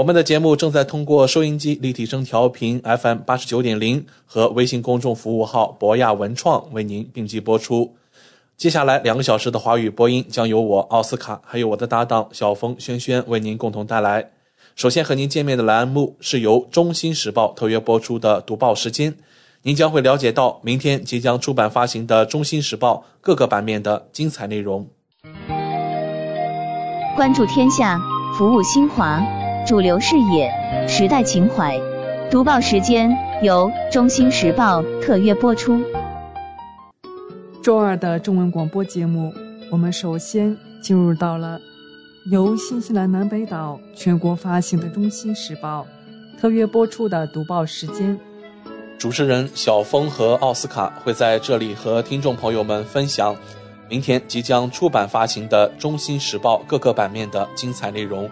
[0.00, 7.94] 我们的节目正在通过收音机立体声调频 FM 八十九点零和微信公众服务号博亚文创为您并机播出。
[8.56, 14.30] 接下来两个小时的华语播音将由我奥斯卡还有我的搭档小峰轩轩为您共同带来。
[14.74, 19.14] 首先和您见面的栏目是由中新时报特约播出的读报时间，
[19.64, 24.88] 您将会了解到明天即将出版发行的中新时报各个版面的精彩内容。
[27.14, 28.00] 关注天下，
[28.38, 29.22] 服务新华，
[29.70, 30.52] 主流视野，
[30.88, 31.80] 时代情怀。
[32.28, 33.08] 读报时间
[33.40, 35.80] 由中新时报特约播出。
[37.62, 39.32] 周二的中文广播节目，
[39.70, 41.56] 我们首先进入到了
[42.32, 45.86] 由新西兰南北岛全国发行的《中新时报》
[46.40, 48.18] 特约播出的读报时间。
[48.98, 53.36] 主持人小峰和奥斯卡会在这里和听众朋友们分享
[53.88, 58.28] 明天即将出版发行的《中新时报》各个版面的精彩内容。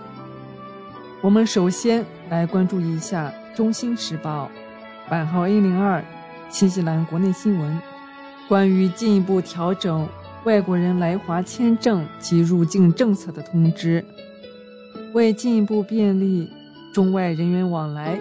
[1.20, 4.48] 我们首先来关注一下《中新时报》
[5.10, 6.02] 版号 A 零二
[6.48, 7.80] 新西兰国内新闻。
[8.48, 10.08] 关于进一步调整
[10.44, 14.02] 外国人来华签证及入境政策的通知，
[15.12, 16.48] 为进一步便利
[16.94, 18.16] 中外人员往来，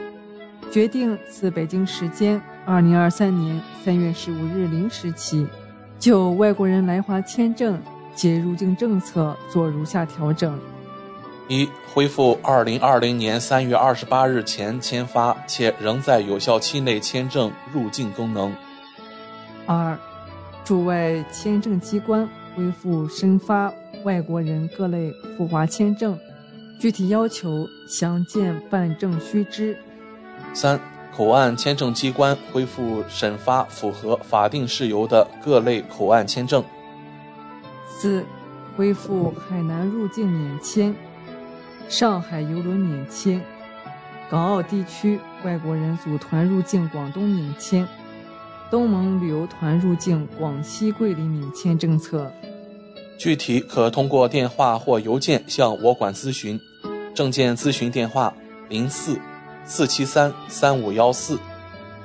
[0.71, 5.45] 决定自北京时间二零二三年三月十五日零时起，
[5.99, 7.79] 就外国人来华签证
[8.15, 10.59] 及入境政策做如下调整：
[11.47, 18.51] 一、恢复二零二零年三月二十八日前签发且仍在有效期内签证入境功能；
[19.65, 19.97] 二。
[20.65, 26.19] 驻外签证机关恢复申发外国人各类赴华签证，
[26.77, 29.77] 具体要求详见办证须知。
[30.53, 30.77] 三、
[31.15, 36.61] 口岸签证机关恢复审发符合法定事由的各类口岸签证。
[37.87, 38.25] 四、
[38.75, 40.93] 恢复海南入境免签，
[41.89, 43.41] 上海邮轮免签，
[44.29, 47.87] 港澳地区外国人组团入境广东免签。
[48.69, 52.29] 东盟旅游团入境广西桂林免签政策，
[53.17, 56.59] 具体可通过电话或邮件向我馆咨询。
[57.15, 58.33] 证件咨询电话：
[58.67, 59.17] 零四
[59.63, 61.39] 四七三三五幺四。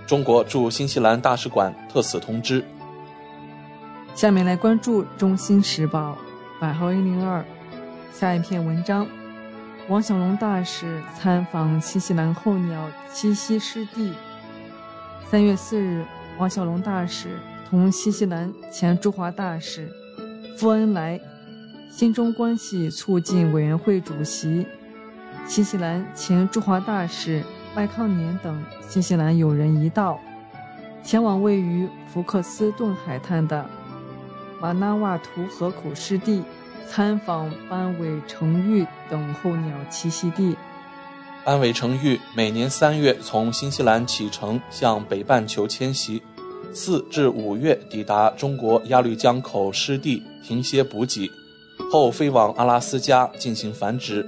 [0.06, 2.64] 中国驻新西兰大使馆特此通知。
[4.14, 6.16] 下面来关注《中新时报》
[6.60, 7.44] 版号一零二
[8.12, 9.06] 下一篇文章：
[9.88, 14.12] 王小龙大使参访新西兰候鸟栖息湿地。
[15.28, 16.04] 三月四日。
[16.38, 17.38] 王小龙大使
[17.68, 19.92] 同新西兰前驻华大使
[20.56, 21.20] 傅恩来、
[21.90, 24.66] 新中关系促进委员会主席、
[25.46, 27.44] 新西兰前驻华大使
[27.76, 30.18] 麦康年等新西兰友人一道，
[31.02, 33.68] 前往位于福克斯顿海滩的
[34.58, 36.42] 马纳瓦图河口湿地，
[36.88, 40.56] 参访斑尾成玉等候鸟栖息地。
[41.44, 46.22] 斑尾成玉每年三月从新西兰启程向北半球迁徙，
[46.72, 51.28] 四至五月抵达中国鸭绿江口湿地停歇补给，
[51.90, 54.24] 后飞往阿拉斯加进行繁殖。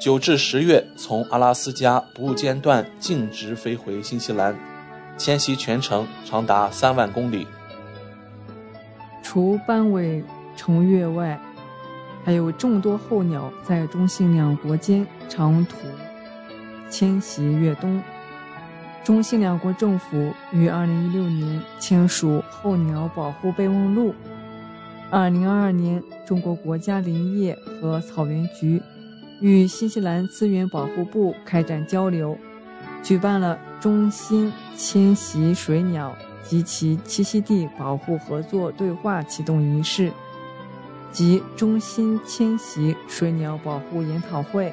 [0.00, 4.56] 九至十月从阿拉斯加不间断径直飞回新西兰，
[5.18, 7.46] 迁徙全程长达三万公里。
[9.22, 10.24] 除斑尾
[10.56, 11.38] 成月外，
[12.24, 15.76] 还有众多候鸟在中新两国间长途。
[16.90, 18.02] 迁徙越冬，
[19.04, 24.14] 中新两国政府于2016年签署候鸟保护备忘录。
[25.10, 28.82] 2022年，中国国家林业和草原局
[29.40, 32.36] 与新西兰资源保护部开展交流，
[33.02, 40.10] 举办了中新迁徙水鸟及其栖息地保护合作对话启动仪式
[41.12, 44.72] 及中心迁徙水鸟保护研讨会。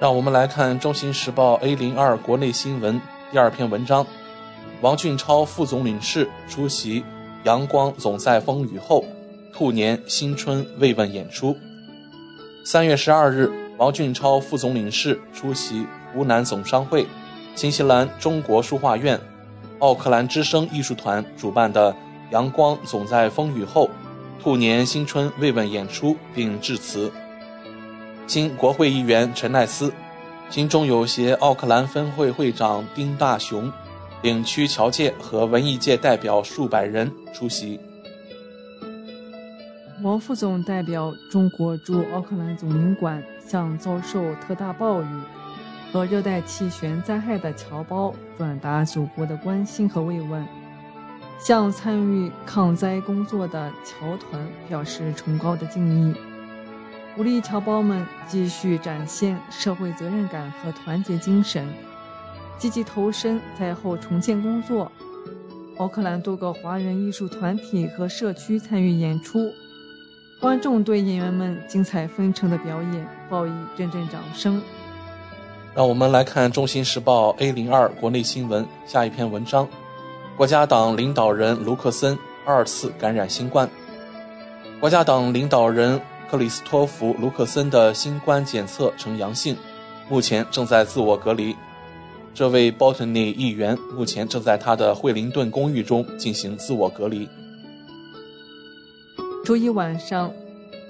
[0.00, 3.00] 让我们来看《中新时报》A 零二国内新闻
[3.30, 4.06] 第二篇文章：
[4.80, 7.04] 王俊超副总领事出席
[7.44, 9.04] “阳光总在风雨后”
[9.54, 11.56] 兔年新春慰问演出。
[12.64, 17.06] 三月十二日，王俊超副总领事出席湖南总商会、
[17.54, 19.18] 新西兰中国书画院、
[19.78, 21.94] 奥克兰之声艺术团主办的
[22.32, 23.88] “阳光总在风雨后”
[24.44, 27.10] 兔年新春慰问演出，并致辞。
[28.26, 29.90] 新国会议员陈奈斯、
[30.50, 33.72] 新中友协奥克兰分会会长丁大雄、
[34.20, 37.80] 领区侨界和文艺界代表数百人出席。
[40.02, 45.06] 王副总代表中国驻奥克兰总领馆，向遭受特大暴雨
[45.90, 50.46] 和热带气旋灾害的侨胞转达祖国的关心和慰问，
[51.38, 56.14] 向参与抗灾工作的侨团表示崇高的敬意，
[57.14, 61.68] 鼓励侨胞们继续展现社会责任感和团结精神，
[62.58, 64.90] 积极投身灾后重建工作。
[65.76, 69.50] 奥克兰多个华人艺术团体和社区参与演出。
[70.40, 74.60] 观众对演员们精彩纷呈的表演报以阵阵掌声。
[75.74, 79.66] 让我们来看《中新时报》A 零二国内新闻下一篇文章：
[80.36, 83.70] 国家党领导人卢克森二次感染新冠。
[84.80, 89.56] 国家党领导人克里斯托弗·卢克森的新冠检测呈阳性，
[90.08, 91.54] 目前正在自我隔离。
[92.34, 97.28] 这位 Botany 议员目前正在他的惠灵顿公寓中进行自我隔离。
[99.44, 100.32] 周一晚上，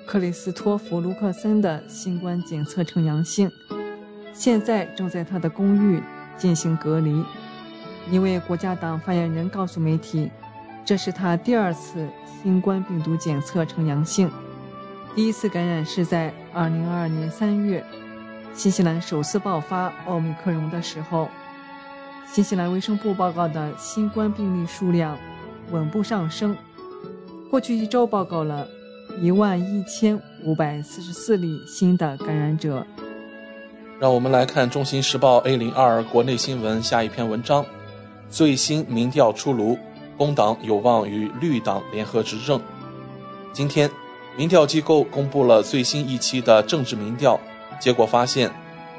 [0.07, 3.51] 克里斯托弗·卢克森的新冠检测呈阳性，
[4.33, 6.03] 现在正在他的公寓
[6.39, 7.23] 进行隔离。
[8.11, 10.31] 一位国家党发言人告诉媒体，
[10.85, 12.09] 这是他第二次
[12.43, 14.31] 新冠病毒检测呈阳性，
[15.15, 17.85] 第一次感染是在2022年3月，
[18.53, 21.29] 新西兰首次爆发奥密克戎的时候。
[22.27, 25.17] 新西兰卫生部报告的新冠病例数量
[25.71, 26.57] 稳步上升。
[27.49, 28.67] 过去一周报告了
[29.21, 32.85] 一万一千五百四十四例新的感染者。
[34.01, 37.65] 让我们来看《中新时报》A 零二国内新闻下一篇文章：
[38.31, 39.79] 最新民调出炉，
[40.17, 42.61] 工党有望与绿党联合执政。
[43.53, 43.91] 今天，
[44.37, 47.39] 民调机构公布了最新一期的政治民调
[47.81, 48.51] 结果，发现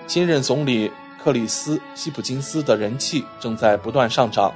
[0.08, 0.92] 新任总理
[1.22, 4.54] 克里斯·希普金斯的人气正在不断上涨，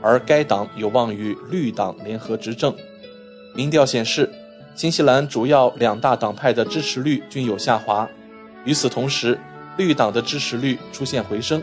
[0.00, 2.74] 而该党有望与绿党联合执政。
[3.54, 4.30] 民调显示，
[4.76, 8.08] 新西兰主要两大党派的支持率均有下滑。
[8.64, 9.36] 与此同时，
[9.76, 11.60] 绿党的支持率出现回升。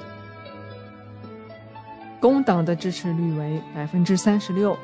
[2.20, 4.78] 工党的支持率为百分之三十六，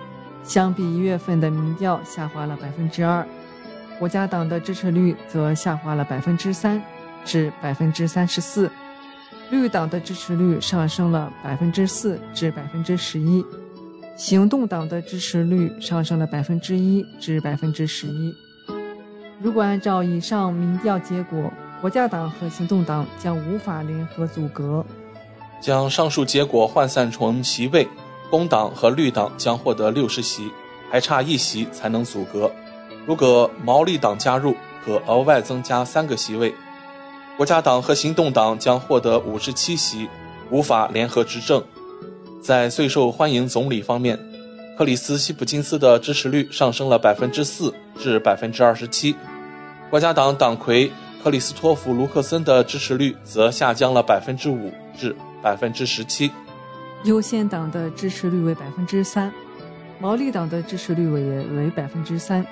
[0.44, 3.25] 相比一月份的民调下滑了百分之二。
[3.97, 6.81] 国家党的支持率则下滑了百分之三，
[7.25, 8.69] 至百分之三十四。
[9.50, 13.44] 绿党的支持率上升了百分之四，至百分之十一。
[14.15, 18.35] 行动党的支持率上升了百分之一至百分之十一。
[19.41, 21.51] 如果按照以上民调结果，
[21.81, 24.85] 国家党和行动党将无法联合组阁。
[25.63, 27.88] 将上述结果换算成席位，
[28.30, 30.51] 工党和绿党将获得六十席，
[30.92, 32.51] 还差一席才能组阁。
[33.06, 36.54] 如果毛利党加入，可额外增加三个席位。
[37.38, 40.10] 国家党和行动党将获得五十七席，
[40.50, 41.63] 无法联合执政。
[42.42, 44.19] 在最受欢迎总理方面，
[44.77, 49.16] 克里斯·希普金斯的支持率上升了百分之四至百分之二十七，
[49.90, 50.92] 国家党党魁
[51.23, 56.31] 克里斯托弗·卢克森的支持率则下降了百分之五至百分之十七。
[57.04, 59.31] 优先党的支持率为百分之三，
[60.00, 62.44] 毛利党的支持率为为百分之三，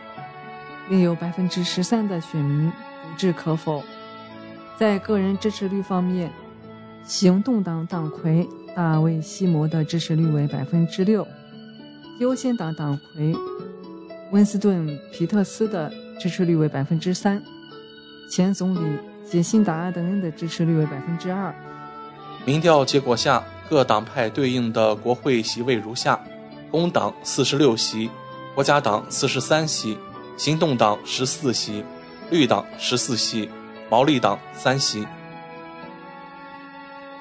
[0.90, 3.82] 另有百分之十三的选民不置可否。
[4.78, 6.30] 在个人支持率方面，
[7.04, 8.48] 行动党党魁。
[8.74, 11.28] 大卫·西摩的支持率为百分之六，
[12.22, 13.36] 优先党党魁
[14.32, 17.44] 温斯顿·皮特斯的支持率为百分之三，
[18.32, 18.80] 前总理
[19.26, 21.54] 杰辛达·阿德恩的支持率为百分之二。
[22.44, 26.20] 民调结果下，各党派对应的国会席位如下：
[26.72, 28.10] 工党四十六席，
[28.56, 29.96] 国家党四十三席，
[30.38, 31.86] 行动党十四席，
[32.32, 33.48] 绿党十四席，
[33.92, 35.06] 毛利党三席。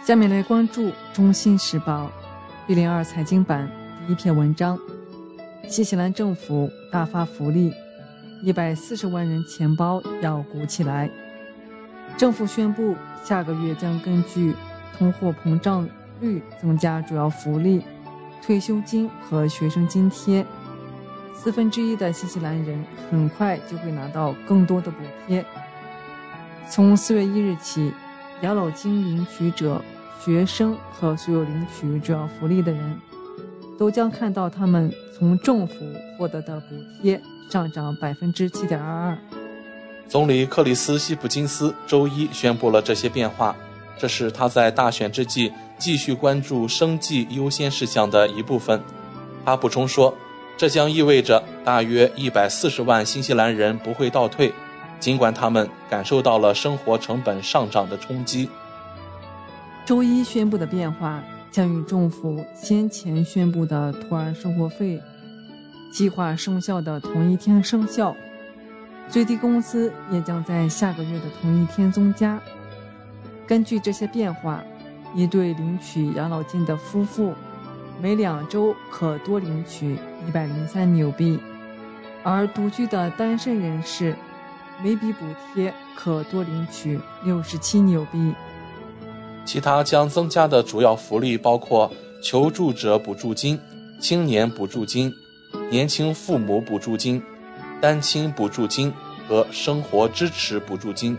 [0.07, 2.11] 下面来关注《中新时报》
[2.67, 3.71] B 零二财经版
[4.07, 4.79] 第一篇文章：
[5.69, 7.71] 新西兰政府大发福利，
[8.43, 11.11] 一百四十万人钱包要鼓起来。
[12.17, 14.55] 政府宣布，下个月将根据
[14.97, 15.89] 通货膨胀
[16.21, 17.83] 率增加主要福利、
[18.43, 20.45] 退休金和学生津贴。
[21.35, 25.45] 四分之一的新西兰人很快就会拿到更多的补贴。
[26.69, 27.93] 从四月一日起，
[28.43, 29.83] 养老金领取者。
[30.23, 33.01] 学生和所有领取主要福利的人，
[33.79, 35.75] 都将看到他们从政府
[36.19, 36.67] 获得的补
[37.01, 37.19] 贴
[37.51, 39.19] 上涨百分之七点二二。
[40.07, 43.57] 总理克里斯·希普金斯周一宣布了这些变化，
[43.99, 48.81] 这是他在大选之际继续关注生计优先事项的一部分。
[49.45, 50.15] 他补充说，
[50.57, 54.53] 这将意味着大约一百四十万新西兰人不会倒退，
[54.99, 58.49] 尽管他们感受到了生活成本上涨的冲击。
[59.87, 65.01] 周一宣布的变化将与政府先前宣布的托儿生活费
[65.93, 68.15] 计划生效的同一天生效，
[69.09, 72.41] 最低工资也将在下个月的同一天增加。
[73.51, 74.63] 根据这些变化，
[75.13, 77.35] 一对领取养老金的夫妇
[78.01, 81.37] 每两周可多领取一百零三纽币，
[82.23, 84.15] 而独居的单身人士
[84.85, 88.33] 每笔补贴可多领取六十七纽币。
[89.45, 91.91] 其他将增加的主要福利包括
[92.23, 93.59] 求助者补助金、
[94.01, 95.13] 青年补助金、
[95.69, 97.21] 年轻父母补助金、
[97.81, 98.93] 单亲补助金
[99.27, 101.19] 和生活支持补助金。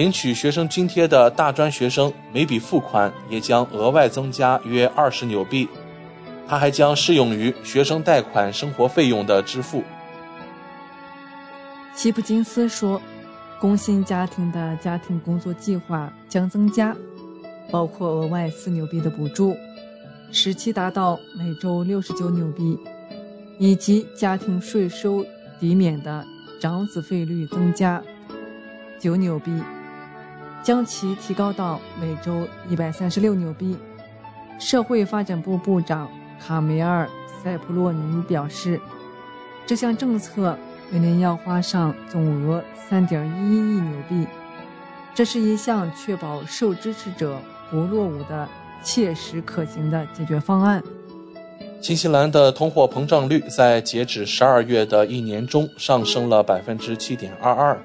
[0.00, 5.68] 领取学生津贴的大专学生每笔付款也将额外增加约二十纽币，
[6.48, 9.84] 它还将适用于学生贷款生活费用的支付。
[11.94, 12.98] 希普金斯说，
[13.60, 16.96] 工薪家庭的家庭工作计划将增加。
[17.70, 19.54] 包括额外四纽币的补助，
[20.32, 22.78] 使其达到每周六十九纽币，
[23.58, 25.22] 以及家庭税收
[25.60, 26.24] 抵免的
[26.58, 28.02] 长子费率增加
[28.98, 29.52] 九纽币，
[30.62, 33.76] 将其提高到每周一百三十六纽币。
[34.58, 37.06] 社会发展部部长卡梅尔·
[37.42, 38.80] 塞普洛尼表示，
[39.66, 40.56] 这项政策
[40.90, 44.26] 每年要花上总额三点一亿纽币，
[45.14, 47.38] 这是一项确保受支持者。
[47.70, 48.48] 不落伍的、
[48.82, 50.82] 切实可行的解决方案。
[51.80, 57.80] 新西兰的通货膨胀率在截止十二月的一年中上升了百分之七点二二，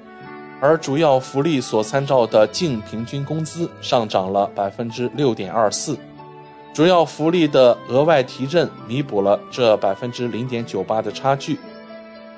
[0.60, 5.96] 而主要福利所参照的净平均工资上涨了百分之六点二四。
[6.72, 11.58] 主要福利的额外提振弥补了这百分之零点九八的差距。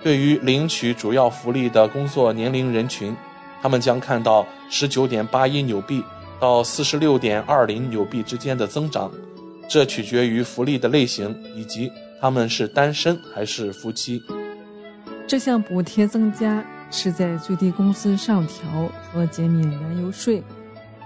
[0.02, 3.16] 对于领取主要福利的工作年龄人群，
[3.60, 6.04] 他们将看到十九点八一纽币。
[6.40, 9.10] 到四十六点二零纽币之间的增长，
[9.68, 14.22] 这取决于福利的类型以及他们是单身还是夫妻。
[15.26, 20.42] 这项补贴增加是在最低工资上调和减免燃油税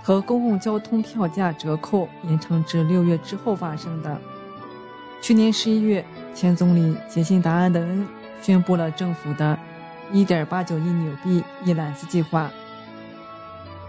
[0.02, 4.18] 和公共交通票价折扣延长至六月之后发生的。
[5.20, 8.06] 去年十一月，前总理杰辛达·安德恩
[8.40, 9.58] 宣布了政府的
[10.12, 12.50] 1.89亿纽币一揽子计划。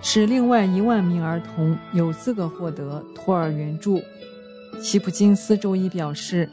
[0.02, 4.02] 使另外一万名儿童有资格获得托儿援助，
[4.82, 6.50] 希普金斯周一表示，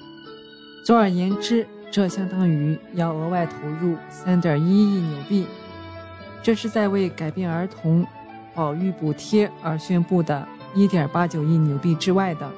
[0.84, 5.46] 总而言之，这相当于要额外投入三点一亿纽币。
[6.42, 8.06] 这是在为改变儿童
[8.54, 12.48] 保育补贴而宣布的一点八九亿纽币之外的。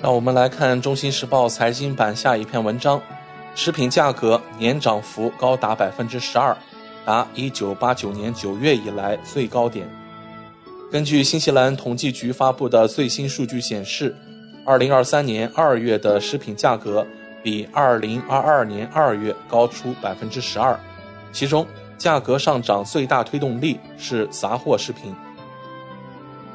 [0.00, 3.00] 让我们来看《中新时报》财经版下一篇文章：
[3.54, 6.56] 食品价格年涨幅高达百分之十二。
[7.04, 9.88] 达1989年9月以来最高点。
[10.92, 14.14] 根据新西兰统计局发布的最新数据显示
[14.66, 17.06] ，2023年2月的食品价格
[17.42, 20.76] 比2022年2月高出12%，
[21.32, 21.66] 其中
[21.96, 25.14] 价格上涨最大推动力是杂货食品。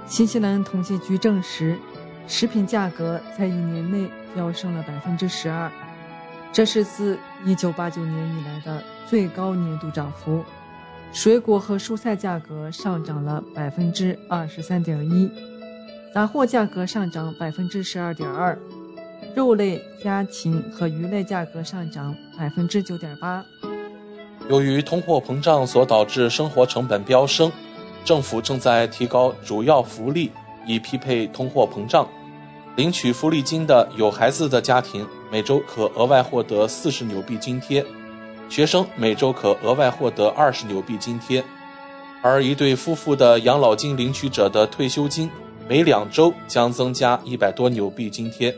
[0.05, 1.77] 新西兰统计局证实，
[2.27, 5.69] 食品价格在一年内飙升了12%，
[6.51, 8.83] 这是自1989年以来的。
[9.05, 10.43] 最高年度涨幅，
[11.11, 15.29] 水果和蔬菜价格上涨了百分之二十三点一，
[16.15, 18.57] 杂货价格上涨百分之十二点二，
[19.35, 23.43] 肉类、家禽和鱼类价格上涨百分之九点八。
[24.47, 27.51] 由于通货膨胀所导致生活成本飙升，
[28.05, 30.31] 政府正在提高主要福利
[30.67, 32.07] 以匹配通货膨胀。
[32.75, 37.83] 领取福利金的有孩子的家庭每周可额外获得四十纽币津贴。
[38.49, 41.43] 学生每周可额外获得二十纽币津贴，
[42.21, 45.29] 而一对夫妇的养老金领取者的退休金
[45.67, 48.53] 每两周将增加一百多纽币津贴。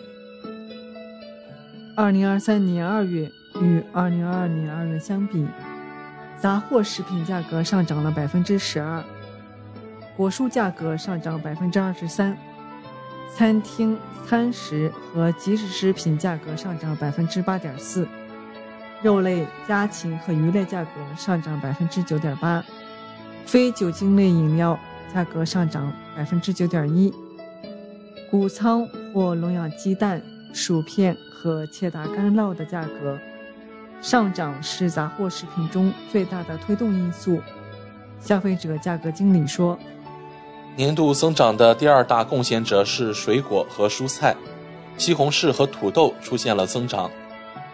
[1.98, 5.48] 二零二三年二月与二零二二年二月相比，
[6.38, 9.02] 杂货食品价格上涨了百分之十二，
[10.18, 12.38] 果蔬价格上涨百分之二十三，
[13.34, 13.98] 餐厅
[14.28, 18.06] 餐食和即食食品价格上涨百分之八点四。
[19.02, 22.62] 肉类、家禽和鱼类价格上涨百分之九点八，
[23.46, 24.78] 非酒精类饮料
[25.14, 27.14] 价格上涨百分之九点一。
[28.30, 30.22] 谷仓或笼养鸡蛋、
[30.56, 33.20] 薯片和切达干酪的价格
[34.02, 37.42] 上涨是杂货食品中最大的推动因素。
[38.22, 39.78] 消费者价格经理说。
[40.78, 44.34] 年度增长的第二大贡献者是水果和蔬菜，
[44.98, 47.12] 西红柿和土豆出现了增长。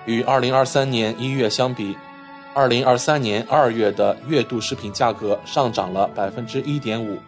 [0.05, 1.95] 与2023年1月相比
[2.55, 7.19] ，2023年2月的月度食品价格上涨了1.5%，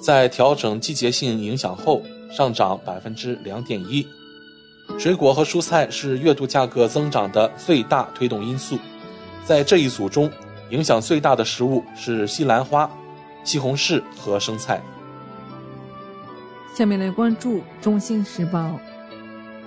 [0.00, 4.06] 在调整季节性影响后上涨2.1%。
[5.00, 8.78] 水果和蔬菜是月度价格增长的最大推动因素。
[9.46, 10.30] 在这一组中，
[10.68, 12.88] 影响最大的食物是西兰花、
[13.42, 14.78] 西红柿和生菜。
[16.74, 18.58] 下面来关注《中新时报》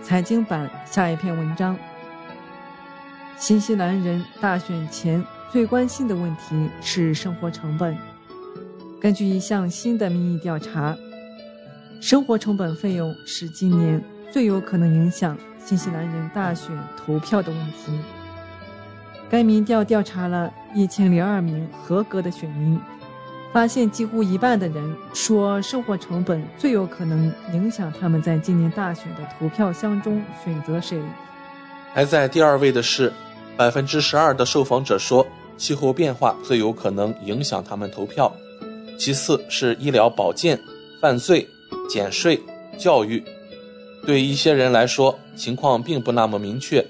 [0.04, 1.75] 财经版下一篇文章。
[3.36, 7.98] 新西兰人大选前最关心的问题是生活成本。
[9.02, 10.96] 根据一项新的民意调查，
[12.00, 14.00] 生活成本费用是今年
[14.34, 17.92] 最有可能影响新西兰人大选投票的问题。
[19.30, 22.80] 该民调调查了一千零二名合格的选民。
[23.54, 31.00] 发现几乎一半的人说，生活成本最有可能影响他们在今年大选的投票箱中选择谁。
[31.94, 33.13] 排在第二位的是，
[33.56, 35.24] 百分之十二的受访者说，
[35.56, 38.34] 气候变化最有可能影响他们投票。
[38.98, 40.60] 其次是医疗保健、
[41.00, 41.48] 犯罪、
[41.88, 42.42] 减税、
[42.80, 43.24] 教育。
[44.05, 46.86] 对一些人来说，情况并不那么明确。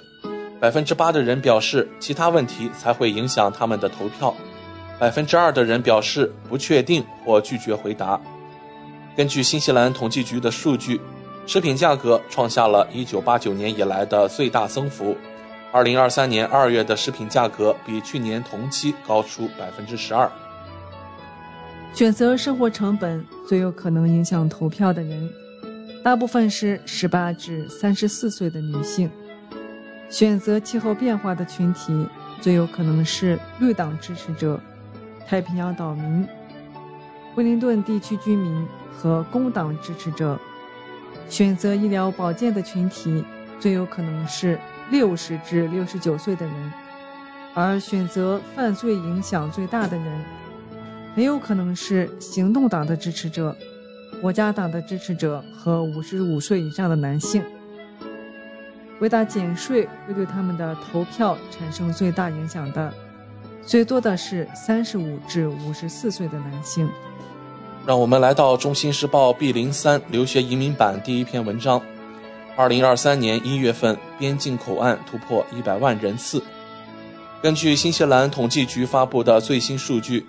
[0.60, 4.34] 百分之八的人表示，其他问题才会影响他们的投票。
[5.00, 8.20] 百分之二的人表示不确定或拒绝回答。
[9.16, 11.00] 根据新西兰统计局的数据，
[11.46, 15.16] 食品价格创下了一九八九年以来的最大增幅。
[15.72, 20.32] 二零二三年二月的食品价格比去年同期高出百分之十二。
[21.94, 25.30] 选择生活成本最有可能影响投票的人，
[26.04, 29.10] 大部分是十八至三十四岁的女性。
[30.10, 32.06] 选择气候变化的群体
[32.42, 34.60] 最有可能是绿党支持者。
[35.26, 36.28] 太平洋岛民、
[37.36, 40.38] 威灵顿地区居民和工党支持者
[41.30, 43.24] 选择医疗保健的群体
[43.60, 44.60] 最有可能是
[44.92, 46.74] 六十至六十九岁的人，
[47.56, 50.26] 而选择犯罪影响最大的人
[51.16, 53.56] 很有可能是行动党的支持者、
[54.24, 57.44] 国家党的支持者和五十五岁以上的男性。
[58.98, 62.94] 回答减税会对他们的投票产生最大影响的。
[63.64, 66.90] 最多的是三十五至五十四岁的男性。
[67.86, 71.82] 让我们来到《中新时报》B 零三留学移民版第一篇文章。
[72.56, 76.42] 二零二三年一月份，边境口岸突破一百万人次。
[77.42, 80.26] 根据新西兰统计局发布的最新数据，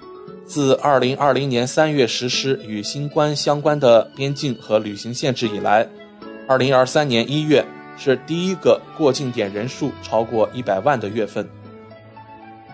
[0.46, 5.88] 自二零二零年三月实施与新冠相关的边境和旅行限制以来，
[6.46, 7.64] 二零二三年一月
[7.96, 11.48] 是第一个过境点人数超过一百万的月份。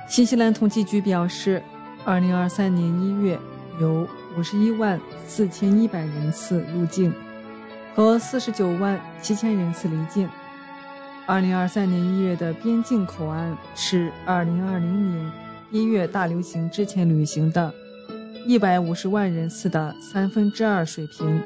[0.08, 1.62] 新西兰统计局表示
[2.04, 3.38] ，2023年1月
[3.80, 4.06] 有
[4.36, 7.14] 51万4100人次入境，
[7.94, 10.28] 和49万7000人次离境。
[11.28, 15.32] 2023年1月的边境口岸是2020年
[15.72, 17.72] 1月大流行之前旅行的
[18.44, 21.40] 一百五十万人次的三分之二水平。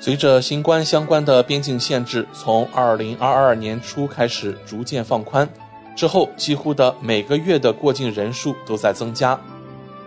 [0.00, 5.48] 随着新冠相关的边境限制从二零二二年初开始逐渐放宽。
[5.94, 9.38] 之后，几乎的每个月的过境人数都在增加。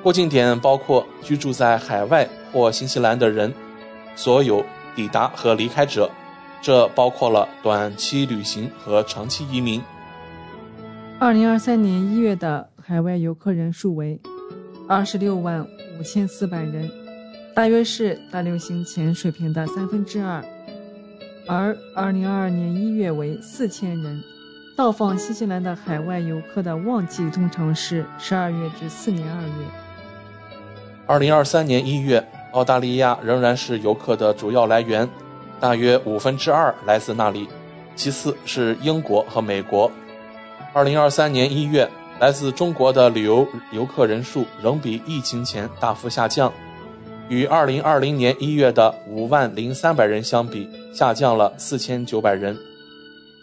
[0.03, 3.53] 过境点包括居住在海外或新西兰的人，
[4.15, 4.65] 所有
[4.95, 6.09] 抵达和离开者，
[6.61, 9.81] 这包括了短期旅行和长期移民。
[11.19, 14.19] 二零二三年一月的海外游客人数为
[14.87, 15.65] 二十六万
[15.99, 16.89] 五千四百人，
[17.53, 20.43] 大约是大流行前水平的三分之二，
[21.47, 24.21] 而二零二二年一月为四千人。
[24.75, 29.65] 到访新西兰的海外游客的旺季通常是十二月至次年二月。
[31.05, 35.07] 二零二三年一月，澳大利亚仍然是游客的主要来源，
[35.59, 37.47] 大约五分之二来自那里，
[37.95, 39.91] 其次是英国和美国。
[40.73, 41.87] 二零二三年一月，
[42.21, 46.53] 来自中国的旅游游客人数仍比疫情前大幅下降，
[47.27, 52.55] 与二零二零年一月的五万零三百人相比，下降了四千九百人。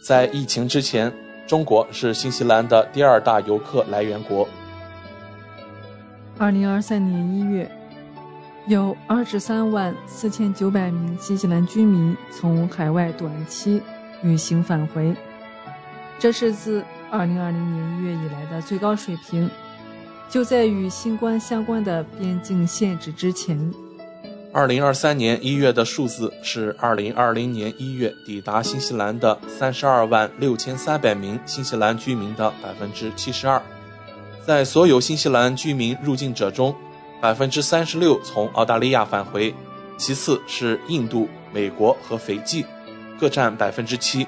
[0.02, 1.12] 在疫情之前。
[1.48, 4.46] 中国是新西兰的第二大游客来源国。
[6.36, 7.70] 二零二三年一月，
[8.66, 13.80] 有二十三万四千九百名新西兰居民从海外短期
[14.22, 15.14] 旅行返回，
[16.18, 19.48] 这是自二零二零年一月以来的最高水平。
[20.28, 23.58] 就在与新冠相关的边境限制之前，
[24.52, 33.62] 二零二三年一月的数字是二零二零年一月抵达新西兰的三十二万六千三百名新西兰居民的百分之七十二。
[34.44, 36.74] 在所有新西兰居民入境者中，
[37.22, 39.54] 百分之三十六从澳大利亚返回，
[39.96, 42.66] 其次是印度、美国和斐济，
[43.18, 44.26] 各占百分之七。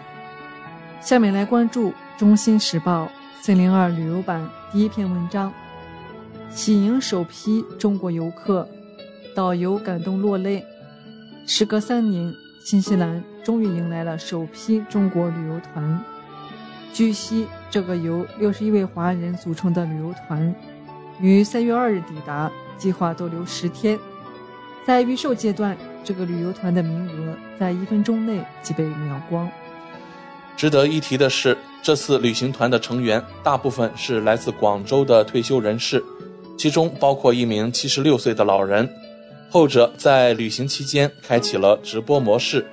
[1.02, 3.06] 下面来关注《中新时报》
[3.40, 5.50] 四零二旅游版第一篇文章：
[6.50, 8.68] 喜迎首批中国游客。
[9.34, 10.62] 导游感动落泪。
[11.46, 12.30] 时隔三年，
[12.62, 15.98] 新西兰终于迎来了首批中国旅游团。
[16.92, 20.54] 据悉，这个由六十一位华人组成的旅游团，
[21.22, 23.98] 于三月二日抵达，计划逗留十天。
[24.84, 29.50] 在预售阶段，这个旅游团的名额在一分钟内即被秒光。
[30.60, 36.04] 值得一提的是，这次旅行团的成员大部分是来自广州的退休人士，
[36.58, 38.86] 其中包括一名七十六岁的老人。
[39.48, 42.66] 后者在旅行期间开启了直播模式，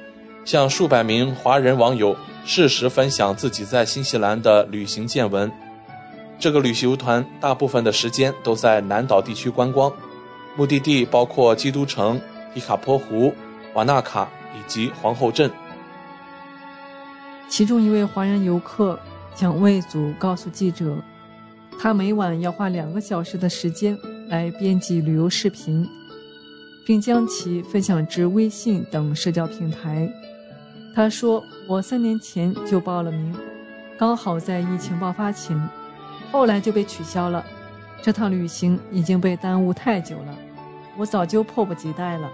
[0.44, 2.14] 向数百名华人网友
[2.46, 5.50] 适时分享自己在新西兰的旅行见闻。
[6.38, 9.90] 这个旅行团大部分的时间都在南岛地区观光，
[10.58, 12.20] 目的地包括基督城、
[12.54, 13.34] 皮卡坡湖、
[13.76, 15.50] 瓦纳卡以及皇后镇。
[17.50, 19.00] 其中一位华人游客
[19.36, 20.98] 蒋卫祖告诉记者，
[21.80, 25.88] 他每晚要花两个小时的时间来编辑旅游视频。
[26.88, 30.10] 并将其分享至微信等社交平台。
[30.96, 33.36] 他说：“我三年前就报了名，
[34.00, 35.62] 刚好在疫情爆发前，
[36.32, 37.46] 后来就被取消了。
[38.02, 40.34] 这趟旅行已经被耽误太久了，
[40.98, 42.32] 我早就迫不及待了。”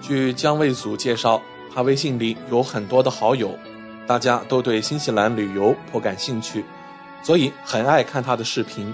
[0.00, 1.42] 据姜卫祖介绍，
[1.74, 3.58] 他微信里有很多的好友，
[4.06, 6.64] 大家都对新西兰旅游颇感兴趣，
[7.22, 8.92] 所以很爱看他的视频。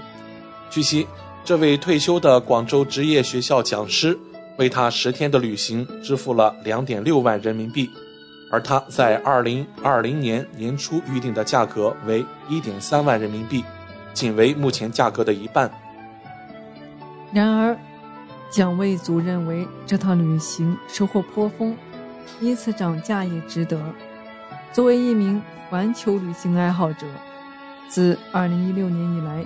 [0.69, 1.07] 据悉，
[1.43, 4.17] 这位退休的广州职业学校讲师。
[4.57, 7.89] 为他十天的旅行支付了两点六万人民币，
[8.51, 13.63] 而他在二零二零年年初预定的价格为一点三万人民币，
[14.13, 15.71] 仅为目前价格的一半。
[17.33, 17.75] 然而，
[18.51, 21.75] 蒋卫祖认为这趟旅行收获颇丰，
[22.39, 23.81] 因此涨价也值得。
[24.73, 27.05] 作为一名环球旅行爱好者，
[27.87, 29.45] 自二零一六年以来，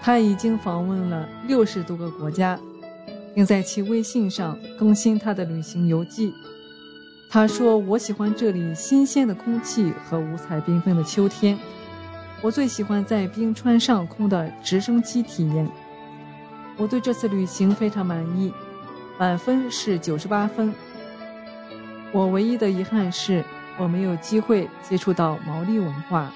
[0.00, 2.58] 他已经访问了六十多个国家。
[3.32, 6.34] 并在其微信上更新他的旅行游记。
[7.30, 11.56] 他说：“我喜欢这里新鲜的空气和五彩缤纷的秋天。
[12.42, 15.68] 我最喜欢在冰川上空的直升机体验。
[16.76, 18.52] 我对这次旅行非常满意，
[19.16, 20.74] 满分是九十八分。
[22.10, 23.44] 我唯一的遗憾是
[23.80, 26.30] 我们有机会接触到毛利文化。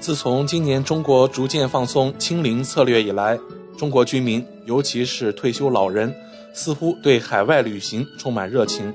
[0.00, 3.38] 自从今年中国逐渐放松清零策略以来。”
[3.78, 6.12] 中国居民，尤其是退休老人，
[6.52, 8.92] 似乎对海外旅行充满热情。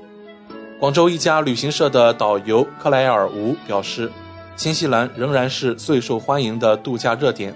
[0.78, 4.12] 广州一家旅行社的导游克莱尔吴表示，
[4.56, 7.54] 新西兰仍然是最受欢迎的度假热点，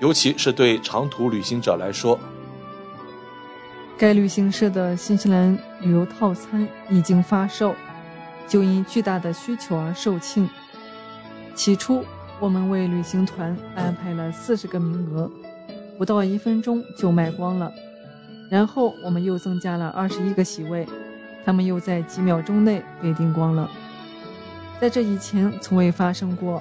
[0.00, 2.18] 尤其是对长途旅行者来说。
[3.98, 7.74] 该旅行社的新西兰旅游套餐已经发售，
[8.48, 10.48] 就因巨大的需求而售罄。
[11.54, 12.04] 起初，
[12.40, 15.30] 我们为旅行团安排了四十个名额。
[15.98, 17.72] 不到一分钟就卖光了，
[18.50, 20.88] 然后我们又增加了二十一个席位，
[21.44, 23.70] 他们又在几秒钟内被订光了。
[24.80, 26.60] 在这以前从未发生过。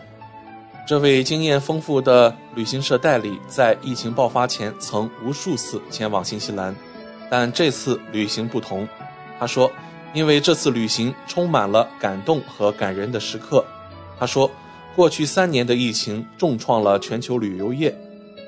[0.86, 6.76] 这位经验丰富的旅行社代理在疫情爆发前曾无数次前往新西兰，
[7.30, 8.88] 但这次旅行不同。
[9.40, 9.72] 他说
[10.14, 13.66] ：“因为这次旅行充满了感动和感人的时刻。”
[14.20, 14.50] 他说
[14.96, 17.96] ：“过去三年的疫情重创了全球旅游业。”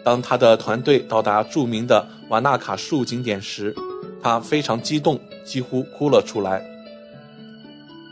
[0.06, 3.74] 当他的团队到达著名的瓦纳卡树景点时，
[4.22, 6.62] 他非常激动，几乎哭了出来。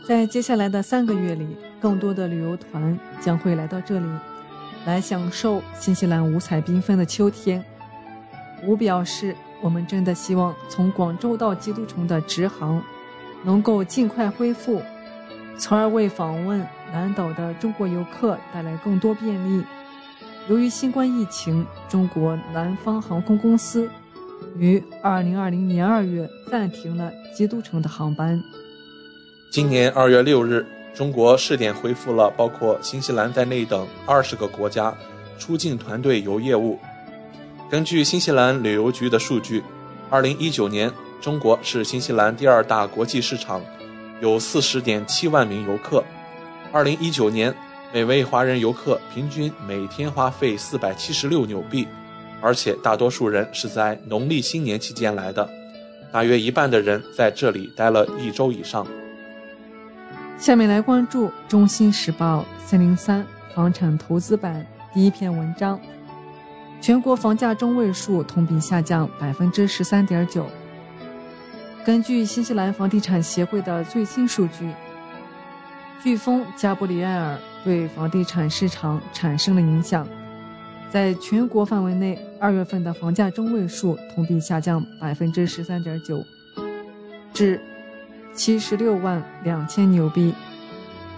[0.08, 1.46] 在接下来的三个月里，
[1.80, 4.06] 更多的旅游团将会来到这里，
[4.86, 7.62] 来享受新西兰五彩缤纷的秋天。
[8.66, 12.82] 吴表示：“我们真的希望从广州到基督城的直航
[13.44, 14.82] 能够尽快恢复，
[15.58, 19.64] 从而为访问南岛的中国游客带来更多便利。”
[20.48, 23.88] 由于新冠疫情，中国南方航空公司
[24.58, 28.42] 于二零二零年二月暂停了基督城的航班。
[29.52, 34.92] 今年二月六日，中国试点恢复了包括新西兰在内等二十个国家
[35.38, 36.76] 出境团队游业务。
[37.70, 39.62] 根据新西兰旅游局的数据，
[40.10, 40.90] 二零一九年
[41.22, 43.62] 中国是新西兰第二大国际市场，
[44.20, 46.04] 有四十点七万名游客。
[46.70, 47.54] 二零一九年。
[47.94, 51.86] 每位华人游客平均每天花费四百七十六纽币，
[52.40, 55.46] 而且大多数人是在农历新年期间来的，
[56.10, 58.86] 大约一半的人在这里待了一周以上。
[60.38, 65.78] 下面来关注《中新时报》三零三房产投资版第一篇文章：
[66.80, 70.46] 全国房价中位数同比下降百分之十三点九。
[71.84, 74.72] 根据新西兰房地产协会的最新数据，
[76.02, 80.06] 飓风加布里埃尔对房地产市场产生了影响。
[80.90, 86.24] 在全国范围内，二月份的房价中位数同比下降百分之十三点九，
[87.32, 87.60] 至
[88.32, 90.32] 七十六万两千纽币。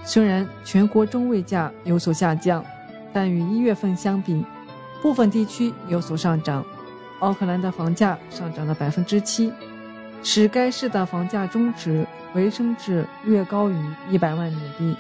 [0.03, 2.64] 虽然全国中位价有所下降，
[3.12, 4.42] 但与一月份相比，
[5.03, 6.64] 部分地区有所上涨。
[7.20, 9.53] 奥克兰的房价上涨了百分之七，
[10.25, 13.77] 使该市的房价中值回升至略高于
[14.11, 14.97] 一百万纽币。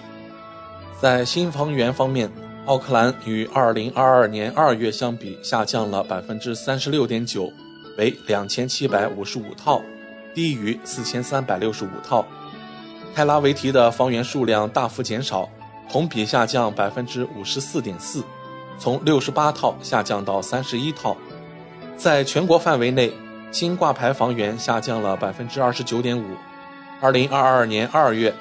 [1.00, 2.30] 在新房源方面。
[2.66, 7.52] 奥克兰与2022年2月相比下降了36.9%，
[7.98, 9.82] 为2755套，
[10.34, 12.24] 低于4365套。
[13.14, 15.46] 泰拉维提的房源数量大幅减少，
[15.90, 18.22] 同比下降54.4%，
[18.78, 21.14] 从68套下降到31套。
[21.98, 23.12] 在全国范围内，
[23.54, 28.34] 新挂牌房源下降了 29.5%，2022 年2月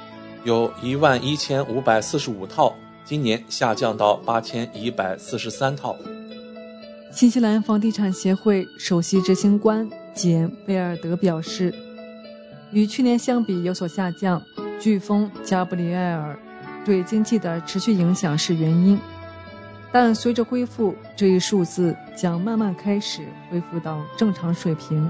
[0.43, 2.73] 有一万一千五百四十五套。
[3.06, 5.95] 今年下降到八千一百四十三套。
[7.12, 11.71] 新西兰房地产协会首席执行官简·贝尔德表示，
[12.71, 14.41] 与去年相比有所下降。
[14.82, 16.36] 飓风加布里埃尔
[16.84, 18.99] 对经济的持续影响是原因，
[19.93, 25.10] 但随着恢复，这一数字将慢慢开始恢复到正常水平。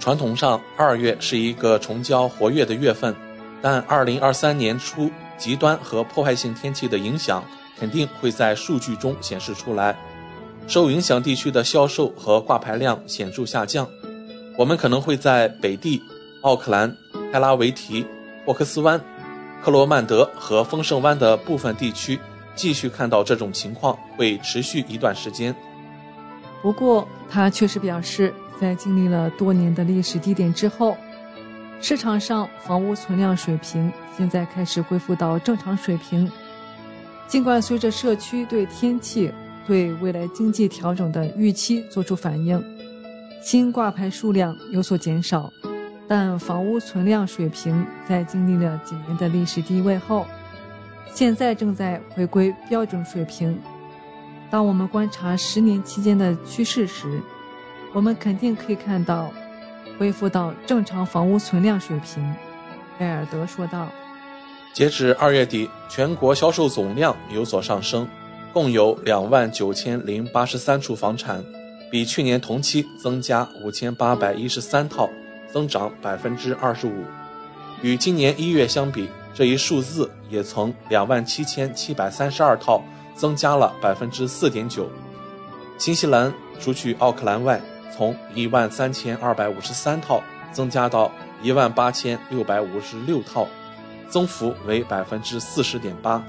[0.00, 3.14] 传统上，二月是一个成交活跃的月份，
[3.60, 5.08] 但二零二三年初。
[5.40, 7.42] 极端和破坏性天气的影响
[7.78, 9.98] 肯定会在数据中显示出来，
[10.68, 13.88] 受影响地区的销售和挂牌量显著下降。
[14.58, 16.02] 我们可能会在北地、
[16.42, 16.94] 奥克兰、
[17.32, 18.04] 泰拉维提、
[18.44, 19.00] 霍克斯湾、
[19.64, 22.20] 克罗曼德和丰盛湾的部分地区
[22.54, 25.54] 继续看到这种情况，会持续一段时间。
[26.62, 30.96] 不过，他确实表示，在经历了多年的历史低点之后。
[31.82, 36.30] 市场上房屋存量水平现在开始恢复到正常水平。
[37.26, 39.32] 尽管随着社区对天气、
[39.66, 42.62] 对未来经济调整的预期作出反应，
[43.40, 45.50] 新挂牌数量有所减少，
[46.06, 50.26] 但房屋存量水平在经历了几年的历史低位后，
[51.12, 53.58] 现在正在回归标准水平。
[54.50, 57.20] 当我们观察十年期间的趋势时，
[57.92, 59.32] 我们肯定可以看到。
[59.98, 62.34] 恢复到正常房屋存量水平，
[62.98, 63.86] 贝尔德说道。
[64.72, 68.08] 截止二月底，全国销售总量有所上升，
[68.50, 71.44] 共有两万九千零八十三处房产，
[71.90, 75.10] 比去年同期增加五千八百一十三套，
[75.52, 77.04] 增长百分之二十五。
[77.82, 82.82] 与今年一月相比，这一数字也从两万七千七百三十二套
[83.14, 84.88] 增加了百分之四点九。
[85.78, 87.60] 新西兰除去奥克兰外，
[87.96, 91.10] 从一万三千二百五十三套增加到
[91.42, 93.48] 一万八千六百五十六套，
[94.08, 96.22] 增幅为百分之四十点八。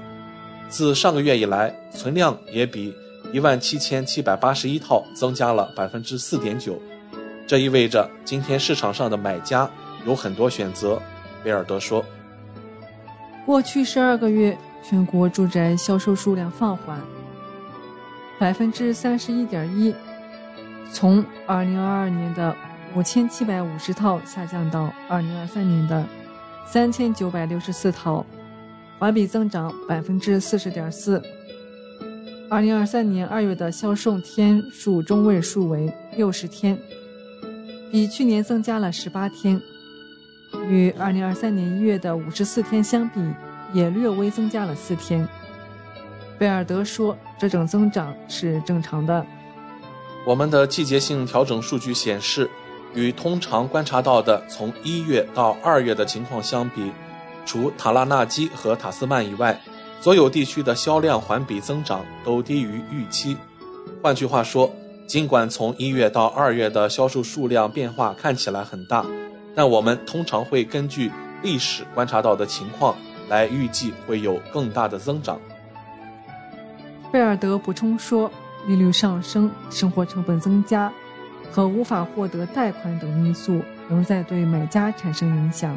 [0.70, 2.94] 自上个月以来，存量也比
[3.30, 6.80] 一万七千七百八十一套增加了百分之四点九。
[7.46, 9.70] 这意味着今天市场上的买家
[10.06, 10.98] 有很多选择。
[11.44, 12.04] 贝尔德说
[13.44, 17.00] ：“过去十二个月，全国住宅销售数量放缓，
[18.38, 19.94] 百分之三十一点一。”
[20.92, 22.54] 从2022年的
[22.94, 26.04] 5750套下降到2023年的
[26.70, 28.26] 3964套，
[28.98, 31.22] 环比增长40.4%。
[32.50, 36.78] 2023年2月的销售天数中位数为60天，
[37.90, 39.58] 比去年增加了18天，
[40.68, 43.20] 与2023年1月的54天相比，
[43.72, 45.26] 也略微增加了4天。
[46.38, 49.24] 贝尔德说：“这种增长是正常的。”
[50.26, 52.48] 我们的季节性调整数据显示，
[52.94, 56.92] 与通常观察到的从一月到二月的情况相比，
[57.44, 59.60] 除塔拉纳基和塔斯曼以外，
[60.00, 63.36] 所有地区的销量环比增长都低于预期。
[64.02, 64.70] 换句话说，
[65.06, 69.04] 尽管从一月到二月的销售数量变化看起来很大，
[69.54, 71.10] 但我们通常会根据
[71.42, 72.96] 历史观察到的情况
[73.28, 75.38] 来预计会有更大的增长。
[77.12, 78.30] 贝尔德补充说。
[78.68, 80.92] 利率上升、生活成本增加
[81.50, 85.76] 和无法获得贷款等因素仍在对买家产生影响，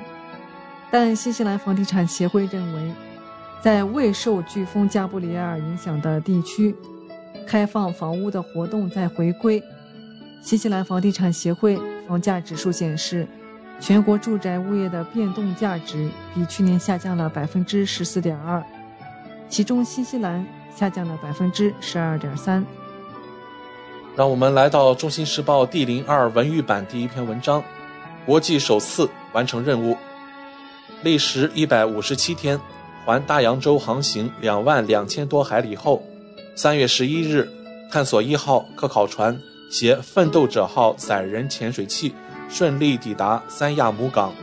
[0.92, 2.94] 但新西兰房地产协会认为，
[3.60, 6.76] 在未受飓风加布里埃尔影响的地区，
[7.48, 9.60] 开放房屋的活动在回归。
[10.44, 13.28] 新西兰房地产协会房价指数显示，
[13.80, 18.64] 全国住宅物业的变动价值比去年下降了百分之十四点二，
[19.50, 22.66] 其中新西兰下降了百分之十二点三。
[24.16, 27.62] 让我们来到《中新时报》第零二文娱版第一篇文章：
[28.26, 29.98] 国际首次完成任务，
[31.04, 32.60] 历时一百五十七天，
[33.06, 36.02] 环大洋洲航行两万两千多海里后，
[36.56, 37.48] 三月十一日，
[37.92, 39.38] 探索一号科考船
[39.70, 42.16] 携奋斗者号载人潜水器
[42.50, 44.34] 顺利抵达三亚母港，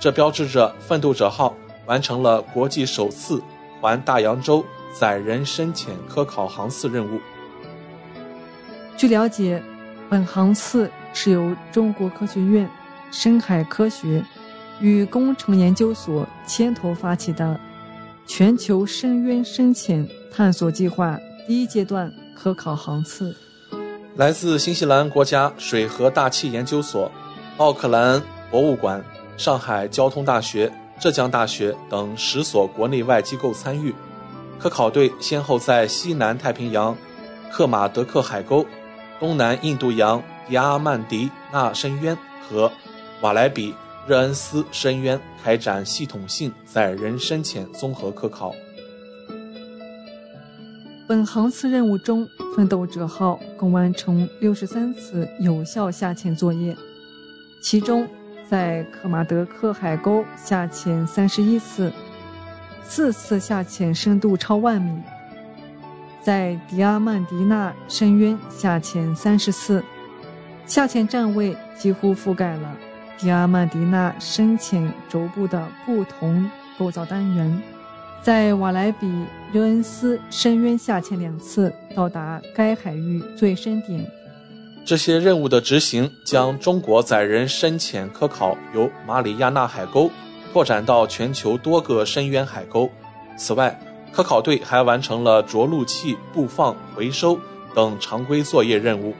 [0.00, 1.54] 这标志着奋斗者号
[1.86, 3.42] 完成了国际首次
[3.80, 4.64] 环大洋洲
[4.98, 7.20] 载人深潜科考航次任务。
[8.96, 9.62] 据了解，
[10.08, 12.68] 本航次是由中国科学院
[13.10, 14.24] 深海科学
[14.80, 17.58] 与工程研究所牵头发起的
[18.26, 23.36] 全球深渊深潜探索计划第一阶段科考航次。
[24.16, 27.10] 来自新西兰国家水和大气研究所、
[27.58, 29.04] 奥克兰博物馆、
[29.36, 33.94] 上海交通大学、浙江大学等十所国内外机构参与。
[34.58, 36.96] 科考队先后在西南太平洋
[37.50, 38.64] 克马德克海沟。
[39.20, 42.72] 东南印度洋迪阿曼迪纳深渊和
[43.20, 43.72] 瓦莱比
[44.04, 48.52] 热恩斯深渊开展系统性载人深潜综合科考。
[51.06, 56.76] 本航次任务中，奋斗者号共完成六十三次有效下潜作业，
[57.62, 58.06] 其中
[58.50, 61.90] 在克马德克海沟下潜三十一次，
[62.82, 65.00] 四次下潜深度超万米。
[66.20, 69.82] 在迪阿曼迪纳深渊下潜三十次，
[70.66, 72.76] 下潜站位几乎覆盖了
[73.16, 77.62] 迪阿曼迪纳深潜轴部的不同构造单元。
[78.22, 84.04] 在瓦莱比尤恩斯深渊下潜两次，到达该海域最深点。
[84.84, 90.10] 这些任务的执行，将中国载人深潜科考由马里亚纳海沟
[90.52, 92.90] 拓展到全球多个深渊海沟。
[93.38, 93.80] 此外，
[94.12, 97.38] 科考队还完成了着陆器布放、回收
[97.74, 99.14] 等常规作业任务。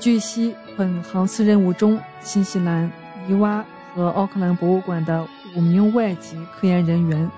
[0.00, 2.90] 据悉，本航次任务中，新西兰、
[3.28, 7.30] 尼瓦和奥克兰博物馆的五名外籍科研人员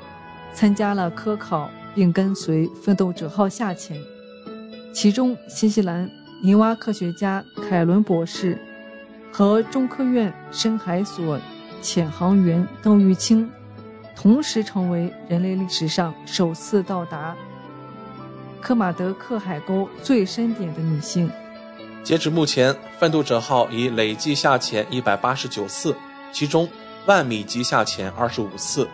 [0.54, 4.00] 参加了科考，并跟随奋斗者号下潜。
[4.92, 8.56] 其中，新西兰尼瓦科学家凯伦博士
[9.32, 11.36] 和中科院深海所
[11.82, 13.50] 潜航员邓玉清。
[14.14, 17.36] 同时成为人类历史上首次到达
[18.60, 21.30] 科马德克海沟最深点的女性。
[22.02, 25.94] 截止目前，奋斗者号已累计下潜一百八十九次，
[26.32, 26.68] 其中
[27.06, 28.88] 万米级下潜二十五次，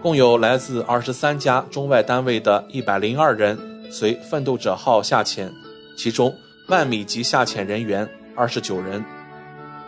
[0.00, 3.58] 共有来自二十三家中外单位的一百零二人
[3.90, 5.52] 随奋斗者号下潜，
[5.94, 6.34] 其中
[6.70, 9.04] 万米级下潜人员二十九人。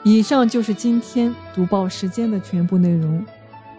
[0.02, 3.24] 以上就是今天读报时间的全部内容。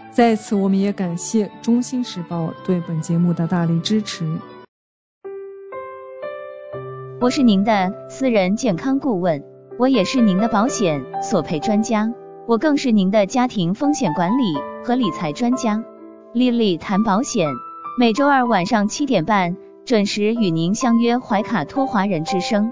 [0.10, 4.26] 在此，我们也感谢《中新时报》对本节目的大力支持。
[7.20, 9.44] 我是您的私人健康顾问，
[9.78, 12.10] 我也是您的保险索赔专家，
[12.48, 14.44] 我更是您的家庭风险管理
[14.86, 15.84] 和理财专家。
[16.34, 17.50] 丽丽谈保险，
[18.00, 22.72] 每周二晚上七点半准时与您相约怀卡托华人之声。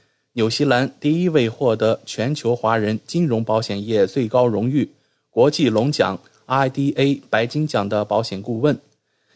[0.33, 4.89] 纽西兰第一位获得全球华人金融保险业最高荣誉
[5.29, 6.19] 国际龙奖。
[6.47, 8.77] IDA 白金奖的保险顾问，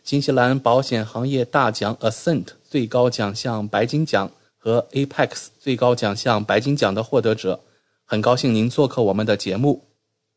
[0.04, 7.62] 新西兰保险行业大奖 Ascent 最高奖项白金奖和 Apex 最高奖项白金奖的获得者，
[8.04, 9.84] 很高兴您做客我们的节目。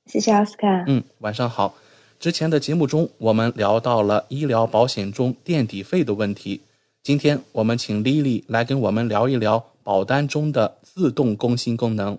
[0.06, 0.84] 谢谢奥斯卡。
[0.86, 1.74] 嗯，晚上好。
[2.20, 6.60] 之前的节目中，我们聊到了医疗保险中垫底费的问题。
[7.02, 12.18] 今天我们请 Lily 来跟我们聊一聊保单中的自动更新功能。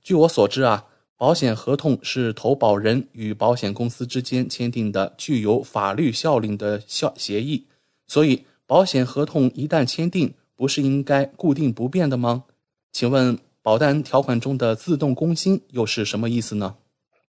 [0.00, 0.86] 据我所知啊。
[1.16, 7.64] 保险合同是投保人与保险公司之间签订的具有法律效力的效协议，
[8.08, 12.44] 所以保险合同一旦签订，不是应该固定不变的吗？
[12.92, 16.74] 请问保单条款中的自动更新又是什么意思呢？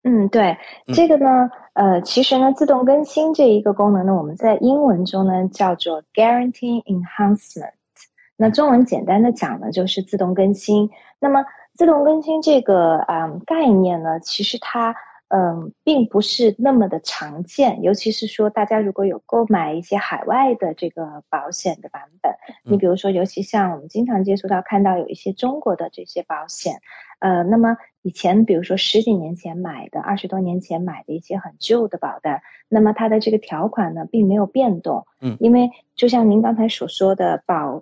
[0.03, 0.57] 嗯，对，
[0.93, 7.73] 这个呢，呃，其实呢，自动更新这一个功能呢，我们在英文中呢叫做 Guarantee Enhancement，
[8.35, 10.89] 那中文简单的讲呢就是自动更新。
[11.19, 14.95] 那么自动更新这个啊概念呢，其实它
[15.29, 26.81] 嗯，并不是那么的常见，尤其是说大家如果有购买一些海外的这个保险的版本，你比如说，尤其像我们经常接触到看到有一些中国的这些保险，
[27.17, 37.81] 呃，那么以前比如说十几年前买的，二十多年前买的一些很旧的保单，那么它的这个条款呢并没有变动，嗯，因为就像您刚才所说的保。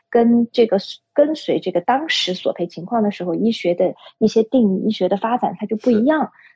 [0.11, 0.77] 跟这个。
[1.13, 6.31] 跟随这个当时索赔情况的时候，医学的一些定义、医学的发展，它就不一样。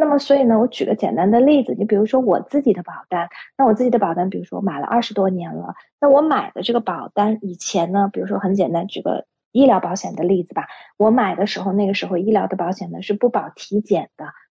[0.00, 3.28] 那么，所以呢，我举个简单的例子，你比如说我自己的保单，
[3.58, 14.24] 那我自己的保单，比如说我买了二十多年了，那我买的这个保单以前呢，比如说很简单，举个医疗保险的例子吧，我买的时候，那个时候医疗的保险呢是不保体检的。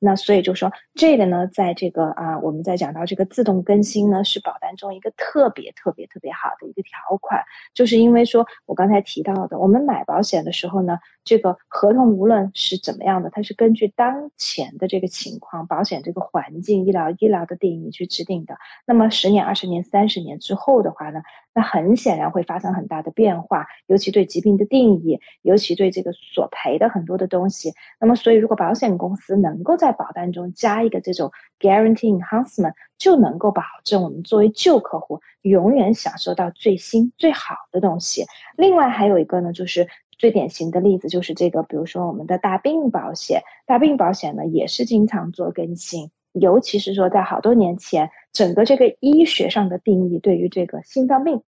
[0.00, 7.42] 那所以就说这个呢，在这个啊，我们在讲到这个自动更新呢，是保单中一个特别特别特别好的一个条款，
[7.74, 10.98] 就是因为说我刚才提到的，我们买保险的时候呢，
[11.28, 18.56] 这个合同无论是怎么样的，它是根据当前的这个情况、保险这个环境、医疗医疗的定义去制定的。
[18.86, 21.20] 那么十年、二十年、三十年之后的话呢，
[21.52, 27.74] 那很显然会发生很大的变化，尤其对疾病的定义，尤其对这个索赔的很多的东西。
[28.00, 38.24] 那么，所以如果保险公司能够在保单中加一个这种 guarantee enhancement，就能够保证我们作为旧客户永远享受到最新最好的东西。
[38.56, 39.88] 另外还有一个呢，就是
[40.18, 51.42] 最典型的例子，就是这个，比如说我们的大病保险，大病保险呢也是经常做更新，尤其是说在好多年前，整个这个医学上的定义对于这个心脏病。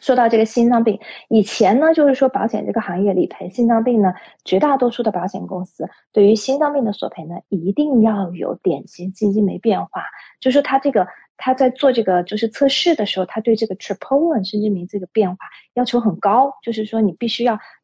[0.00, 4.14] 说到这个心脏病，以前呢，就是说保险这个行业理赔心脏病呢，
[4.46, 10.04] 绝大多数的保险公司对于心脏病的索赔呢，一定要有典型基金酶变化，
[10.40, 15.36] 就是说它这个它在做这个就是测试的时候，它对这个 troponin 肾基酶这个变化
[15.74, 17.58] 要求很高，就是说你必须要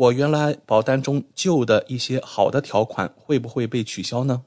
[0.00, 4.44] 我原来保单中旧的一些好的条款会不会被取消呢？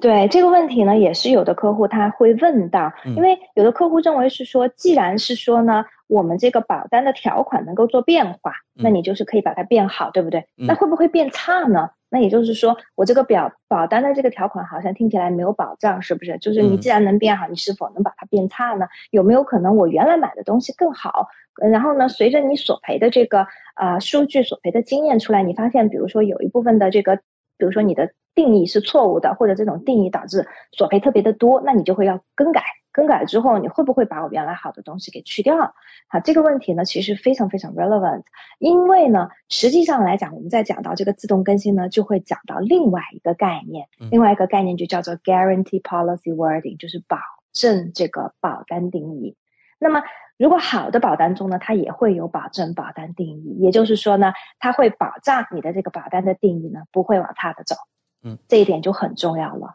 [0.00, 10.46] 对这个问题呢，也是有的客户他会问到，因为有的客户认为是说，既然是说呢，我们这个保单的条款能够做变化，那你就是可以把它变好，对不对？
[10.56, 11.90] 那会不会变差呢？
[12.14, 16.38] 那也就是说，我这个表保单的这个条款好像听起来没有保障，是不是？
[16.38, 18.86] 就是你既然能变好，你是否能把它变差呢？
[19.10, 21.26] 有没有可能我原来买的东西更好？
[21.60, 27.16] 然后呢，随着你索赔的这个啊数据索赔的经验出来，你发现，比如说有一部分的这个，
[27.58, 28.12] 比如说你的。
[28.36, 32.64] 定义是错误的，或者这种定义导致索赔特别的多，那你就会要更改。
[32.94, 35.74] 更改之后，你会不会把我原来好的东西给去掉？
[36.06, 38.22] 好，这个问题呢，其实非常非常 relevant。
[38.60, 47.18] 因为呢，实际上来讲，我们在讲到这个自动更新呢，就会讲到另外一个概念，另外一个概念就叫做 guarantee policy wording，就是保
[47.52, 49.36] 证这个保单定义。
[49.80, 50.02] 那么，
[50.38, 57.74] 如果好的保单中呢，它也会有保证保单定义，也就是说呢，它会保障你的这个保单的定义呢，不会往差的走。
[58.22, 59.74] 嗯，这一点就很重要了，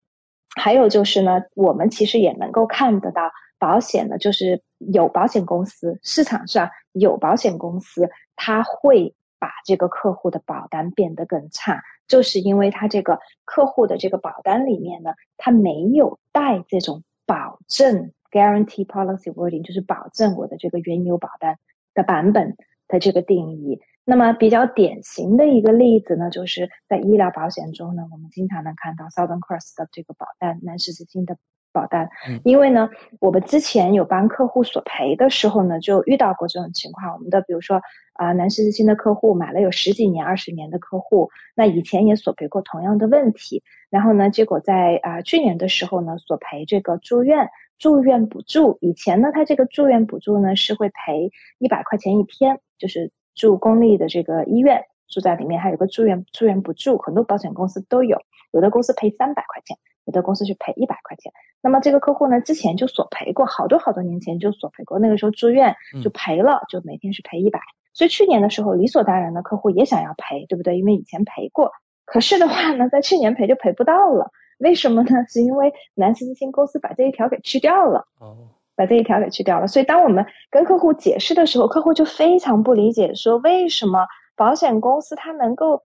[0.55, 11.81] 还有就是呢，我们其实也能够看得到，保险呢，就是有保险公司市场上有保险公司，它会把这个客户的保单变得更差。
[12.07, 17.03] 就是因为他这个客户的这个保单里面呢，他没有带这种。
[17.23, 21.59] 保证 guarantee policy wording 就是保证我的这个原有保单
[21.93, 22.57] 的版本
[22.89, 23.79] 的这个定义。
[24.03, 31.37] 那么比较典型的一个例子呢，就是在医疗保险中呢，我们经常能看到 Southern Cross 的这个保单，南十字星的
[31.71, 32.09] 保单。
[32.43, 32.89] 因为呢，
[33.19, 37.13] 我们之前有帮客户索赔的时候呢，就遇到过这种情况。
[37.13, 37.81] 我们的比如说
[38.13, 43.63] 啊，南十字星的客户买了有十几年、二十年的客户，那以前也索赔过同样的问题。
[43.89, 44.29] 然后呢？
[44.29, 48.77] 结果在啊去年的时候呢，索赔这个住院住院补助。
[48.81, 58.21] 以前呢，他这个住院补助呢是会赔一百块钱一天，就是住公立的这个医院，住在里面还有个住院住院补助，很多保险公司都有，
[58.51, 61.31] 有的公司赔三百块钱，有的公司是赔一百块钱。
[61.61, 67.59] 那么这个客户呢，之前就索赔过，好多好多年前就索赔过，那个时候住院就赔了，就每天是赔一百。
[67.93, 70.77] 所以去年的时候，理所当然的客户也想要赔，对不对？
[70.77, 71.71] 因为以前赔过。
[72.05, 75.25] 可是的话呢，在去年赔就赔不到了，为什么呢？
[75.27, 78.49] 是因为南斯基金公司把这一条给去掉了，哦，
[78.81, 79.67] 把这一条给去掉了。
[79.67, 85.83] 所以当我们跟客户解释的时候，客户就非常不理解，说为什么保险公司它能够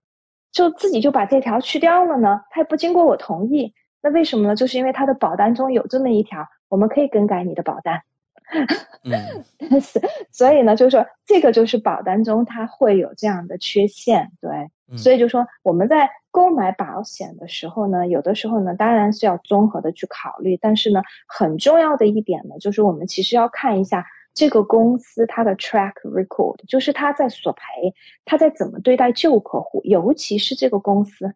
[0.51, 2.41] 就自己就把这条去掉了呢？
[2.49, 4.55] 它也不经过我同意，那为什么呢？
[4.55, 8.01] 就是因为它的保单中有这么一条，我们可以更改你的保单。
[9.03, 9.43] 嗯，
[9.81, 14.69] 是，所以呢，就是说这个就是保单中它会有这样的缺陷，对。
[14.95, 20.55] 所以就说我们在购买保险的时候呢，有的时候呢，当然是要综合的去考虑。
[20.55, 27.93] 但是呢，很重要的一点呢，就是我们其实要看一下这个公司它的 track record，就是它在索赔，
[28.23, 31.35] 它在怎么对待旧客户，尤其是这个公司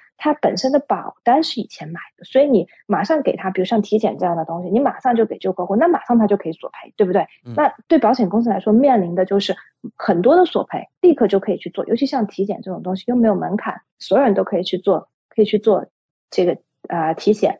[0.21, 7.25] 他本身的保单是以前买的，所以你马上给他，比如像体检这样的东西，你马上就给旧客户，那马上他就可以索赔，对不对？
[7.55, 9.55] 那对保险公司来说，面临的就是
[9.97, 15.87] 很多的索赔，立刻就可以去做，尤其像体检这种东西又没有门槛，所有人都可以去做，可以去做。
[16.33, 16.57] 这个
[16.87, 17.59] 啊体险，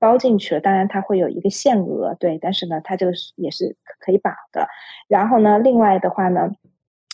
[0.00, 4.66] 包进去了，当然它会有一个限额，对，但是呢，它这个也是可以保的。
[5.06, 6.50] 然后呢，另外的话呢，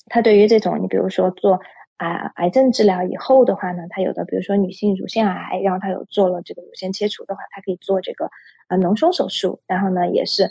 [0.06, 1.60] 它对于这种你比如说做
[1.98, 8.30] 啊癌症治疗以后的话呢，它有的比如说女性乳腺癌，然后它有做了这个乳腺切除的话，它可以做这个
[8.68, 10.50] 啊脓胸手术，然后呢也是。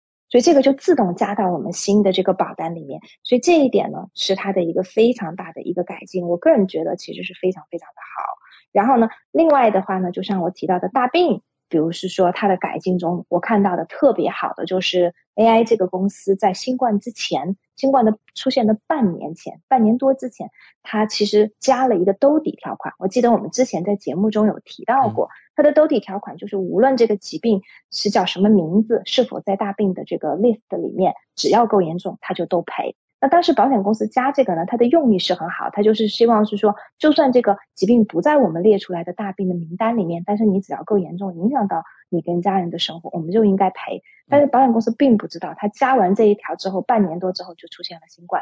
[0.31, 2.99] 所以这个就自动加到我们新的这个保单里面。
[3.23, 6.27] 所以这一点呢，是它的一个非常大的一个改进。
[6.27, 8.23] 我个人觉得其实是非常非常的好。
[8.71, 11.43] 然后呢，另外的话呢，就像我提到的大病。
[11.69, 20.49] 比如是说它的改进中，我看到的特别好的就是 AI 这个公司在新冠之前，新冠的出现的半年前，半年多之前，
[20.83, 22.93] 它其实加了一个兜底条款。
[22.99, 32.95] 我记得我们之前在节目中有提到过，它的兜底条款就是无论这个疾病是叫什么名字，是否在大病的这个 list 里面，只要够严重，它就都赔。
[33.23, 44.01] 那当时保险公司加这个呢，它的用意是很好，它就是希望是说，就算这个疾病不在我们列出来的大病的名单里面，但是你只要够严重，影响到你跟家人的生活，我们就应该赔。
[44.27, 48.41] 但是保险公司并不知道，他加完这一条之后，半年多之后就出现了新冠。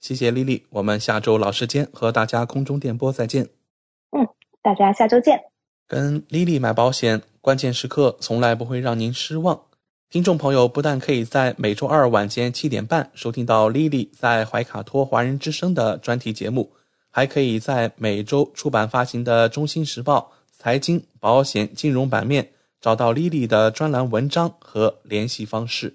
[0.00, 3.44] 谢谢丽丽，我们下周老时间和大家空中电波再见。
[4.10, 4.26] 嗯，
[4.62, 5.38] 大家下周见。
[5.86, 9.60] 跟丽丽买保险，关键时刻从来不会让您失望。
[10.08, 16.72] 听众朋友不但可以在每周二晚间七点半收听到丽丽在怀卡托华人之声的专题节目，
[17.10, 25.94] 还可以在每周出版发行的《中心时报》财经、保险、金融版面找到丽丽的专栏文章和联系方式。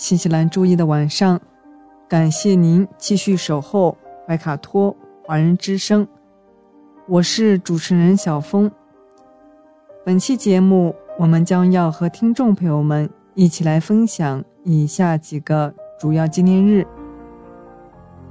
[0.00, 1.38] 新西兰周一的晚上，
[2.08, 3.94] 感谢您继续守候
[4.26, 4.96] 怀卡托
[5.26, 6.08] 华人之声，
[7.06, 8.70] 我是主持人小峰。
[10.02, 15.70] 本期节目，我们将要和听众朋友们一起来分享以下几个
[16.00, 16.86] 主要纪念日，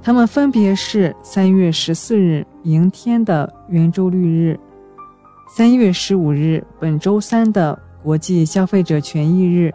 [0.02, 4.58] 他们分别是三月十四日迎天的圆周率日，
[5.56, 9.72] 三月十五日本周三的国际消费者权益日。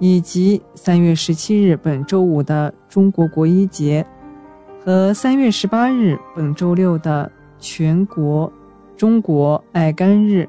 [0.00, 4.04] 以及三月十七日本周五的中国国医节，
[4.82, 8.50] 和三月十八日本周六的全国
[8.96, 10.48] 中国爱肝日。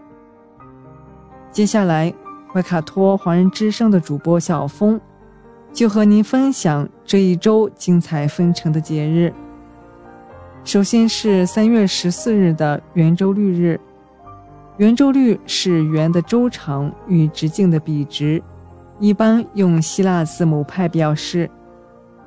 [1.51, 2.13] 接下来，
[2.51, 4.99] 怀卡托华人之声的主播小峰
[5.73, 9.33] 就和您分享这一周精彩纷呈的节日。
[10.63, 13.77] 首先是三月十四日的圆周率日。
[14.77, 18.41] 圆周率是圆的周长与直径的比值，
[19.01, 21.49] 一般用希腊字母派表示。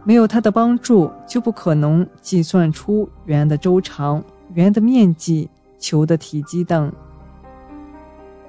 [0.07, 4.23] 没有它的帮助，就不可能计算出圆的周长、
[4.53, 5.49] 圆的面积、
[5.79, 6.93] 球的体积等。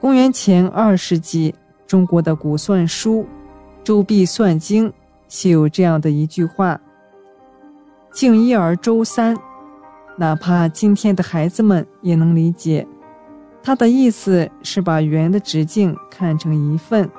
[0.01, 1.55] 公元前二世纪，
[1.87, 3.21] 中国的古算书
[3.85, 4.89] 《周髀算经》
[5.29, 6.77] 写有这样的一句话
[8.11, 9.33] ：“敬一而周三。”
[10.19, 12.85] 哪怕今天的孩子们也能理解。
[13.63, 17.09] 它的意思是把圆的直径看成一份，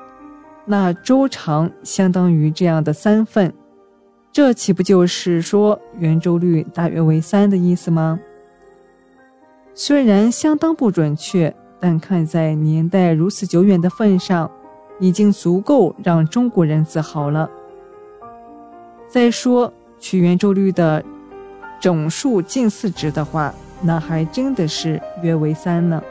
[0.69, 3.53] 那周长相当于这样的三份。
[4.33, 8.19] 这岂不就是说圆周率大约为三的意思吗？
[9.73, 14.51] 虽然相当不准确，但看在年代如此久远的份上，
[14.99, 17.49] 已经足够让中国人自豪了。
[19.07, 21.03] 再说取圆周率的
[21.79, 26.03] 整数近似值的话，那还真的是约为三呢。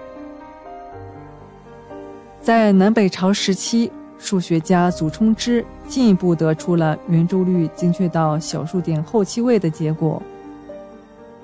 [2.41, 3.93] 在南北朝时期。
[4.19, 10.21] 数学家祖冲之进一步得出了圆周率精确到小数点后七位的结果。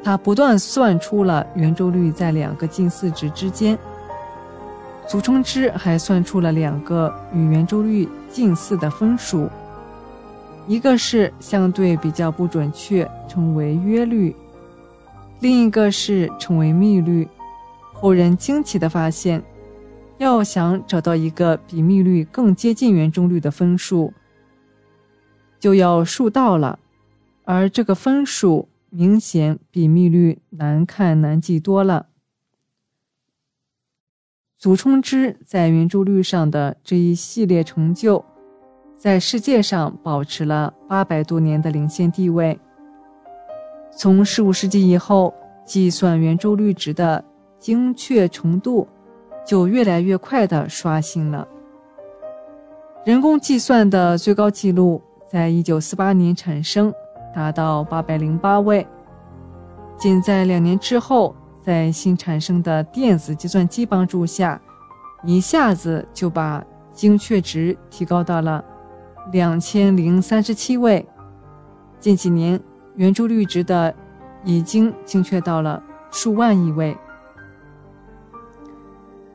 [0.03, 3.79] 他不断算出了圆周率在两个近似值之间。
[5.07, 9.49] 祖冲之还算出了两个与圆周率近似的分数，
[10.66, 14.35] 一个是相对比较不准确，称为约率；
[15.41, 17.29] 另一个是称为幂率。
[17.93, 19.43] 后人惊奇地发现。
[20.23, 24.14] 要想找到一个比密率更接近圆周率的分数，
[25.59, 26.79] 就要数到了，
[27.43, 32.07] 而这个分数明显比密率难看难记多了。
[34.57, 38.25] 祖冲之在圆周率上的这一系列成就，
[38.97, 42.57] 在世界上保持了八百多年的领先地位。
[43.91, 45.35] 从十五世纪以后，
[45.66, 47.25] 计算圆周率值的
[47.59, 48.87] 精确程度。
[49.45, 51.47] 就越来越快的刷新了。
[53.05, 56.93] 人工计算的最高纪录在一九四八年产生，
[57.34, 58.86] 达到八百零八位。
[59.99, 64.61] 仅在两年之后，在新产生的电子计算机帮助下，
[65.24, 68.64] 一下子就把精确值提高到了
[69.32, 71.05] 两千零三十七位。
[71.99, 72.61] 近几年，
[72.97, 73.95] 圆周率值的
[74.45, 76.97] 已经精确到了数万亿位。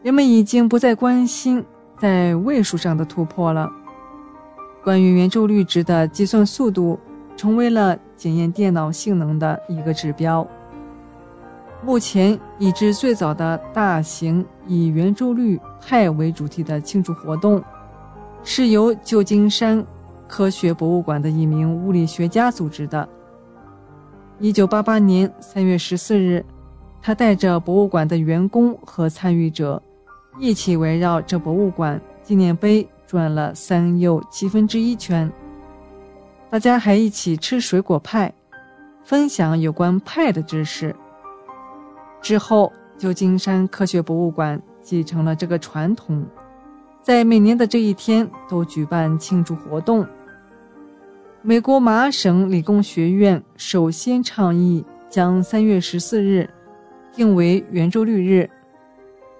[0.07, 1.61] 人们已经不再关心
[1.99, 3.69] 在位数上的突破了。
[4.81, 6.97] 关于圆周率值的计算速度，
[7.35, 10.47] 成为了检验电脑性能的一个指标。
[11.83, 17.61] 目前已知最早的大型以圆周率派为主题的庆祝活动，
[18.45, 19.85] 是由旧金山
[20.25, 23.05] 科学博物馆的一名物理学家组织的。
[24.39, 26.45] 一九八八年三月十四日，
[27.01, 29.83] 他带着博物馆的员工和参与者。
[30.39, 35.31] 一起围绕这博物馆纪念碑转了三又七分之一圈。
[36.49, 38.33] 大家还一起吃水果派，
[39.03, 40.95] 分享有关派的知识。
[42.21, 46.25] 之后，旧金山科学博物馆继承了这个传统，
[47.01, 50.05] 在每年的这一天都举办庆祝活动。
[51.41, 56.49] 美国麻省理工学院首先倡议将三月十四日
[57.13, 58.49] 定为圆周率日。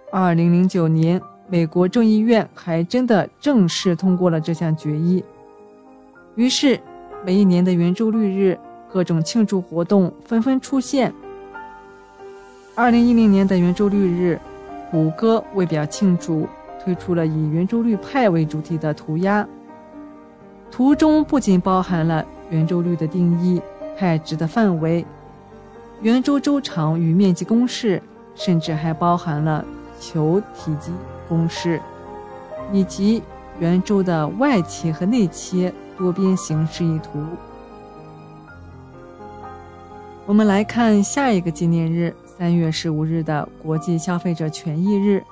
[0.09, 5.21] 二零零九年，美国众议院还真的正式通过了这项决议。
[6.35, 6.79] 于是，
[7.25, 8.57] 每一年的圆周率日，
[8.89, 11.13] 各种庆祝活动纷纷出现。
[12.73, 14.39] 二零一零年的圆周率日，
[14.89, 16.47] 谷歌为表庆祝，
[16.81, 19.45] 推出了以圆周率派为主题的涂鸦。
[20.71, 23.61] 图中不仅包含了圆周率的定义、
[23.97, 25.05] 派值的范围、
[26.01, 28.01] 圆周周长与面积公式，
[28.35, 29.65] 甚至还包含了。
[29.99, 30.91] 球体积
[31.27, 31.81] 公式，
[32.71, 33.21] 以及
[33.59, 37.23] 圆周的外切和内切多边形示意图。
[40.25, 45.23] 我们来看下一个纪念日，三月十五日的国际消费者权益日。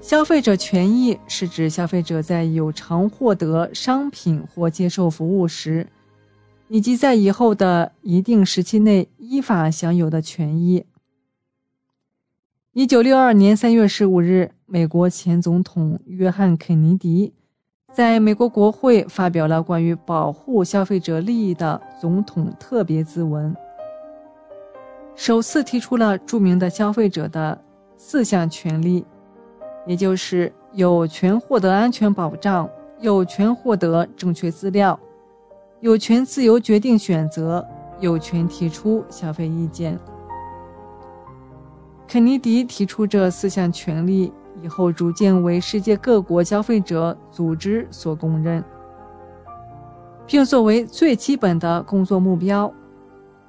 [0.00, 5.86] 消费者权益是指消费者在有偿获得商品或接受服务时，
[6.68, 10.84] 以及在以后的一定时期内依法享有的权益。
[12.72, 17.34] 一九六二年三月十五日，美国前总统约翰·肯尼迪
[17.92, 23.52] 在美国国会发表了关于保护消费者利益的总统特别咨文，
[25.16, 27.60] 首次提出了著名的消费者的
[27.96, 29.04] 四项权利，
[29.84, 34.96] 也就是有权获得安全保障、有权获得正确资料，
[35.80, 37.66] 有权自由决定选择，
[37.98, 39.98] 有权提出消费意见。
[42.10, 48.64] 肯尼迪提出这四项权利以后，逐渐为世界各国消费者组织所公认，
[50.26, 52.68] 并作为最基本的工作目标。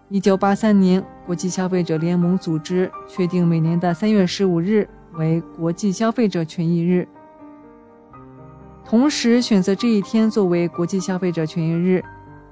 [0.10, 7.08] 一九八三年，国际消费者联盟组织确定每年的三月十五日为国际消费者权益日。
[8.86, 12.04] 同时，选择这一天作为国际消费者权益日，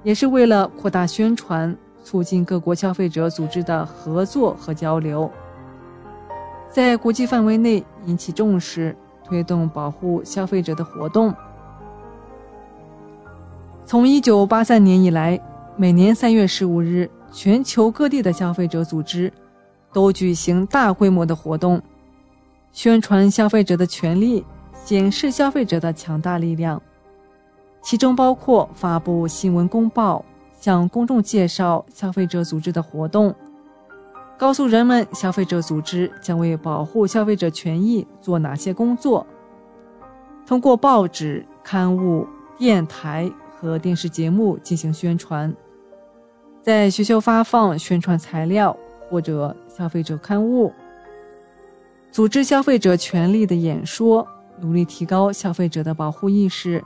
[0.02, 5.30] 也是为了扩大宣传，促进各国消费者组织的合作和交流。
[6.70, 11.34] 在国际范围内引起重视，推动保护消费者的活动。
[13.84, 15.38] 从一九八三年以来，
[15.76, 19.32] 每年三月十五日，全球各地的消费者组织
[19.92, 21.82] 都举行大规模的活动，
[22.70, 24.44] 宣传消费者的权利，
[24.84, 26.80] 显示消费者的强大力量。
[27.82, 30.24] 其中包括发布新闻公报，
[30.60, 33.34] 向公众介绍消费者组织的活动。
[34.40, 39.26] 告诉人们，消费者组织将为保护消费者权益做哪些工作。
[40.46, 42.26] 通过报纸、刊物、
[42.56, 45.54] 电台和电视节目进行宣传，
[46.62, 48.74] 在学校发放宣传材料
[49.10, 50.72] 或者消费者刊物，
[52.10, 54.26] 组织消费者权利的演说，
[54.58, 56.82] 努力提高消费者的保护意识。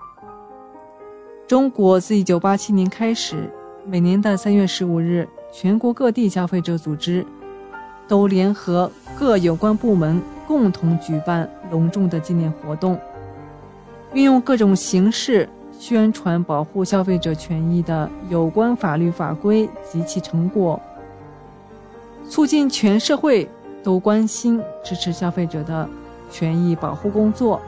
[1.47, 3.49] 中国自1987年开始，
[3.87, 7.25] 每年的3月15日，全国各地消费者组织。
[8.07, 12.99] 都联合各有关部门共同举办隆重的纪念活动，
[14.13, 15.49] 运用各种形式
[15.79, 20.81] 宣传保护消费者权益的有关法律法规及其成果，
[22.29, 23.49] 促进全社会
[23.83, 25.89] 都关心支持消费者的
[26.31, 27.61] 权益保护工作。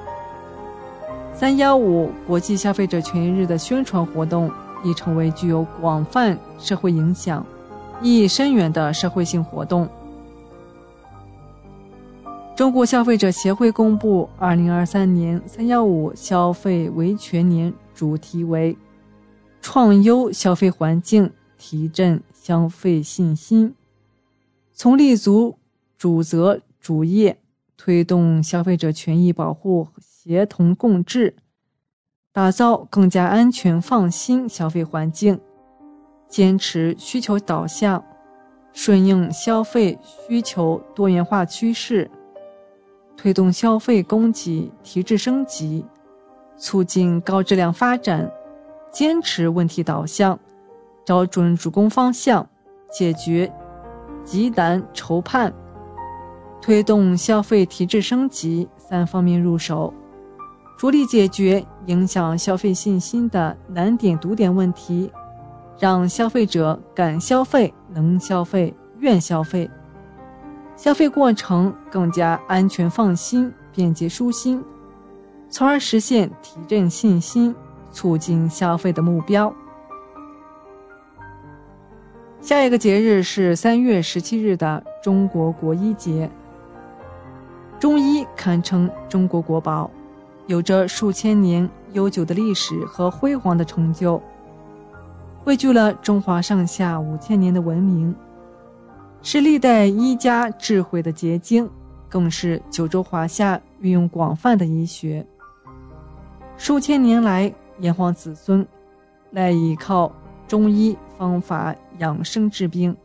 [1.34, 4.50] 三幺五国际消费者权益日的宣传活动
[4.82, 7.44] 已成为具有广泛社会影响、
[8.00, 9.88] 意义深远的社会性活动。
[12.56, 18.74] 中国消费者协会公布二零二三年“三幺五”消费维权年，主题为
[19.60, 23.74] “创优消费环境，提振消费信心”，
[24.72, 25.58] 从立足
[25.98, 27.38] 主责主业，
[27.76, 31.36] 推动消费者权益保护协同共治，
[32.32, 35.38] 打造更加安全放心消费环境，
[36.26, 38.02] 坚持需求导向，
[38.72, 42.10] 顺应消费需求多元化趋势。
[43.16, 45.84] 推动消费供给提质升级，
[46.56, 48.30] 促进高质量发展，
[48.92, 50.38] 坚持问题导向，
[51.04, 52.46] 找准主攻方向，
[52.90, 53.52] 解决
[54.24, 55.52] 急难愁盼，
[56.60, 59.92] 推动消费提质升级三方面入手，
[60.78, 65.10] 着力解决影响消费信心的难点堵点问题，
[65.78, 69.70] 让消费者敢消费、能消费、愿消费。
[70.76, 74.62] 消费过程更加安全放心、便捷舒心，
[75.48, 77.54] 从而实现提振信心、
[77.90, 79.52] 促进消费的目标。
[82.42, 86.30] 下一个节日是三月十七日的中国国医节。
[87.80, 89.90] 中医堪称中国国宝，
[90.46, 94.22] 有着数千年悠久的历史和辉煌的成就，
[95.42, 98.14] 汇聚了中华上下五千年的文明。
[99.28, 101.68] 是历代医家智慧的结晶，
[102.08, 105.26] 更是九州华夏运用广泛的医学。
[106.56, 108.64] 数千年来，炎黄子孙
[109.32, 110.14] 赖以靠
[110.46, 112.96] 中医方法养生治病，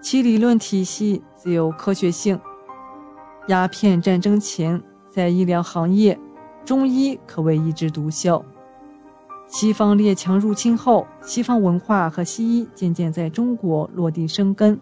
[0.00, 2.36] 其理论体系自有科学性。
[3.46, 6.18] 鸦片战争前，在医疗行业，
[6.64, 8.44] 中医可谓一枝独秀。
[9.46, 14.76] 西方列强入侵后，西方文化和西医渐渐在中国落地生根。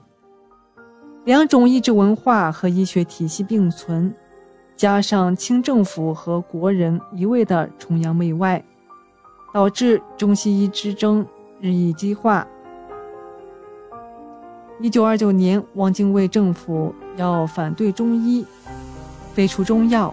[1.24, 4.12] 两种医治文化和医学体系并存，
[4.76, 8.60] 加上清政府和国人一味的崇洋媚外，
[9.54, 11.24] 导致中西医之争
[11.60, 12.44] 日益激化。
[14.80, 18.44] 一九二九年，汪精卫政府要反对中医，
[19.32, 20.12] 废除中药。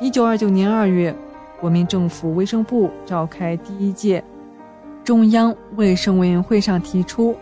[0.00, 1.14] 一九二九年二月，
[1.60, 4.24] 国民政府卫生部召开第一届
[5.04, 7.36] 中央卫生委员会上提出，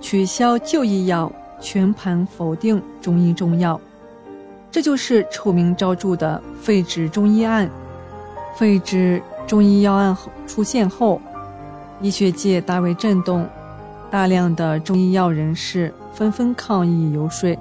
[0.00, 1.30] 取消旧医药。
[1.60, 3.80] 全盘否定中医中药，
[4.70, 7.70] 这就是臭名昭著的废止中医案。
[8.56, 10.16] 废止中医药案
[10.46, 11.20] 出现后，
[12.00, 13.46] 医学界大为震动，
[14.10, 17.58] 大量的中医药人士纷纷抗议游说，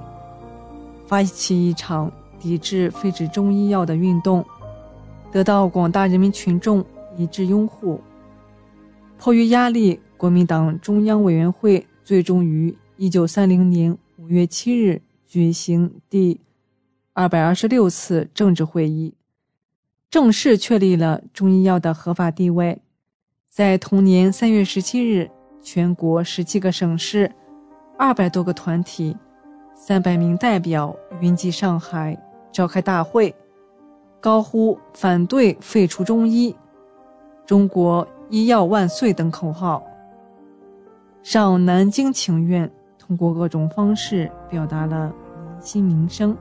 [1.07, 4.45] 发起一场抵制废止中医药的运动。
[5.31, 6.85] 得到广大人民群众
[7.17, 7.99] 一致拥护。
[9.17, 16.39] 迫于压力，国民党中央委员会最终于一九三零年五月七日举行第
[17.13, 19.15] 二百二十六次政治会议，
[20.11, 22.79] 正式确立了中医药的合法地位。
[23.49, 25.29] 在同年三月十七日，
[25.59, 27.31] 全国十七个省市、
[27.97, 29.17] 二百多个团体、
[29.73, 32.15] 三百名代表云集上海，
[32.51, 33.33] 召开大会。
[34.19, 36.55] 高呼“反对废除中医
[37.45, 39.83] ”“中国医药万岁”等口号，
[41.23, 42.71] 上南京请愿，
[43.05, 46.37] 通过各种方式表达了民心民生。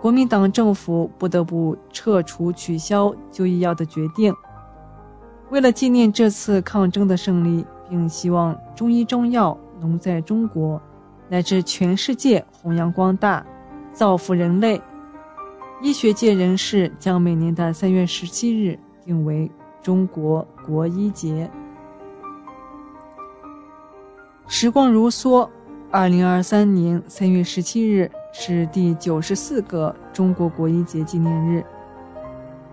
[0.00, 4.34] 国民党政府不得不撤除取消就医药的决定。
[5.50, 10.80] 为了纪念这次抗争的胜利，并希望中医中药能在中国
[11.28, 13.44] 乃至全世界弘扬光大，
[13.92, 14.80] 造福人类。
[15.80, 19.50] 医学界人士将每年的三月十七日定为
[19.82, 21.50] 中国国医节。
[24.54, 25.48] 时光如梭，
[25.90, 31.64] 二零二三年三月十七日是第九十四个中国国医节纪念日。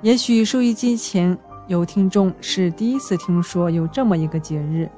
[0.02, 1.36] 也许收音机前
[1.68, 4.90] 有听众是第一次听说有这么一个节日，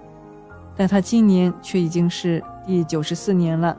[0.76, 3.78] 但他今年却已经是第九十四年了。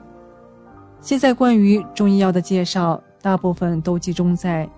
[1.00, 3.02] 现在关于中医药的介绍。
[3.20, 4.68] 大部分都集中在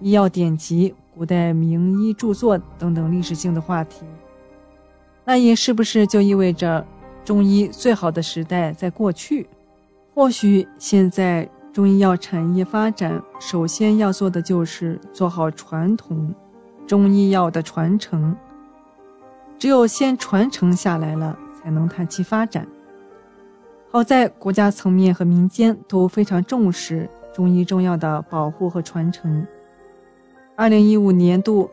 [0.00, 4.04] 医药典籍、古代名医著作等等历史性的话题。
[5.24, 6.86] 那也是不是就意味着
[7.24, 9.48] 中医最好的时代在过去？
[10.14, 16.34] 或许现在中医药产业发展，首先要做的就是做好传统
[16.86, 18.34] 中医药的传承。
[19.58, 22.66] 只有先传承下来了，才能谈其发展。
[23.90, 27.08] 好在国家层面和民间都非常重视。
[27.34, 29.46] 中医中药的保护和传承。
[30.56, 31.70] 二零一五年度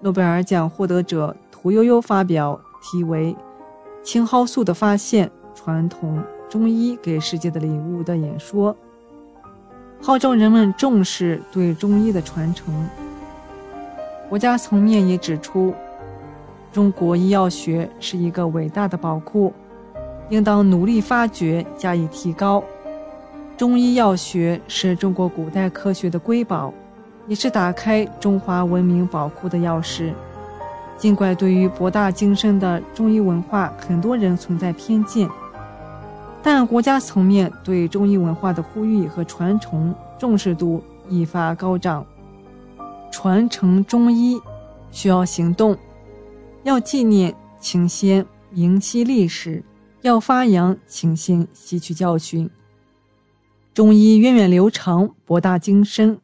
[0.00, 3.32] 诺贝尔奖获得者屠呦呦发表题为
[4.06, 8.74] 《青蒿素的发现：传统中医给世界的礼物》的演说，
[10.00, 12.72] 号召人们重视对中医的传承。
[14.28, 15.74] 国家层面也指出，
[16.72, 19.52] 中国医药学是一个伟大的宝库，
[20.28, 22.62] 应当努力发掘，加以提高。
[23.56, 26.72] 中医药学是中国古代科学的瑰宝，
[27.26, 30.12] 也是打开中华文明宝库的钥匙。
[30.98, 35.28] 尽管对于博大精深的中医文化，很多人存在偏见，
[36.42, 42.04] 但国家层面对中医文化的呼吁和传承重视度愈发高涨。
[43.12, 44.40] 传承中医
[44.90, 45.76] 需要行动，
[46.64, 49.62] 要纪念，请先明晰历史；
[50.02, 52.48] 要发扬，请先吸取教训。
[53.74, 56.18] 中医源远流长，博大精深。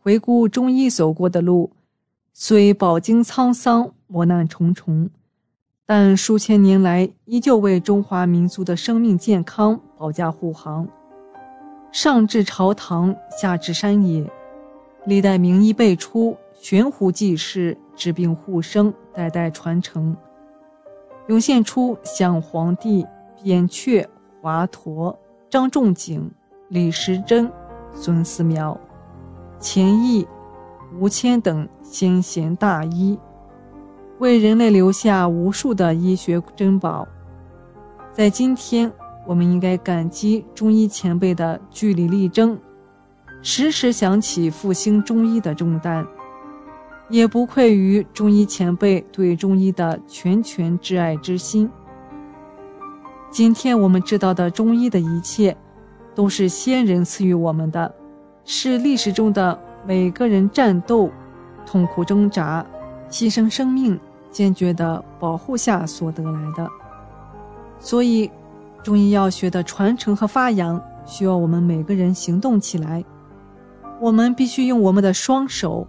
[0.00, 1.70] 回顾中医走过的路，
[2.32, 5.08] 虽饱经沧桑、磨难重重，
[5.86, 10.88] 但数千年来依旧为中华民族的生命健康保驾护航。
[11.92, 14.28] 上至朝堂，下至山野，
[15.06, 20.16] 历代名医辈出，悬壶济世，治病护生，代代传承，
[21.28, 23.06] 涌现出像黄帝、
[23.42, 24.04] 扁鹊、
[24.42, 25.16] 华佗、
[25.48, 26.28] 张仲景。
[26.70, 27.50] 李时珍、
[27.94, 28.76] 孙思邈、
[29.58, 30.28] 钱毅、
[31.00, 33.18] 吴谦等先贤大医，
[34.18, 37.06] 为人类留下无数的医学珍宝。
[38.12, 38.90] 在今天，
[39.26, 42.58] 我们应该感激中医前辈的据理力争，
[43.42, 46.06] 时时想起复兴中医的重担，
[47.08, 51.70] 也不愧于中医前辈对中医的拳拳挚爱之心。
[53.30, 55.56] 今天我们知道的中医的一切。
[56.14, 57.94] 都是先人赐予我们的，
[58.44, 61.08] 是历史中的每个人战斗、
[61.64, 62.66] 痛苦挣扎、
[63.08, 63.96] 牺牲生命、
[64.30, 66.68] 坚决的保护下所得来的。
[67.80, 68.30] 所以，
[68.82, 73.04] 中医药学的传承和发扬需要我们每个人行动起来。
[74.00, 75.86] 我们必须用我们的双手，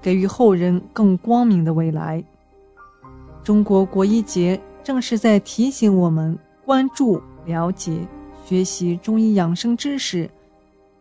[0.00, 2.22] 给予后人更光明的未来。
[3.42, 8.06] 中国国医节正是在提醒我们关注、了解。
[8.44, 10.28] 学习中医养生知识，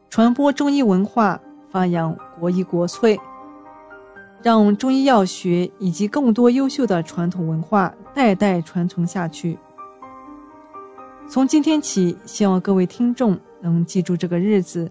[0.10, 1.39] 传播中医文化，
[1.72, 3.19] 发扬国医国粹，
[4.41, 9.57] 让中医药学以及更多优秀的传统文化代代传承下去。
[11.28, 14.90] 从今天起，希望各位听众能记住这个日子，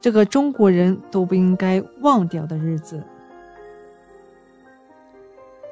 [0.00, 3.02] 这个中国人都不应该忘掉的日子。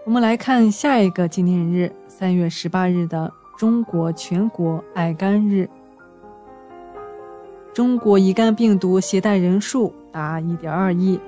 [0.04, 5.66] 我们来看下一个纪念日，三月十八日的中国全国爱肝日。
[7.72, 11.18] 中国乙肝病毒携带人数达1.2亿，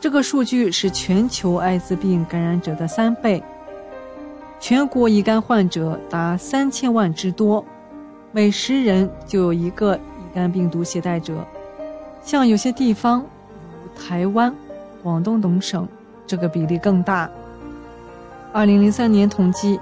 [0.00, 3.42] 这个数据是全球艾滋病感染者的三倍。
[4.60, 7.64] 全国乙肝患者达三千万之多，
[8.30, 11.44] 每十人就有一个乙肝病毒携带者。
[12.22, 13.24] 像有些地方，
[13.72, 14.54] 如台湾、
[15.02, 15.86] 广东等省，
[16.26, 17.28] 这个比例更大。
[18.52, 19.80] 二零零三年统计，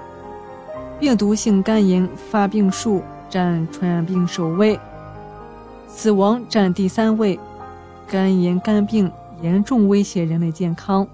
[0.99, 4.79] 病毒性肝炎发病数占传染病首位，
[5.87, 7.39] 死亡占第三位。
[8.09, 9.11] 肝炎、肝病
[9.41, 11.07] 严重威胁人类健康。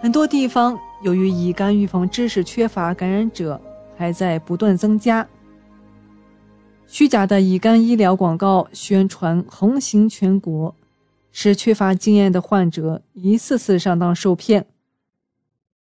[0.00, 3.60] 很多地方由于乙肝预防知识缺乏，感染者
[3.96, 5.26] 还在不断增加。
[6.86, 10.74] 虚假的乙肝医疗广告宣传横行全国，
[11.32, 14.66] 使缺乏经验的患者一次次上当受骗。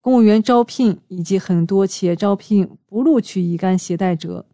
[0.00, 4.44] 公务员招聘以及很多企业招聘不录取乙肝携带者。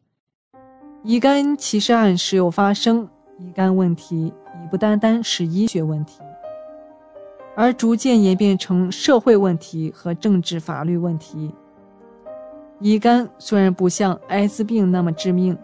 [1.05, 3.09] 乙肝歧视案时有发生，
[3.39, 6.21] 乙肝问题已不单单是医学问题。
[7.59, 11.53] 而逐渐演变成社会问题和政治法律问题。
[12.79, 15.59] 乙肝虽然不像艾滋病那么致命，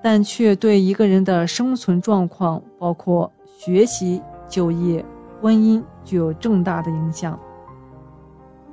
[0.00, 3.28] 但却对一个人的生存状况，包括
[3.58, 5.04] 学习、就业、
[5.42, 7.36] 婚姻，具有重大的影响。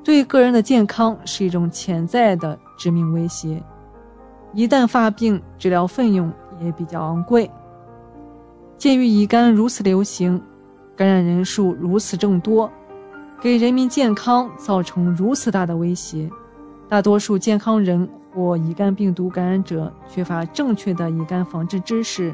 [0.03, 3.59] 对个人的健康是一种潜在的致命威胁。
[4.53, 7.49] 一旦发病，治疗费用也比较昂贵。
[8.77, 10.39] 鉴于乙肝如此流行。
[11.01, 12.71] 感染人数如此众多，
[13.41, 16.29] 给人民健康造成如此大的威胁，
[16.87, 22.31] 大多数健康人或乙肝病毒感染者缺乏正确的乙肝防治知识。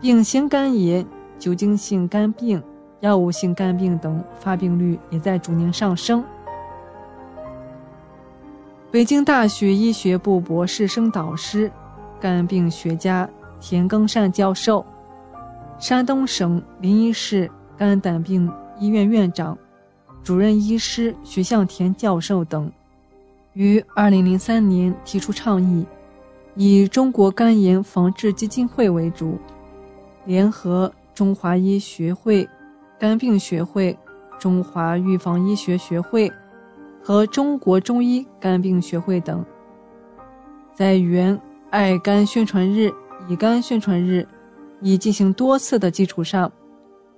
[0.00, 1.04] 丙型肝炎、
[1.40, 2.62] 酒精性肝病、
[3.00, 6.22] 药物性肝病等发病率也在逐年上升。
[8.92, 11.68] 北京大学医学部博士生导师、
[12.20, 13.28] 肝病学家
[13.58, 14.86] 田耕善教授。
[15.80, 19.56] 山东省临沂市肝胆病医院院长、
[20.22, 22.70] 主任医师徐向田教授等，
[23.54, 25.86] 于2003年提出倡议，
[26.54, 29.38] 以中国肝炎防治基金会为主，
[30.26, 32.46] 联合中华医学会、
[32.98, 33.98] 肝病学会、
[34.38, 36.30] 中华预防医学学会
[37.02, 39.42] 和中国中医肝病学会等，
[40.74, 41.40] 在原
[41.70, 42.92] 爱肝宣传日、
[43.30, 44.28] 乙肝宣传日。
[44.80, 46.50] 已进行多次的基础上，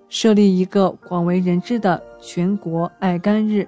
[0.08, 3.66] 设立一个广为人知的全国爱肝日，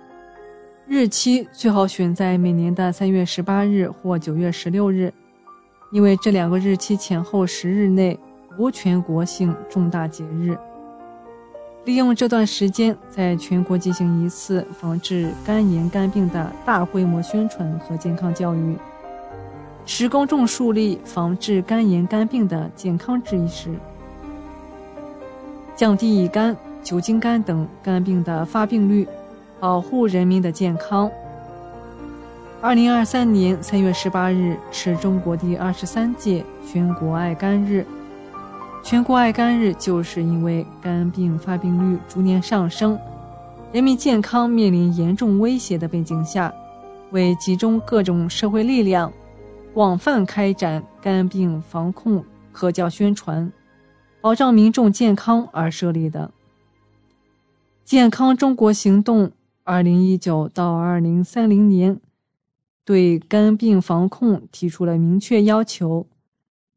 [0.86, 5.12] 日期最好选在每年的三月十八日或九月十六日，
[5.92, 8.18] 因为这两个日期前后十日内
[8.58, 10.56] 无全国性重大节日。
[11.84, 18.76] 利用这段时间，在全国进行一次防治肝炎、肝病的大规模宣传和健康教育。
[19.86, 23.68] 使公众树立防治肝炎、肝病的健康意识，
[25.76, 29.06] 降低乙肝、酒精肝等肝病的发病率，
[29.60, 31.10] 保护人民的健康。
[32.62, 37.84] 二零二三年三月十八日是中国第二十三届全国爱肝日。
[38.82, 42.98] 全国爱肝日就是因为肝病发病率逐年上升，
[43.70, 46.50] 人民健康面临严重威胁的背景下，
[47.10, 49.12] 为集中各种社会力量。
[49.74, 53.52] 广泛开展肝病防控科教宣传，
[54.20, 56.30] 保障民众健康而设立的
[57.84, 59.32] “健康中国行动
[59.64, 62.00] （2019 到2030年）”
[62.86, 66.06] 对肝病防控提出了明确要求。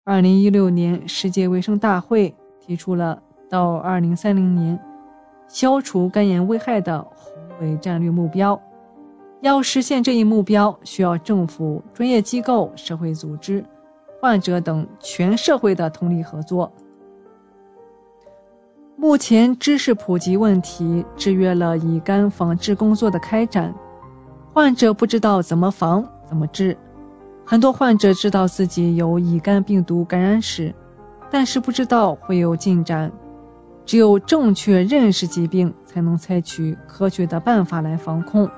[0.06, 4.80] 2016年世界卫生大会提出了到2030年
[5.48, 8.60] 消除肝炎危害的宏伟战略目标。
[9.41, 13.64] 要实现这一目标，需要政府、专业机构、社会组织、
[14.19, 16.72] 患者等全社会的通力合作。
[18.95, 23.72] 目前，知识普及问题制约了乙肝防治工作的开展，
[24.51, 26.76] 患者不知道怎么防、怎么治。
[27.45, 30.73] 很多患者知道自己有乙肝病毒感染史，
[31.30, 33.11] 但是不知道会有进展。
[33.85, 38.49] 只有正确认识疾病，才能采取科学的办法来防控。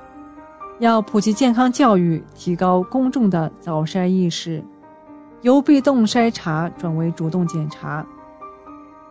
[0.80, 4.64] 要普及健康教育，提高公众的早筛意识，
[5.42, 8.04] 由被动筛查转为主动检查，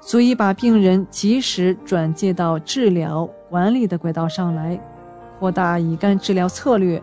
[0.02, 4.80] 所以把病人及时转介到治疗管理的轨道上来，
[5.38, 7.00] 扩大乙肝治疗策略，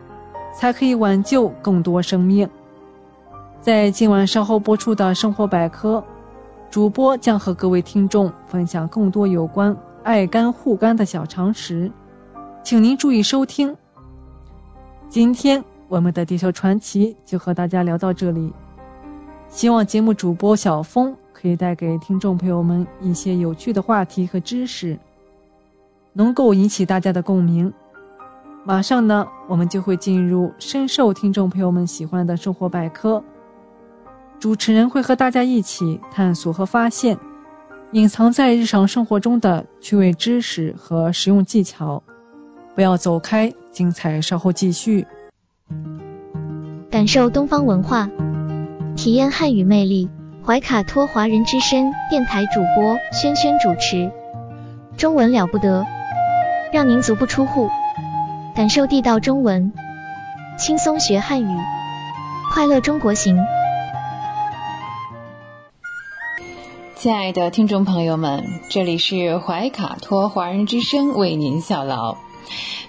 [0.53, 2.49] 才可以挽救更多生命。
[3.61, 6.03] 在今晚稍后播出的生活百科，
[6.69, 11.89] 主播将和各位听众分享更多有关爱肝护肝的小常识，
[12.65, 13.73] 请您注意收听。
[15.09, 18.53] 今天我们的地球传奇就和大家聊到这里，
[19.49, 24.99] 希望节目主播小峰可以带给听众朋友们一些有趣的话题和知识。
[26.13, 27.73] 能够引起大家的共鸣。
[28.65, 33.23] 马上呢，我们就会进入深受听众朋友们喜欢的生活百科。
[34.41, 37.17] 主持人会和大家一起探索和发现
[37.93, 42.03] 隐藏在日常生活中的趣味知识和实用技巧。
[42.75, 45.07] 不要走开，精彩稍后继续。
[46.91, 48.09] 感受东方文化，
[48.97, 50.09] 体验汉语魅力。
[50.47, 54.11] 怀卡托华人之声电台主播轩轩主持，
[54.97, 55.85] 中文了不得，
[56.73, 57.69] 让您足不出户。
[58.55, 59.71] 感受地道中文，
[60.57, 61.59] 轻松学汉语，
[62.55, 63.37] 快乐中国行。
[66.95, 72.17] 亲爱的听众朋友们，这里是怀卡托华人之声为您效劳。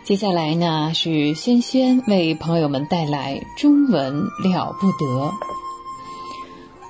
[0.03, 5.31] 接下来呢，是轩轩为朋友们带来中文了不得。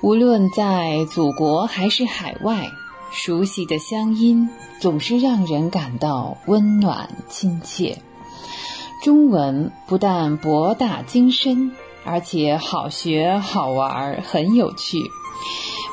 [0.00, 2.68] 无论在祖国还是海外，
[3.10, 4.48] 熟悉的乡音
[4.80, 7.98] 总是让人感到温暖亲切。
[9.02, 11.72] 中文不但博大精深，
[12.04, 14.98] 而且好学好玩，很有趣。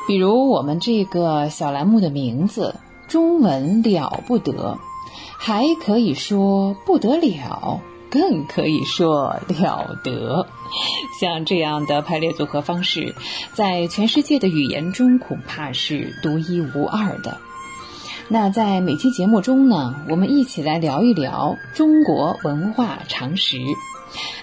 [0.06, 2.76] 比如我们这个小栏目的名字
[3.08, 4.78] “中文了不得”，
[5.46, 10.48] 还可以说不得了，更可以说了得。
[11.20, 13.14] 像这样的排列组合方式，
[13.54, 17.38] 在全世界的语言中恐怕是独一无二的。
[18.26, 23.58] 那在每期节目中呢，我们一起来聊一聊中国文化常识。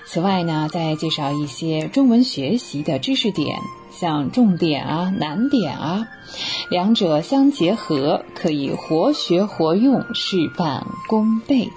[0.06, 3.60] 此外呢，再介绍一些中文学习的知识点，
[4.04, 6.10] 像重点啊、难点啊，
[6.70, 11.72] 两者相结合，可以活学活用，事半功倍。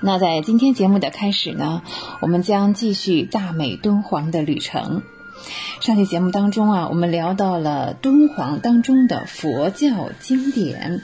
[0.00, 1.82] 那在今天节目的开始呢，
[2.20, 5.02] 我们将继续大美敦煌的旅程。
[5.80, 11.02] 上期节目当中啊，我们聊到了敦煌当中的佛教经典。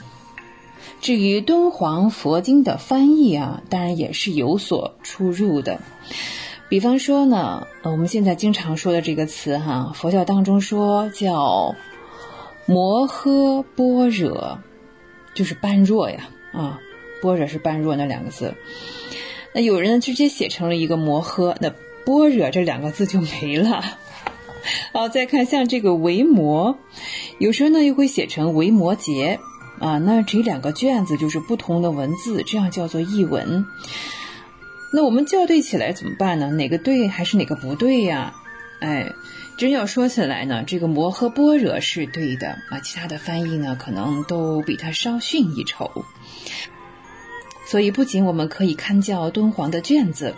[1.01, 5.81] 至于敦煌佛经的翻译啊，当然也是有所出入的。
[6.69, 11.75] 比方说呢，我们现在经常说的这个词哈，佛教当中说叫
[12.67, 14.59] 摩诃般若，
[15.33, 16.79] 就是般若呀啊，
[17.23, 18.53] 般若是般若那两个字。
[19.51, 21.73] 那有人直接写成了一个摩诃，那
[22.05, 23.83] 般若这两个字就没了。
[24.93, 26.77] 好，再看像这个维摩，
[27.39, 29.39] 有时候呢又会写成维摩诘
[29.79, 29.97] 啊。
[29.97, 33.65] 那这两个卷子就是不同的文字，这样叫做译文。
[34.91, 36.49] 那我们校对起来怎么办呢？
[36.51, 38.33] 哪个对还是哪个不对呀？
[38.79, 39.13] 哎，
[39.57, 46.05] 真要说起来呢，这个摩诃般若是对的啊，其他的翻译呢可能都比它稍逊一筹。
[47.67, 50.33] 所以不仅我们可以看教敦煌的卷子，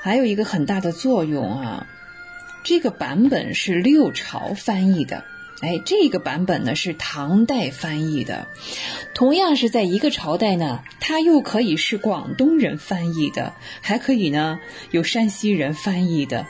[0.00, 1.86] 还有一个很大的作用啊。
[2.64, 5.24] 这个版本是六朝翻译的，
[5.62, 8.48] 哎，这个版本呢是唐代翻译的，
[9.14, 14.58] 同样是在一个朝代呢，它又可以是广东人翻译的，还可以呢
[14.90, 16.48] 有山西人翻译的。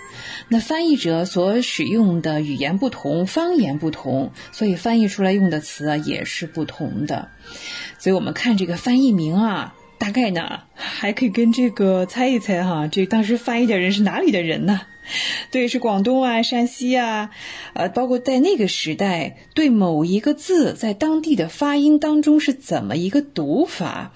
[0.49, 7.29] 那翻译者所使用的语言不同，方言不同，所以翻译出来用的词啊也是不同的。
[7.99, 14.81] 所以我们看这个翻译名啊，大概呢还可以跟这个猜一猜哈，这当时翻译的人是哪里的人呢？
[15.51, 17.31] 对，是广东啊，山西啊，
[17.75, 24.13] 呃，包括在那个时代，对某一个字在当地的发音当中是怎么一个读法？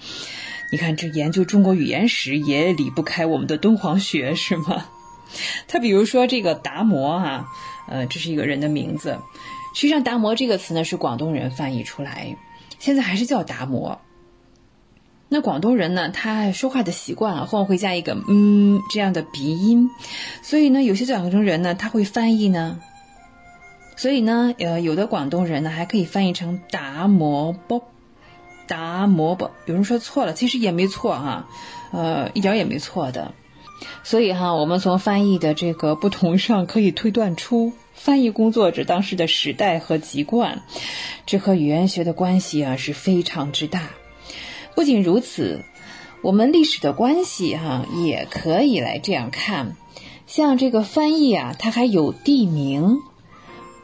[0.71, 4.85] 你看，这研究中国语言史也离不开我们的敦煌学，是吗？
[5.67, 7.47] 他比如说这个达摩哈，
[7.87, 9.19] 呃，这是一个人的名字，
[9.75, 12.35] 实际上达摩这个词呢是广东人翻译出来，
[12.79, 13.99] 现在还是叫达摩。
[15.29, 19.89] 那广东人呢，他说话的习惯啊，往往会加一个嗯这样的鼻音，
[20.41, 22.79] 所以呢，有些广东人呢，他会翻译呢，
[23.97, 27.83] 所以呢，呃，有的广东人呢，还可以翻译成达摩波，
[28.67, 29.51] 达摩波。
[29.65, 31.47] 有人说错了，其实也没错哈，
[31.91, 33.33] 呃，一点也没错的。
[34.03, 40.61] 所以哈，我们从翻译的这个不同上，可以推断出翻译工作者当时的时代和籍贯，
[41.25, 43.89] 这和语言学的关系啊是非常之大。
[44.77, 45.61] 不仅如此，
[46.21, 49.75] 我们历史的关系哈也可以来这样看，
[50.27, 52.99] 像这个翻译啊，它还有地名，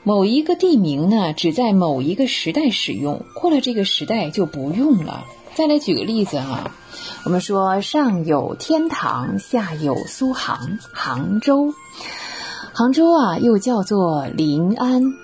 [0.04, 5.26] 某一个地名呢只在某一个时代使用，过了这个时代就不用了。
[5.56, 6.70] 再来举个例子哈，
[7.26, 11.74] 我们说上有天堂，下有苏杭，杭州，
[12.72, 15.23] 杭州啊又叫做临安。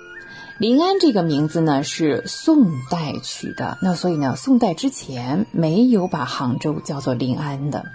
[0.60, 7.86] 临安这个名字呢是宋代取的，那所以呢，宋代之前没有把杭州叫做临安的，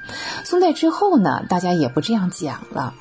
[0.44, 2.96] 宋代之后呢，大家也不这样讲了。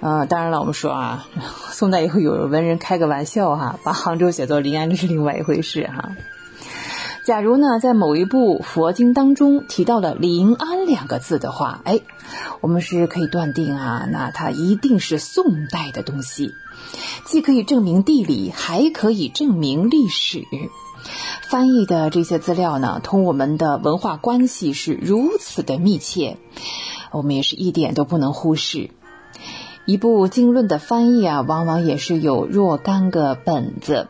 [0.00, 1.28] 呃，当然了，我们说啊，
[1.70, 6.10] 宋代以后有文人开个玩笑哈，把杭州写作临安，这是另外一回事哈。
[7.24, 12.00] 假如呢，在某一部佛经当中提到了“临安”两个字的话，哎，
[12.60, 16.56] 我们是可以断定啊，那它一定是宋代的东西，
[17.24, 20.44] 既可以证明地理，还可以证明历史。
[21.48, 26.36] 翻译的这些资料呢，同我们的文化关系是如此的密切，
[27.12, 28.90] 我们也是一点都不能忽视。
[29.84, 34.08] 一部经论的翻译啊，往往也是有若干个本子。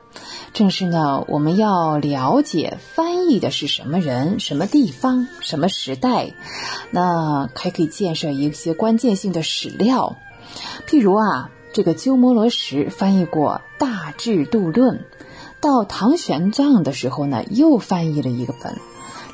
[0.54, 6.32] 正是呢，我们要了解翻译的是什么人、什么地方、什么时代，
[6.90, 10.16] 那还可以建设一些关键性的史料。
[10.88, 14.96] 譬如啊，这个鸠摩罗什翻译过《大智度论》，
[15.60, 18.78] 到唐玄奘的时候呢，又翻译了一个本，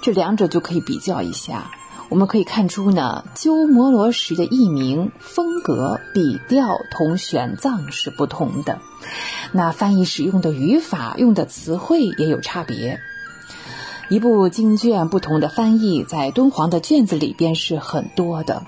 [0.03, 1.71] 这两者就可以比较一下。
[2.09, 8.81] 我们可以看出呢，鸠摩罗什的译名风格、笔调同玄奘是不同的，
[9.53, 12.99] 那翻译使用的语法、用的词汇也有差别。
[14.13, 18.63] 一部经卷不同的翻译，在敦煌的卷子里边是很多的，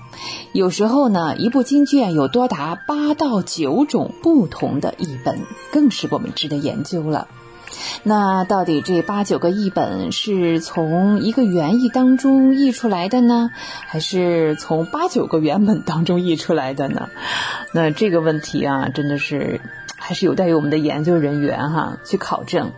[0.53, 5.41] 有时候呢，一部经卷有多达八到九种不同的译本，
[5.71, 7.27] 更是我们值得研究了。
[8.01, 13.51] 那到底这八九个译本是从一个原译当中译出来的呢，
[13.85, 17.09] 还是从八九个原本当中译出来的呢？
[17.71, 19.61] 那这个问题啊，真的是
[19.95, 22.71] 还是有待于我们的研究人员哈去考证。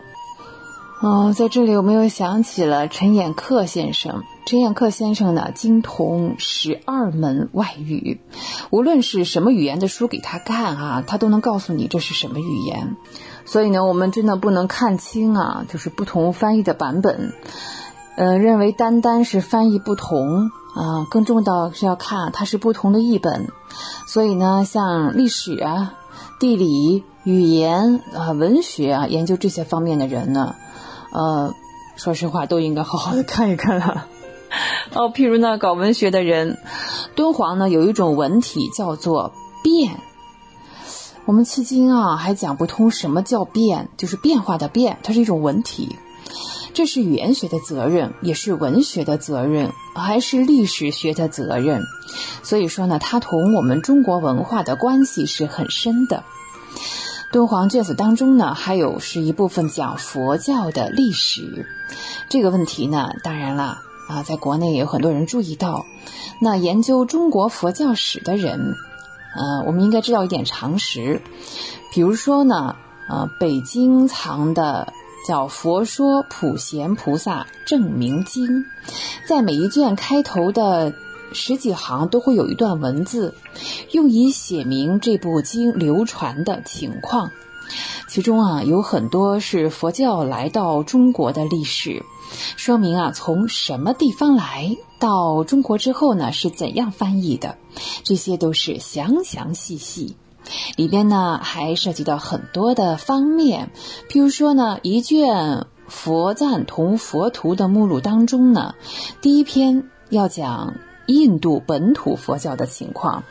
[0.99, 4.23] 哦，在这里我们又想起了陈寅恪先生。
[4.47, 8.19] 陈寅恪先生呢，精通十二门外语，
[8.71, 12.95] 无论是什么语言的书给他看啊，他都能告诉你这是什么语言。
[13.45, 17.31] 所以呢，我们真的不能看清啊，就是不同翻译的版本，
[18.15, 23.49] 呃，认为单单是翻译不同啊，更重要是要看它是不同的译本。
[24.07, 25.93] 所以呢，像历史啊、
[26.39, 30.55] 地理、语言啊、文学啊，研究这些方面的人呢，
[31.17, 31.55] 呃，
[31.95, 34.05] 说实话都应该好好的看一看了。
[34.93, 36.59] 哦，譬如呢，搞文学的人，
[37.15, 39.33] 敦煌呢有一种文体叫做
[39.63, 39.99] 变。
[41.25, 45.95] 我们迄今啊还讲不通什么叫变，就是变化的变，它是一种文体，
[46.75, 51.81] 这是语言学的责任，也是文学的责任，还是历史学的责任。
[52.43, 56.23] 所以说呢，它同我们中国文化的关系是很深的。
[57.31, 61.65] 敦煌卷子当中呢，还有是一部分讲佛教的历史，
[62.29, 65.85] 这个问题呢，当然了啊，在国内也有很多人注意到，
[66.41, 68.75] 那研究中国佛教史的人。
[69.35, 71.21] 呃，我们应该知道一点常识，
[71.93, 72.75] 比如说呢，
[73.07, 74.91] 呃，北京藏的
[75.27, 78.47] 叫《佛说普贤菩萨正明经》，
[79.27, 80.91] 在每一卷开头的
[81.33, 83.35] 十几行都会有一段文字，
[83.91, 87.31] 用以写明这部经流传的情况。
[88.07, 92.03] 其中啊，有很多是佛教来到中国的历史，
[92.55, 97.57] 说明啊，从什么地方来到中国之后呢，是怎样翻译的，
[98.03, 100.15] 这些都是详详细细。
[100.77, 103.69] 里边呢，还涉及到很多的方面，
[104.09, 108.75] 譬如说呢，一卷佛赞同佛图的目录当中呢，
[109.21, 110.75] 第一篇要讲。
[111.07, 113.23] 印度本土佛教的情况，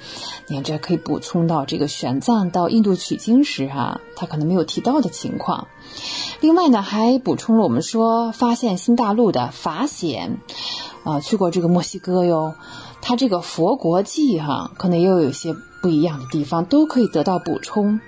[0.49, 5.69] 你看这可以补充到这个玄奘到印度取经时啊，他可能没有提到的情况。
[6.41, 10.39] 另外呢，还补充了我们说发现新大陆的法显，
[11.05, 12.55] 啊，去过这个墨西哥哟，
[13.01, 18.01] 他这个佛国记哈，可能也有些不一样的地方，都可以得到补充。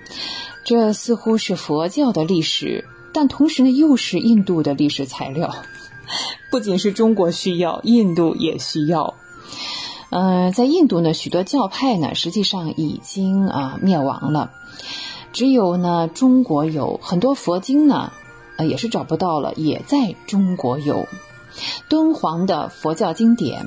[0.65, 5.55] 这似乎是佛教的历史，但同时呢，又是印度的历史材料。
[6.51, 9.15] 不仅是中国需要，印度也需要。
[10.10, 14.52] 嗯，在印度呢，许多教派呢，实际上已经啊灭亡了，
[15.32, 18.10] 只有呢中国有很多佛经呢，
[18.56, 21.06] 呃也是找不到了，也在中国有。
[21.88, 23.66] 敦煌的佛教经典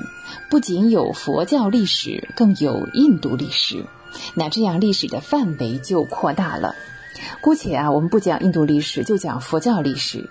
[0.50, 3.84] 不仅有佛教历史，更有印度历史，
[4.34, 6.74] 那这样历史的范围就扩大了。
[7.40, 10.28] 姑且啊，我们不讲印度历史，就讲佛教历史。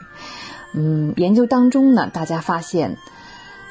[0.74, 2.98] 嗯，研究当中呢，大家发现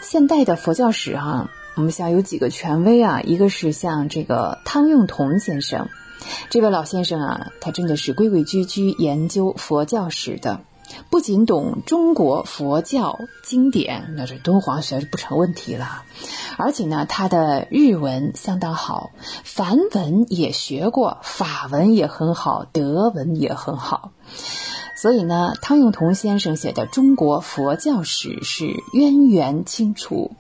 [0.00, 1.50] 现代的佛教史哈。
[1.76, 5.88] 我们想有几个权威啊，一个是像这个汤用彤先生，
[6.50, 10.60] 这位老先生啊，他真的是规规矩矩研究佛教史的，
[11.10, 16.02] 不仅懂中国佛教经典，那这敦煌学是不成问题了，
[16.58, 19.10] 而且呢，他的日文相当好，
[19.44, 24.10] 梵文也学过，法文也很好，德文也很好，
[24.96, 30.32] 所以呢，汤用彤先生写的中国佛教史是渊源清楚。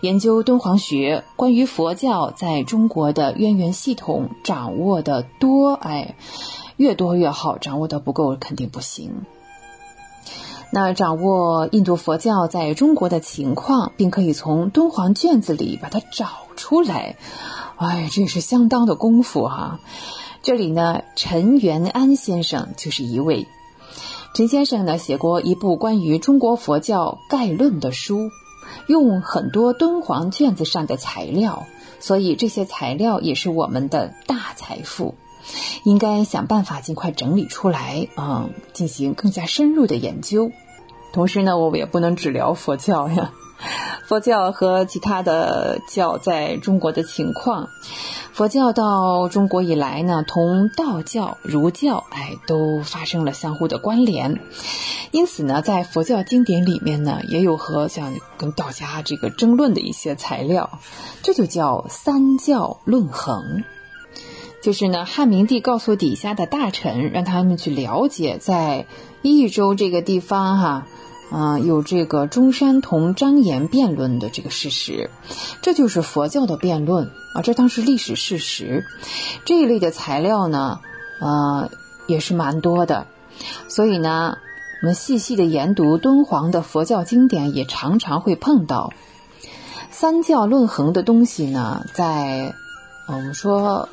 [0.00, 6.14] 研究敦煌学，关于佛教在中国的渊源系统掌握的多，哎，
[6.76, 9.26] 越多越好，掌握的不够肯定不行。
[10.72, 17.16] 那掌握印度佛教在中国的情况，并可以从敦煌卷子里把它找出来，
[17.76, 19.80] 哎，这是相当的功夫哈。
[20.42, 23.46] 这里呢，陈元安先生就是一位。
[24.32, 28.30] 陈先生呢，写过一部关于中国佛教概论的书，
[28.86, 31.66] 用很多敦煌卷子上的材料，
[31.98, 35.14] 所以这些材料也是我们的大财富。
[35.84, 40.52] 应该想办法尽快整理出来嗯，进行更加深入的研究。
[41.12, 43.32] 同时呢，我们也不能只聊佛教呀，
[44.06, 47.68] 佛教和其他的教在中国的情况。
[48.32, 54.40] 佛教到中国以来呢，同道教、儒教哎都发生了相互的关联，
[55.10, 60.78] 因此呢，在佛教经典里面呢，也有和像跟道家这个争论的一些材料，
[61.22, 63.64] 这就叫三教论衡。
[64.62, 68.86] 就是呢，汉明帝告诉底下的大臣，让他们去了解，在
[69.22, 70.86] 益州这个地方哈，
[71.30, 75.10] 啊有这个中山同张炎辩论的这个事实，
[75.62, 78.84] 这就是佛教的辩论啊，这当时历史事实。
[79.44, 80.80] 这一类的材料呢，
[81.20, 81.70] 呃，
[82.06, 83.06] 也是蛮多的，
[83.68, 84.38] 所以呢，
[84.82, 88.92] 我们细细的研读敦煌的佛教经典，也常常会碰到
[89.90, 92.54] 三教论衡的东西呢，在
[93.06, 93.88] 我们说。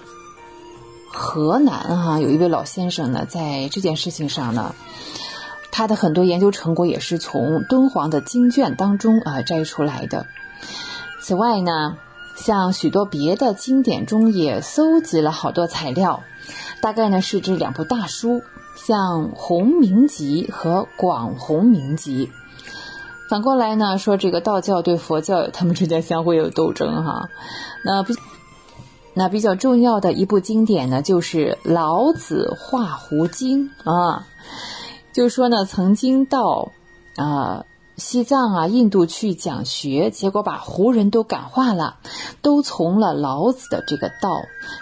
[1.10, 4.76] 河南哈有一位老先生呢，在这件事情上呢，
[5.78, 10.26] 他的很多研究成果也是从敦煌的经卷当中啊摘出来的。
[11.22, 11.98] 此外呢，
[12.36, 16.24] 像许多别的经典中也搜集了好多材料，
[16.82, 18.42] 大概呢是这两部大书，
[18.76, 22.26] 像《洪明集》和《广洪明集》。
[23.30, 27.30] 反过来呢，说这个道教对佛教，他们之间相互有斗争哈。
[27.86, 28.16] 那比。
[29.20, 34.28] 那比较重要的一部经典呢，就是《老子画胡经》啊，
[35.18, 36.74] 就说呢，曾经到
[37.16, 37.66] 啊
[37.96, 41.96] 西藏啊、印度去讲学，结果把胡人都感化了，
[42.44, 44.30] 都从了老子的这个道，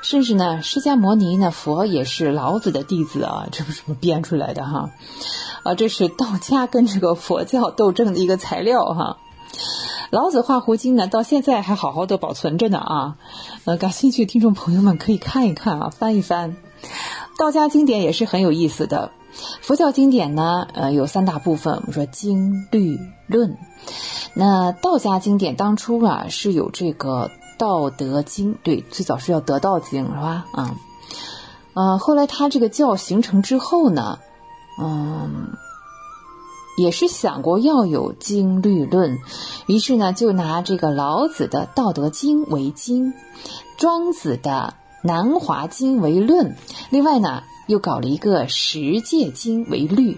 [0.04, 4.90] 甚至呢，释迦牟尼呢，佛也是老子的弟子啊，这不是编出来的哈，
[5.64, 9.20] 啊，这是道家跟这个佛教斗争的一个材料哈。
[10.10, 13.16] 老子画胡经呢，到现在还好好的保存着呢啊，
[13.64, 16.58] 呃，感兴趣听众朋友们可以看一看啊，翻一翻。
[17.38, 19.12] 道家经典也是很有意思的，
[19.62, 23.58] 佛教经典呢，呃，有三大部分，我们说经律论。
[24.34, 30.46] 那道家经典当初啊是有这个《道德经》，对，最早是叫《得道经》，是吧？
[30.54, 30.76] 啊，
[31.74, 34.20] 呃，后来他这个教形成之后呢，
[34.82, 35.54] 嗯。
[36.78, 39.18] 也是想过要有经律论，
[39.66, 43.14] 于是呢，就拿这个老子的《道德经》为经，
[43.78, 44.74] 庄子的
[45.08, 46.58] 《南华经》为论，
[46.90, 50.18] 另外呢，又搞了一个《十戒经》为律。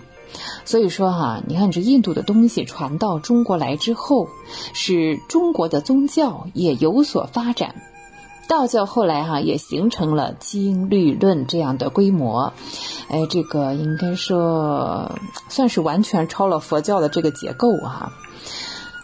[0.65, 4.27] 所以说哈，你看这印度的东西传到中国来之后，
[4.73, 7.75] 使中国的宗教也有所发展。
[8.49, 12.53] 道教后来哈也形成了经律论这样的规模，
[13.09, 15.17] 哎，这个应该说
[15.49, 18.11] 算是完全超了佛教的这个结构啊。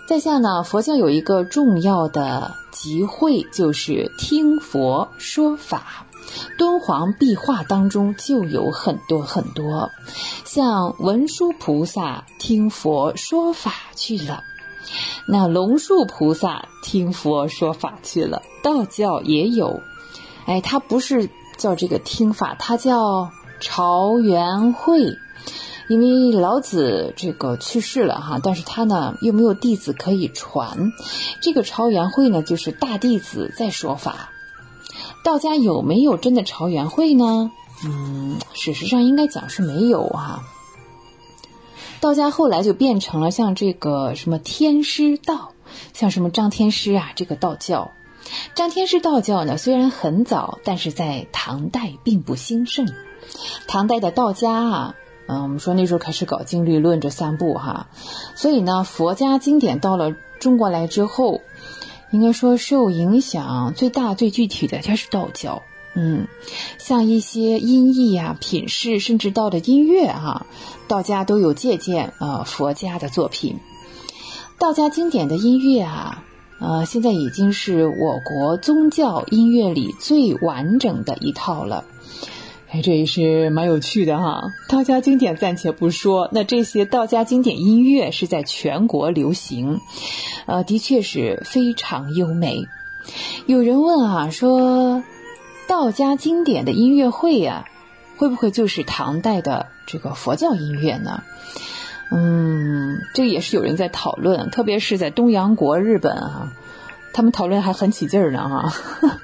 [0.07, 6.05] 在下呢，佛教有一个重要的集会，就是听佛说法。
[6.57, 9.91] 敦煌壁画当中就有很多很多，
[10.45, 14.43] 像文殊菩萨听佛说法去了。
[15.27, 19.81] 那龙树菩萨听佛说法去了，道教也有，
[20.45, 23.31] 哎，他不是叫这个听法，他叫
[23.61, 25.17] 朝元会，
[25.87, 30.91] 因为老子这个去世了哈，但是他呢又没有弟子可以传，
[31.41, 34.32] 这个朝元会呢就是大弟子在说法。
[35.23, 37.51] 道家有没有真的朝元会呢？
[37.85, 40.43] 嗯，事实上应该讲是没有哈。
[42.01, 45.53] 道家后来就变成了像这个什么天师道，
[45.93, 47.91] 像什么张天师啊，这个道教。
[48.55, 52.87] 张天师道教呢，虽然很早，但是在唐代并不兴盛。
[53.67, 54.95] 唐代的道家啊，
[55.27, 57.87] 嗯，我们说那时候开始搞经律论这三部哈，
[58.35, 61.41] 所以呢，佛家经典到了中国来之后，
[62.13, 65.63] 应该说受影响最大、最具体的它是道教。
[65.95, 66.27] 嗯，
[66.77, 70.45] 像一些音译啊、品饰，甚至到的音乐哈，
[70.87, 73.59] 道家都有借鉴啊佛家的作品。
[74.57, 76.23] 道家经典的音乐啊，
[76.59, 81.83] 呃，现在已经是我国宗教音乐里最完整的一套了。
[82.73, 84.51] 哎，这也是蛮有趣的哈。
[84.67, 89.79] 道家经典暂且不说，那这些道家经典音乐是在全国流行，
[90.47, 92.67] 呃，的确是非常优美。
[93.45, 95.03] 有人问啊，说。
[95.65, 97.65] 道家经典的音乐会呀，
[98.17, 101.23] 会不会就是唐代的这个佛教音乐呢？
[102.11, 106.51] 嗯，这也是有人在讨论，特别是在东洋国日本啊，
[107.13, 108.73] 他们讨论还很起劲儿呢哈。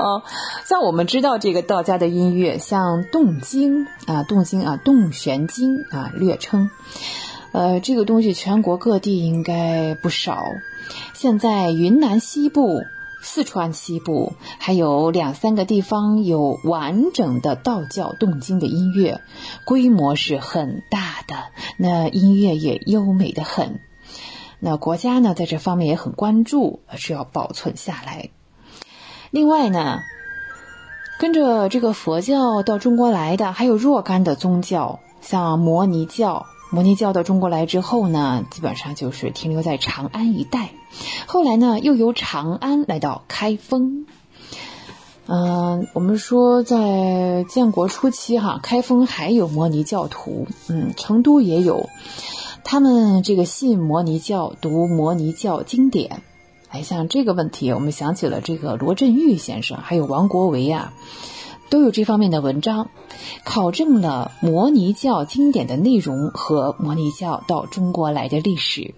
[0.00, 0.22] 哦，
[0.64, 6.70] 像我们知道这个道家的音乐，像动经啊，动经啊，动玄经啊，略称，
[7.52, 10.42] 呃，这个东西全国各地应该不少。
[11.12, 12.80] 现在云南西部、
[13.22, 19.20] 四川西部还有两三个地方有完整的道教动经的音乐，
[19.66, 21.36] 规模是很大的，
[21.76, 23.80] 那音乐也优美的很。
[24.60, 28.30] 那国家呢，在这方面也很关注，是要保存下来。
[29.30, 30.00] 另外呢，
[31.18, 36.46] 跟着这个佛教到中国来的还有若干的宗教，像摩尼教。
[36.72, 40.70] 摩尼教到中国来之后呢，基本上就是停留在长安一带。
[41.26, 44.06] 后来呢，又由长安来到开封。
[45.26, 51.88] 嗯，我们说在建国初期哈，开封还有摩尼教徒，嗯，成都也有。
[52.62, 56.22] 他们这个信摩尼教，读摩尼教经典。
[56.70, 60.92] 哎，像这个问题，我们想起了这个罗振玉先生，还有王国维啊，
[61.68, 62.90] 都有这方面的文章，
[63.44, 68.94] 考证了摩尼教经典的内容和摩尼教到中国来的历史。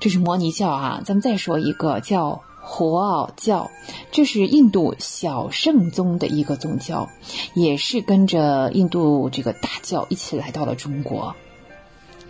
[0.00, 3.70] 这是摩尼教啊，咱们再说一个叫火袄教，
[4.12, 7.08] 这是印度小圣宗的一个宗教，
[7.54, 11.34] 也是跟着印度这个大教一起来到了中国。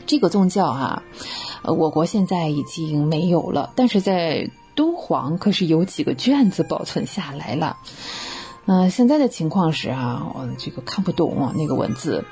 [0.06, 1.02] 这个宗教啊。
[1.62, 7.76] 呃，我国现在已经没有了，但是在敦煌可是有几个卷子保存下来了。
[8.66, 12.24] 嗯，现在的情况是啊，我这个看不懂那个文字。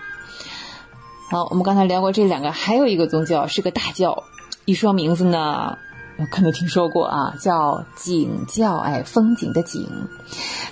[1.30, 4.24] 好，我们刚才聊过这两个，还有一个宗教是个大教，
[4.66, 5.78] 一说名字呢，
[6.18, 9.88] 我可能听说过啊，叫景教，哎，风景的景。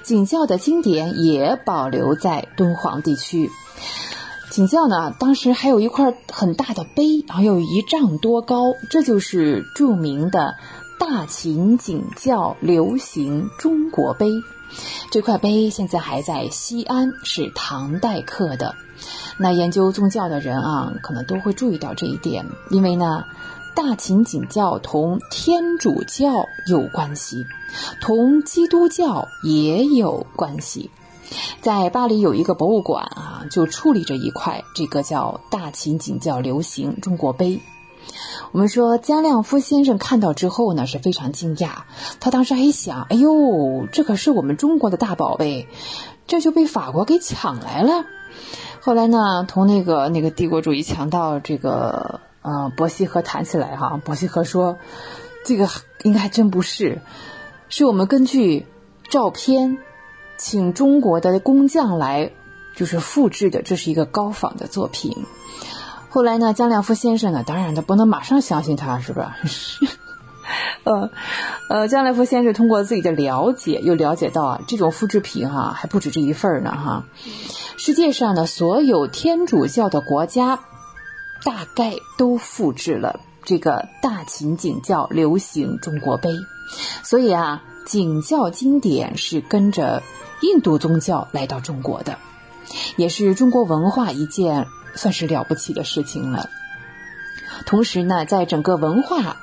[0.02, 3.50] 景教的经典也保留在敦煌地区。
[4.52, 10.56] 景教呢，当时还有一块很大的碑，然后有一丈多高，这就是著名的
[11.00, 14.28] 大秦景教流行中国碑。
[15.10, 18.74] 这块碑现在还在西安，是唐代刻的。
[19.38, 23.24] 那研究宗教的人啊，可能都会注意到这一点，因为呢，
[23.74, 26.30] 大秦景教同天主教
[26.68, 27.46] 有关系，
[28.02, 30.90] 同基督教也有关系。
[31.60, 37.60] 在巴黎有一个博物馆啊，就矗立着一块这个叫大秦景教流行中国碑。
[38.50, 41.70] 我们说姜亮夫先生看到之后呢，是非常惊讶。
[42.20, 45.68] 他当时还想：“哎呦，这可是我们中国的大宝贝，
[46.26, 48.04] 这就被法国给抢来了。”
[48.82, 54.76] 后来呢，同那个那个帝国主义强盗这个呃伯希和谈起来哈，伯希和说
[55.46, 55.68] ：“这个
[56.02, 57.00] 应该还真不是，
[57.68, 58.66] 是我们根据
[59.08, 59.78] 照片。”
[60.42, 62.32] 请中国的工匠来，
[62.74, 65.16] 就是复制的，这是一个高仿的作品。
[66.10, 69.36] 后来呢，姜亮夫先生呢，当然他不能马上相信他，是吧？
[70.82, 71.10] 呃，
[71.68, 77.04] 呃，姜亮夫先生通过自己的了解，又了解到啊，这种复制品哈还不止这一份呢哈。
[77.76, 80.58] 世界上呢所有天主教的国家，
[81.44, 86.30] 大概都复制了这个大秦景教流行中国碑，
[87.04, 90.02] 所以啊，景教经典是跟着。
[90.42, 92.18] 印度宗教来到中国的，
[92.96, 96.50] 也是中国文化一件算是了不起的事情了。
[97.64, 99.36] 同时呢，在整个文化，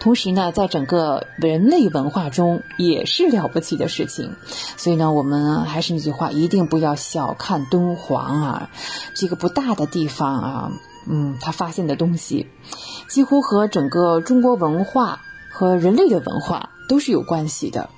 [0.00, 4.34] 同时呢，在整个人类文化中也是了不起的事情。
[4.76, 8.70] 所以呢，我们还是那句话，一定不要小看敦煌啊，
[9.14, 10.72] 这个不大的地方啊，
[11.06, 12.46] 嗯，他发现的东西，
[13.08, 15.20] 几乎和整个中国文化
[15.50, 17.90] 和人类的文化都是有关系的。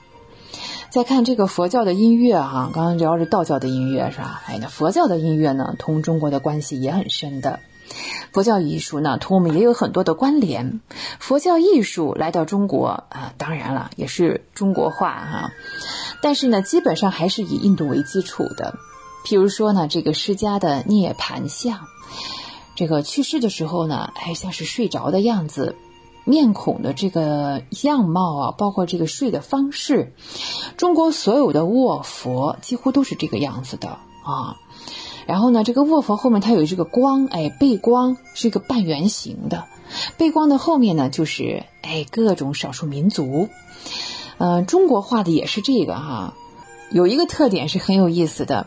[0.96, 4.40] 再看这个佛教的音乐哈，刚刚聊着道教的音乐是吧？
[4.46, 7.60] 哎，那佛教的音乐呢，同中国的关系也很深的。
[8.32, 10.80] 佛教艺术呢，同我们也有很多的关联。
[11.18, 15.50] 佛教艺术来到中国啊，当然了，也是中国化哈，
[16.22, 18.78] 但是呢，基本上还是以印度为基础的。
[19.26, 21.88] 譬如说呢，这个释迦的涅盘像，
[22.74, 25.76] 这个去世的时候呢，还，像是睡着的样子。
[26.26, 30.12] 面孔的这个样貌啊，包括这个睡的方式，
[30.76, 34.56] 中国所有的卧佛几乎都是这个样子的啊。
[35.24, 39.66] 然后呢，这个卧佛后面它有这个光，哎，背光是一个半圆形的，
[40.16, 43.48] 背光的后面呢就是哎各种少数民族。
[44.38, 46.34] 嗯，中国画的也是这个哈，
[46.90, 48.66] 有一个特点是很有意思的。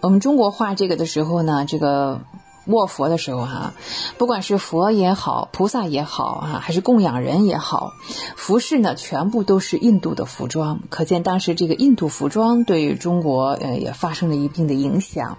[0.00, 2.20] 我们中国画这个的时候呢，这个。
[2.66, 3.74] 卧佛的时候哈，
[4.18, 7.92] 不管是佛也好，菩萨也好啊，还是供养人也好，
[8.36, 10.80] 服饰呢全部都是印度的服装。
[10.88, 15.38] 可见当时这个印度服装对中国呃也发生了一定的影响。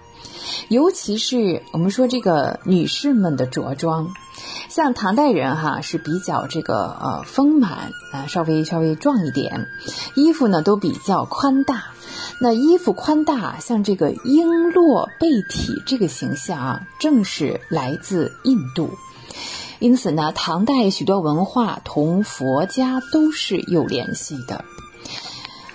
[0.68, 4.14] 尤其是我们说这个女士们的着装，
[4.74, 9.68] 像唐代人哈是比较这个呃丰满啊，稍微稍微壮一点，
[10.16, 11.84] 衣服呢都比较宽大。
[12.40, 18.90] 那衣服宽大，像这个璎珞背体这个形象啊，正是来自印度。
[19.78, 24.64] 因此呢，唐代许多文化同佛家都是有联系的。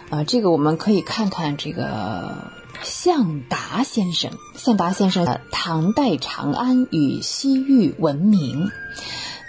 [0.10, 2.52] 啊，这个我们可以看看这个
[2.84, 4.32] 向达先生。
[4.56, 8.72] 向达先生的，唐代长安与西域闻名。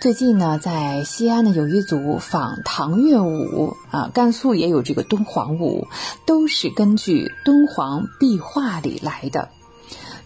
[0.01, 5.89] 最近呢，在西安呢有一组仿唐乐舞啊，甘肃也有这个敦煌舞，
[6.25, 9.51] 都是根据敦煌壁画里来的。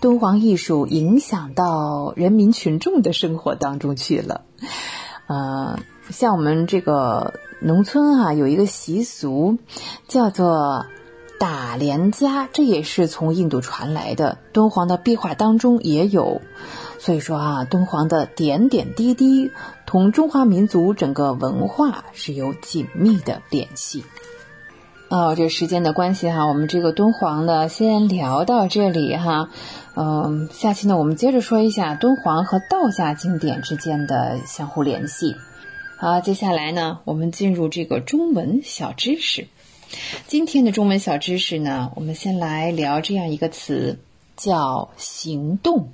[0.01, 4.43] 敦煌艺术影响到人民群众的生活当中去了。
[5.27, 9.59] 呃，像我们这个农村啊，有一个习俗
[10.07, 10.87] 叫做
[11.45, 14.39] 打连家，这也是从印度传来的。
[14.55, 16.41] 敦煌的壁画当中也有。
[16.99, 19.51] 所以说啊，敦煌的点点滴滴
[19.85, 24.07] 同中华民族整个文化是有紧密的联系。
[25.11, 29.51] 哦，这时间的关系哈，我们这个敦煌呢先聊到这里哈。
[29.97, 35.37] 嗯，下期呢我们接着说一下敦煌和道家经典之间的相互联系。
[35.99, 39.47] 好，接下来呢我们进入这个中文小知识。
[40.27, 43.99] 今天的中文小知识呢，我们先来聊这样一个词，
[44.37, 45.91] 叫行动。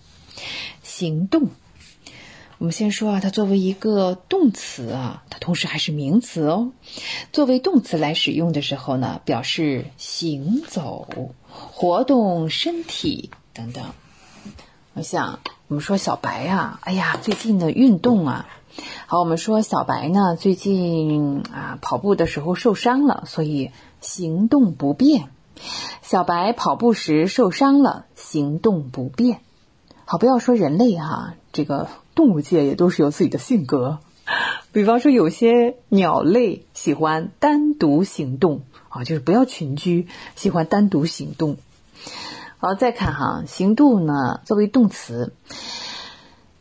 [0.83, 1.49] 行动，
[2.59, 6.73] 我们先说啊，它作为一个动词啊，它同时还是名词哦。
[7.33, 11.09] 作为动词来使用的时候呢，表示行走、
[11.49, 13.85] 活动身体等等。
[14.95, 18.49] 我想，我们说小白啊，哎呀，最近的运动啊，
[19.07, 23.71] 好，我们说小白呢，最近啊跑步的时候受伤了，所以
[24.01, 25.29] 行动不便。
[26.03, 29.41] 小白跑步时受伤了，行动不便。
[30.05, 33.99] 好，不要说人类哈，这个动物界也都是有自己的性格。
[34.73, 41.57] 比方说，有些鸟类喜欢单独行动啊，就是不要群居，喜欢单独行动。
[42.59, 45.33] 好，再看哈，行动呢，作为动词，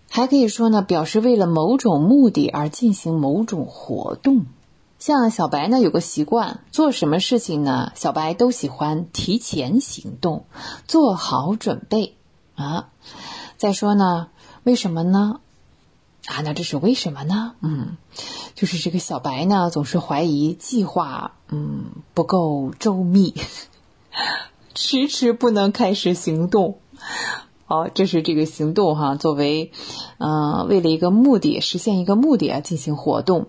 [0.09, 4.45] 还可以说呢，表示为了某种目的而进行某种活动。
[4.99, 10.45] 像小白呢，有个习惯，做什么事情呢，小白都喜欢提前行动，
[10.87, 12.17] 做好准备
[12.55, 12.89] 啊。
[13.57, 14.27] 再说呢，
[14.63, 15.39] 为什么呢？
[16.25, 17.55] 啊，那这是为什么呢？
[17.61, 17.95] 嗯，
[18.55, 23.33] 就是这个小白呢，总是怀疑计划，嗯，不够周密，
[24.75, 26.79] 迟迟不能开始行动。
[27.65, 29.71] 好，这是这个行动哈，作为，
[30.17, 33.47] 嗯，为了一个目的，实现一个目的啊，进行活动。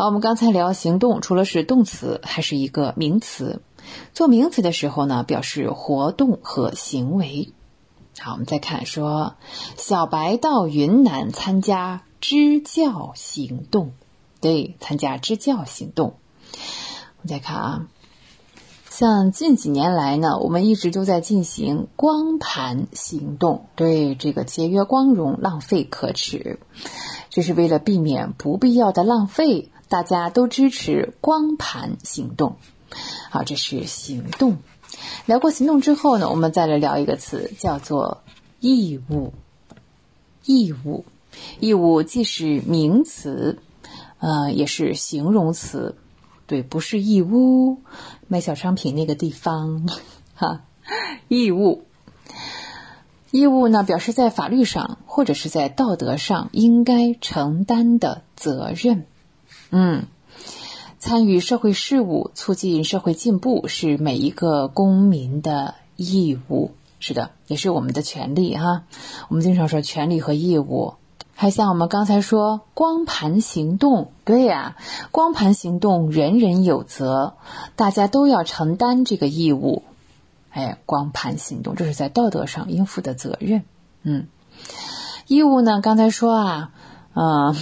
[0.00, 3.60] 好，我们刚才聊行动，除了是动词，还是一个名词。
[4.14, 7.52] 做名词的时候呢，表示活动和行为。
[8.20, 9.34] 好，我们再看说，
[9.76, 13.90] 小白到云南参加支教行动，
[14.40, 16.14] 对，参加支教行动。
[17.16, 17.88] 我们再看啊，
[18.88, 26.60] 像近几年来呢，我们一直都在进行光盘行动，对这个节约光荣、浪费可耻，
[27.30, 32.56] 这是为了避免不必要的浪费，大家都支持光盘行动。
[33.30, 34.58] 好，这是行动。
[35.26, 38.22] 聊过行动之后呢，我们再来聊一个词，叫做
[38.60, 39.32] 义务。
[40.44, 41.04] 义务，
[41.60, 43.58] 义务既是名词，
[44.18, 45.94] 呃，也是形容词。
[46.46, 47.82] 对，不是义乌
[48.28, 49.86] 卖小商品那个地方，
[50.34, 50.62] 哈。
[51.28, 51.84] 义务，
[53.30, 59.04] 义务呢，表示在法律上或者是在道德上应该承担的责任。
[59.70, 60.06] 嗯。
[60.98, 66.72] 参与社会事务、促进社会进步是每一个公民的义务。
[66.98, 68.82] 是的，也是我们的权利哈。
[69.28, 70.94] 我们经常说权利和义务，
[71.36, 74.76] 还像我们刚才说光盘行动，对呀，
[75.12, 77.34] 光盘行动人人有责，
[77.76, 79.84] 大家都要承担这个义务。
[80.50, 83.62] 哎，光盘行动，这是在道德上应负的责任。
[84.02, 84.26] 嗯，
[85.28, 85.80] 义务呢？
[85.80, 86.72] 刚才说啊，
[87.14, 87.54] 嗯。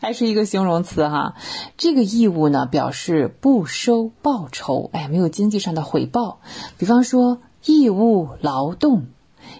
[0.00, 1.34] 还是一个形容词哈，
[1.76, 6.40] 这个义务呢表示不收报酬，哎，没有经济上的回报。
[6.78, 9.08] 比方说义务劳动、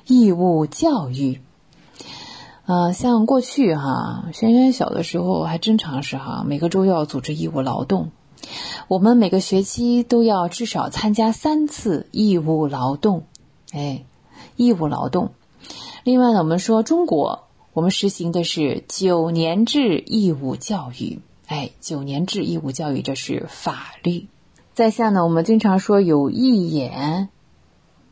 [0.06, 1.42] 义务教育，
[2.64, 8.10] 呃，像过去哈，轩轩小的时候还真尝试哈，每个周要组织义务劳动，
[8.88, 13.24] 我们每个学期都要至少参加三次义务劳动，
[13.72, 14.06] 哎，
[14.56, 15.32] 义务劳动。
[16.02, 17.44] 另外呢，我们说中国。
[17.72, 24.26] 我们实行的是九年制义务教育，哎，九年制义务教育这是法律。
[24.74, 27.28] 在下呢，我们经常说有义演，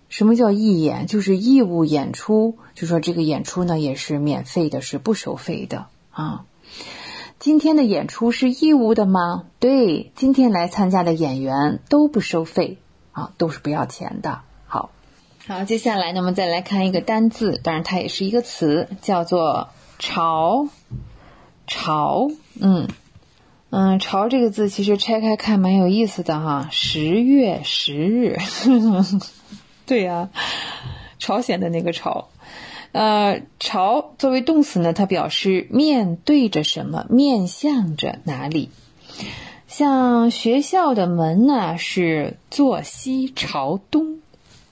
[0.09, 1.09] 什么叫义演？
[1.09, 6.44] 就是义务演出，就说这个演出呢也是免费的，是不收费的啊。
[7.40, 9.47] 今天的演出是义务的吗？
[9.59, 12.78] 对，今天来参加的演员都不收费
[13.10, 14.43] 啊，都是不要钱的。
[15.49, 20.69] 好，接下来呢，我们再来看一个单字，当然它也是一个词，叫做“潮”。
[21.66, 22.29] 潮，
[22.61, 22.87] 嗯
[23.70, 28.37] 嗯，“潮”这个字其实拆开看蛮有意思的哈，十月十日。
[29.87, 30.29] 对呀，
[31.19, 32.29] 朝鲜的那个朝，
[32.93, 38.69] 呃，朝作为动词呢，它表示面对着什么，面向着哪里。
[39.66, 44.19] 像学校的门呢，是坐西朝东，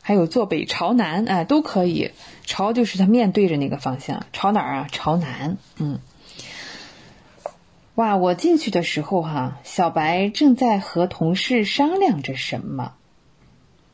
[0.07, 2.13] 还有坐北朝南，哎，都可以。
[2.45, 4.89] 朝就是他面对着那个方向，朝哪儿啊？
[4.93, 5.57] 朝南。
[5.79, 5.99] 嗯。
[7.97, 12.93] 哇，我进去的时候哈，小白正在和同事商量着什么。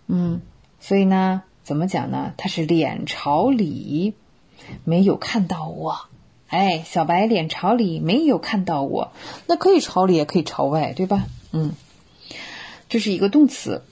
[0.06, 0.42] 嗯。
[0.80, 2.34] 所以呢，怎么讲呢？
[2.36, 4.12] 他是脸朝里，
[4.84, 6.08] 没有看到我。
[6.48, 9.12] 哎，小白脸朝里没有看到我，
[9.46, 11.24] 那可以朝里，也可以朝外，对吧？
[11.52, 11.72] 嗯，
[12.90, 13.82] 这是一个动词。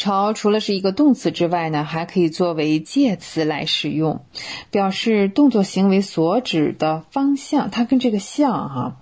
[0.00, 4.24] 朝除了是一个动词之外呢，还可以作为介词来使用，
[4.70, 7.70] 表示动作行为所指的方向。
[7.70, 8.96] 它跟这个向哈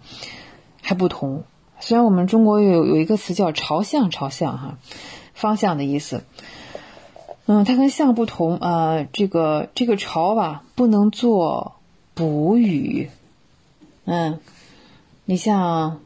[0.83, 1.45] 还不同。
[1.79, 4.79] 虽然我们中国有有一个词叫朝向，朝向哈，
[5.35, 6.25] 方向的意思。
[7.47, 11.77] 嗯，它跟向不同啊，这个这个朝吧不能做
[12.15, 13.09] 补语。
[14.05, 14.41] 嗯，
[15.27, 16.01] 你像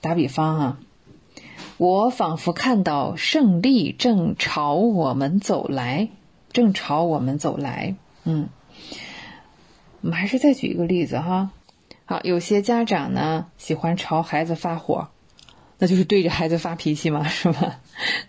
[0.00, 0.78] 打比方啊，
[1.82, 6.10] 我仿佛看到胜利正朝我们走来，
[6.52, 7.96] 正朝我们走来。
[8.22, 8.50] 嗯，
[10.00, 11.50] 我们还是再举一个例子哈。
[12.04, 15.08] 好，有些家长呢喜欢朝孩子发火，
[15.78, 17.80] 那就是对着孩子发脾气嘛， 是吧？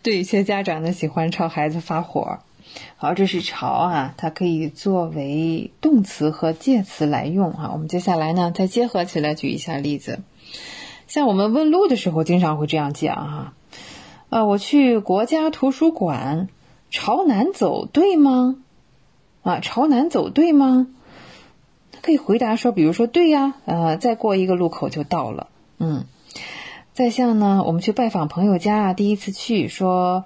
[0.01, 2.39] 对一些家长呢，喜欢朝孩子发火。
[2.95, 7.69] 好，这是朝啊，它可以作为动词和介词来用啊。
[7.71, 10.21] 我们接下来呢，再结合起来举一下例子。
[11.13, 13.53] 像我们问路的时候，经常会这样讲哈。
[14.31, 16.47] 啊，我去国家图书馆，
[16.89, 18.55] 朝南走对吗？
[19.43, 20.87] 啊，朝南走对吗？
[22.01, 25.49] 可以回答说，比如说对呀，呃，再过一个路口就到了。
[25.77, 26.05] 嗯。
[26.93, 30.25] 再像呢，我们去拜访朋友家啊，第一次去，说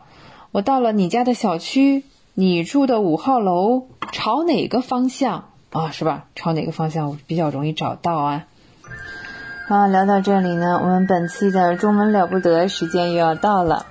[0.54, 5.92] 我到了你家的小区，你住的五号楼，朝哪个方向啊？
[5.92, 6.28] 是吧？
[6.34, 8.48] 朝哪个方向比较容易找到啊？
[9.68, 13.86] 好，聊到这里呢，我们本期的中文了不得时间又要到了。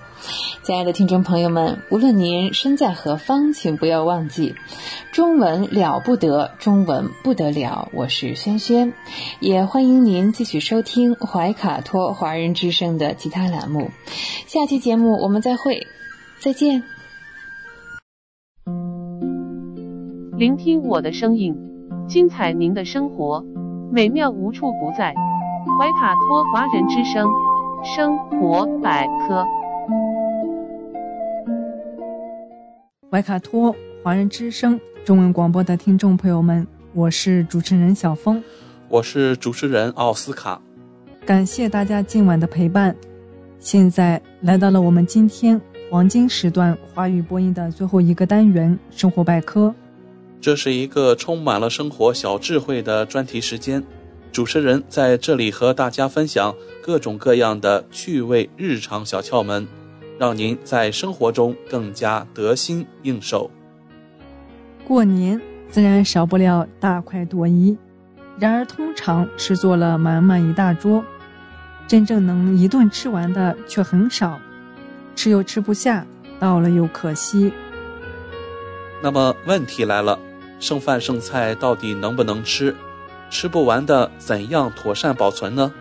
[0.63, 4.55] 亲爱的听众朋友们，无论您身在何方，请不要忘记，
[5.13, 7.91] 中文了不得，中文不得了。
[7.93, 8.95] 我是轩轩，
[9.39, 13.91] 也欢迎您继续收听怀卡托华人之声的其他栏目。
[14.47, 15.87] 下期节目我们再会，
[16.41, 16.83] 再见。
[20.39, 21.55] 聆听我的声音，
[22.09, 23.45] 精彩您的生活，
[23.93, 25.15] 美妙无处不在。
[25.79, 27.29] 怀卡托华人之声，
[27.85, 29.45] 生活百科。
[33.11, 38.43] 怀卡托华人之声中文广播的听众朋友们，我是主持人小峰，
[38.89, 40.59] 我是主持人奥斯卡，
[41.27, 42.97] 感谢大家今晚的陪伴。
[43.59, 49.75] 现在来到了我们今天黄金时段华语播音的最后一个单元——生活百科。
[50.41, 53.83] 这是一个充满了生活小智慧的专题时间，
[54.37, 59.67] 主持人在这里和大家分享各种各样的趣味日常小窍门。
[60.19, 63.51] 让您在生活中更加得心应手。
[64.87, 65.41] 过年
[65.71, 67.79] 自然少不了大快朵颐，
[68.39, 71.03] 然而通常是做了满满一大桌，
[71.89, 74.39] 真正能一顿吃完的却很少，
[75.15, 76.07] 吃又吃不下，
[76.39, 77.51] 倒了又可惜。
[79.03, 80.19] 那么问题来了，
[80.61, 82.75] 剩饭剩菜到底能不能吃？
[83.31, 85.73] 吃不完的怎样妥善保存呢？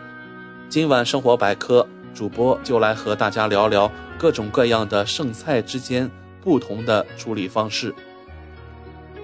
[0.68, 3.90] 今晚生活百科主播就来和大家聊聊。
[4.18, 6.10] 各种各样的剩菜之间
[6.42, 7.94] 不同的处理方式。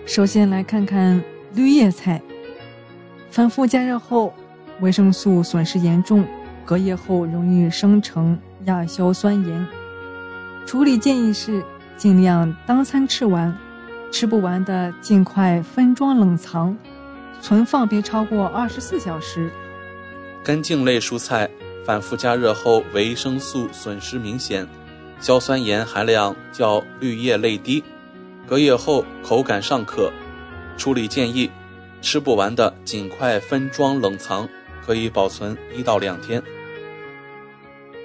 [0.04, 1.24] 首先来看看
[1.54, 2.20] 绿叶菜，
[3.30, 4.34] 反复加热后，
[4.80, 6.22] 维生素损失严重，
[6.62, 9.66] 隔夜后容易生成亚硝酸盐。
[10.66, 11.64] 处理建议是
[11.96, 13.56] 尽量当餐吃完，
[14.10, 16.76] 吃不完的尽快分装冷藏，
[17.42, 19.50] 存放别超过二十四小时。
[20.44, 21.50] 根茎类蔬菜
[21.84, 24.66] 反复加热后，维生素损失明显。
[25.20, 27.82] 硝酸盐含量较绿叶类低，
[28.46, 30.10] 隔夜后口感尚可。
[30.76, 31.50] 处理建议：
[32.00, 34.48] 吃不完的尽快分装冷藏，
[34.84, 36.42] 可以保存一到两天。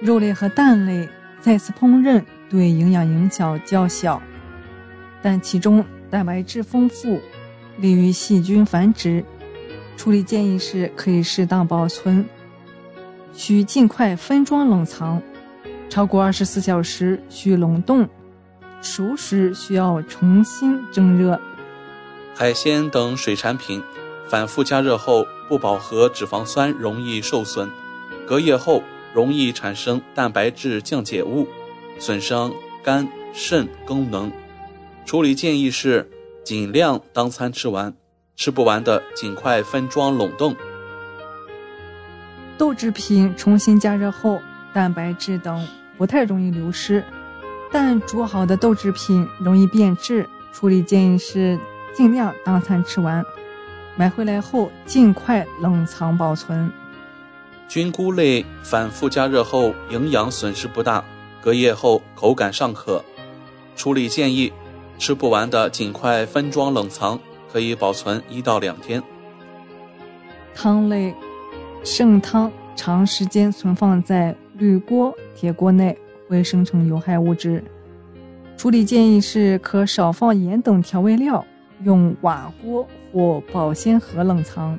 [0.00, 1.08] 肉类和蛋类
[1.40, 4.22] 再次烹饪对营养影响较小，
[5.22, 7.20] 但其中蛋白质丰富，
[7.78, 9.24] 利于细菌繁殖。
[9.96, 12.24] 处理建议是可以适当保存，
[13.32, 15.20] 需尽快分装冷藏。
[15.88, 18.08] 超过二十四小时需冷冻，
[18.82, 21.40] 熟食需要重新蒸热。
[22.34, 23.82] 海鲜等水产品
[24.28, 27.68] 反复加热后，不饱和脂肪酸容易受损，
[28.26, 28.82] 隔夜后
[29.12, 31.48] 容易产生蛋白质降解物，
[31.98, 32.52] 损伤
[32.84, 34.30] 肝肾功能。
[35.04, 36.08] 处理建议是
[36.44, 37.94] 尽量当餐吃完，
[38.36, 40.54] 吃不完的尽快分装冷冻。
[42.56, 44.40] 豆制品重新加热后，
[44.72, 45.66] 蛋白质等
[45.96, 47.04] 不太容易流失，
[47.70, 50.28] 但煮好的豆制品容易变质。
[50.52, 51.58] 处理建议是。
[51.94, 53.24] 尽量当餐吃完，
[53.96, 56.70] 买回来后尽快冷藏保存。
[57.66, 61.02] 菌菇类反复加热后营养损失不大，
[61.42, 63.04] 隔夜后口感尚可。
[63.74, 64.52] 处理建议：
[64.98, 67.18] 吃不完的尽快分装冷藏，
[67.52, 69.02] 可以保存一到两天。
[70.54, 71.14] 汤类，
[71.84, 75.96] 剩汤长时间存放在铝锅、铁锅内
[76.28, 77.62] 会生成有害物质。
[78.56, 81.44] 处理建议是可少放盐等调味料。
[81.84, 84.76] 用瓦锅或保鲜盒冷藏。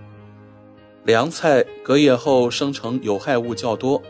[1.05, 4.01] 凉菜隔夜后生成有害物较多，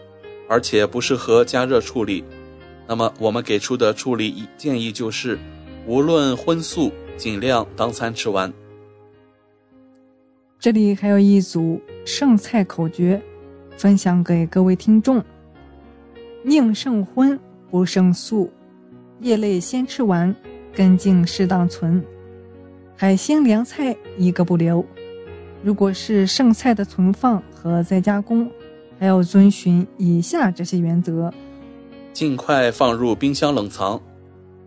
[0.47, 2.23] 而且不适合加热处理。
[2.87, 5.37] 那么我们给出的处理建议就是，
[5.89, 8.53] 无论荤素，尽量当餐吃完。
[10.59, 13.19] 这里还有一组剩菜口诀，
[13.75, 15.19] 分享给各位听众：
[16.43, 17.39] 宁剩荤，
[17.71, 18.51] 不剩素。
[19.21, 20.33] 叶类先吃完，
[20.75, 22.05] 根茎适当存。
[22.95, 24.85] 海鲜凉菜一个不留，
[25.63, 28.47] 如果是剩菜的存放和再加工，
[28.99, 31.33] 还要遵循以下这些原则：
[32.13, 33.99] 尽快放入冰箱冷藏。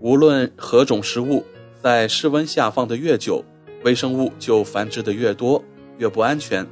[0.02, 1.46] 无论何种食物，
[1.80, 3.40] 在室温下放的越久，
[3.84, 5.62] 微生物就繁殖的越多，
[5.96, 6.66] 越不安全。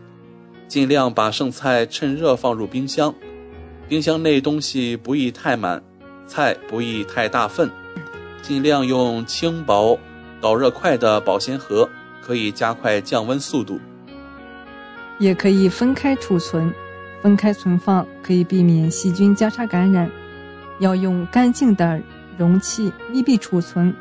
[0.67, 3.15] 尽量把剩菜趁热放入冰箱，
[3.89, 5.81] 冰箱内东西不宜太满，
[6.27, 7.71] 菜不宜太大份，
[8.43, 9.97] 尽量用轻薄。
[10.41, 11.89] 导热快的保鲜盒
[12.21, 13.79] 可以加快降温速度，
[15.21, 16.73] 也可以分开储存。
[17.23, 20.11] 分开存放可以避免细菌交叉感染。
[20.81, 22.01] 要用干净的
[22.41, 23.95] 容器密闭储存，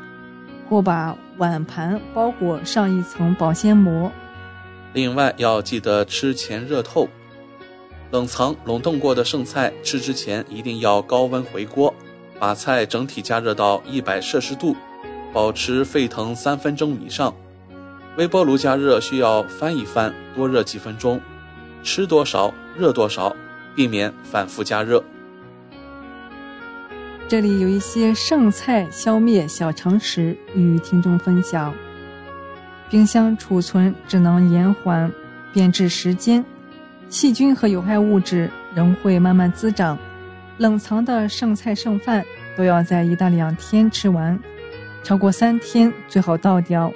[0.66, 4.10] 或把碗盘包裹上一层保鲜膜。
[4.94, 7.06] 另外要记得吃前热透，
[8.10, 11.92] 冷藏冷冻过的剩菜吃之前一定要高温回锅，
[12.38, 14.74] 把菜整体加热到一百摄氏度。
[15.34, 17.34] 保持沸腾三分钟以上，
[18.16, 21.20] 微波炉加热需要翻一翻，多热几分钟。
[21.82, 23.36] 吃多少热多少，
[23.76, 25.04] 避免反复加热。
[27.30, 31.72] 这里有一些剩菜消灭小常识与听众分享：
[32.90, 35.08] 冰箱储存只能延缓
[35.52, 36.44] 变质时间，
[37.08, 39.96] 细菌和有害物质仍会慢慢滋长。
[40.58, 42.24] 冷藏的剩菜剩饭
[42.56, 44.36] 都要在一到两天吃完。
[45.04, 46.92] 超过三天最好倒掉。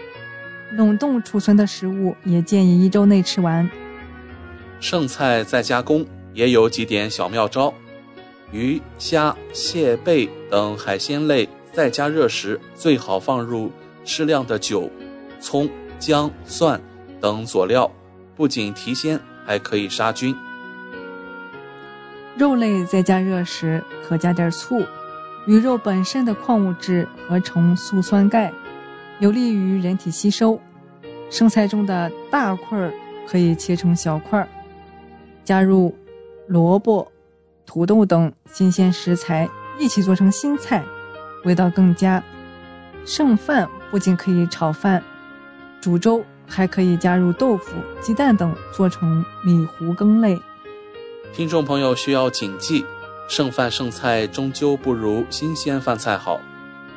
[0.73, 3.71] 冷冻储存的食物也建议一周内吃完。
[4.81, 7.73] 剩菜再加工也有几点小妙招：
[8.55, 13.69] 鱼、虾、蟹、贝等海鲜类再加热时，最好放入
[14.05, 14.89] 适量的酒、
[15.41, 15.69] 葱、
[15.99, 16.81] 姜、蒜
[17.21, 17.91] 等佐料，
[18.37, 20.33] 不仅提鲜，还可以杀菌。
[22.37, 24.81] 肉类在加热时可加点醋。
[25.49, 28.53] 鱼肉本身的矿物质合成醋酸钙，
[29.19, 30.61] 有利于人体吸收。
[31.29, 32.95] 生菜中的大块儿
[33.27, 34.49] 可以切成小块儿，
[35.43, 35.93] 加入
[36.47, 37.11] 萝卜、
[37.67, 40.85] 土豆等新鲜食材一起做成新菜，
[41.45, 42.23] 味道更佳。
[43.05, 45.03] 剩饭不仅可以炒饭、
[45.81, 50.41] 煮粥，还可以加入豆腐、鸡蛋等做成米糊羹类。
[51.33, 52.85] 听众朋友需要谨记。
[53.27, 56.39] 剩饭剩菜终究不如新鲜饭菜好，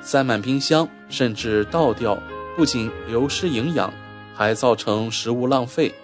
[0.02, 2.18] 塞满冰箱甚至倒掉，
[2.58, 3.94] 不仅流失营养，
[4.36, 5.96] 还造成食物浪费。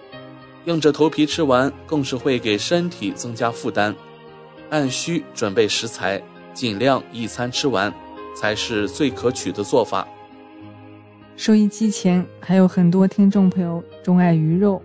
[0.64, 3.94] 硬着头皮吃完，更是会给身体增加负担。
[4.74, 6.20] 按需准备食材，
[6.52, 7.94] 尽量一餐吃完，
[8.36, 10.04] 才是最可取的做法。
[11.36, 14.82] 收音机前还有很多听众朋友钟爱鱼肉。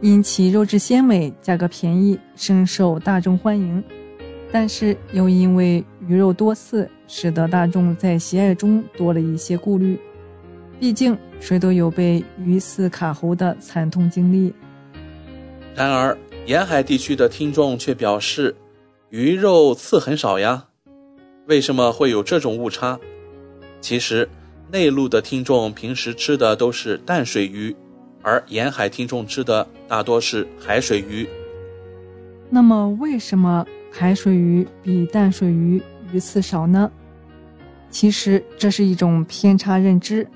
[0.00, 3.84] 因其肉质鲜美、价格便宜，深受大众欢迎。
[4.50, 9.96] 但是又因为鱼肉多刺，使得大众在喜爱中多了一些顾虑。
[10.80, 14.52] 毕竟谁都有被鱼刺卡喉的惨痛经历。
[15.72, 18.56] 然而，沿海地区的听众却表示，
[19.10, 20.66] 鱼肉刺很少呀。
[21.46, 22.98] 为什么会有这种误差？
[23.80, 24.28] 其实，
[24.70, 27.74] 内陆的听众平时吃的都是淡水鱼，
[28.22, 31.28] 而沿海听众吃的大多是海水鱼。
[32.48, 35.80] 那么，为什么海水鱼比淡水鱼
[36.12, 36.90] 鱼刺少呢？
[37.90, 40.26] 其实这是一种偏差认知。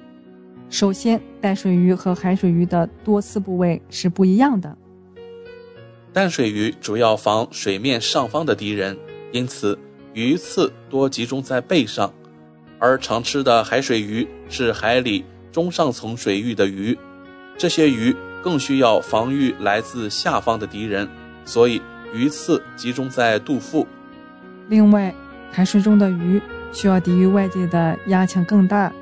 [0.68, 4.76] 首先，淡水鱼和海水鱼的多刺部位是不一样的。
[6.14, 8.96] 淡水鱼主要防水面上方的敌人，
[9.32, 9.76] 因此
[10.12, 12.14] 鱼刺多集中在背上。
[12.78, 16.96] 而常吃的海水鱼是海里中上层水域的鱼，
[17.58, 18.14] 这些鱼
[18.44, 21.08] 更需要防御来自下方的敌人，
[21.44, 21.82] 所以
[22.12, 23.84] 鱼刺集中在肚腹。
[24.68, 25.12] 另外，
[25.50, 26.40] 海水中的鱼
[26.72, 28.92] 需要抵御外界的压强更大，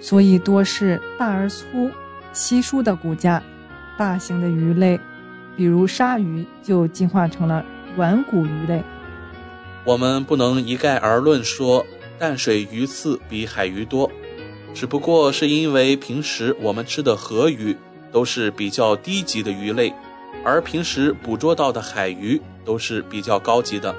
[0.00, 1.88] 所以多是大而粗、
[2.32, 3.40] 稀疏的骨架。
[3.96, 4.98] 大型的鱼类，
[5.56, 7.64] 比如鲨鱼，就进化成了
[7.96, 8.82] 软骨鱼类。
[9.84, 11.86] 我们不能一概而论说。
[12.18, 14.12] 淡水鱼刺比海鱼多，
[14.74, 17.74] 只不过是因为平时我们吃的河鱼
[18.12, 19.90] 都是比较低级的鱼类，
[20.44, 23.94] 而平时捕捉到的海鱼都是比较高级的。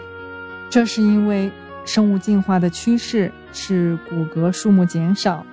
[0.69, 1.49] 这是因为
[1.83, 5.43] 生物进化的趋势是骨骼数目减少，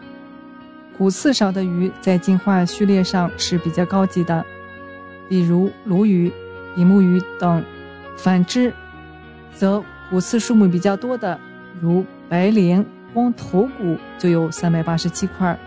[0.98, 4.44] 骨刺少的鱼在进化序列上是比较高级的，
[5.28, 6.32] 比如鲈鱼、
[6.74, 7.64] 比目鱼等。
[8.16, 8.72] 反之，
[9.54, 11.38] 则骨刺数目比较多的，
[11.80, 12.84] 如白鲢
[13.14, 15.58] 光头骨就有三百八十七块，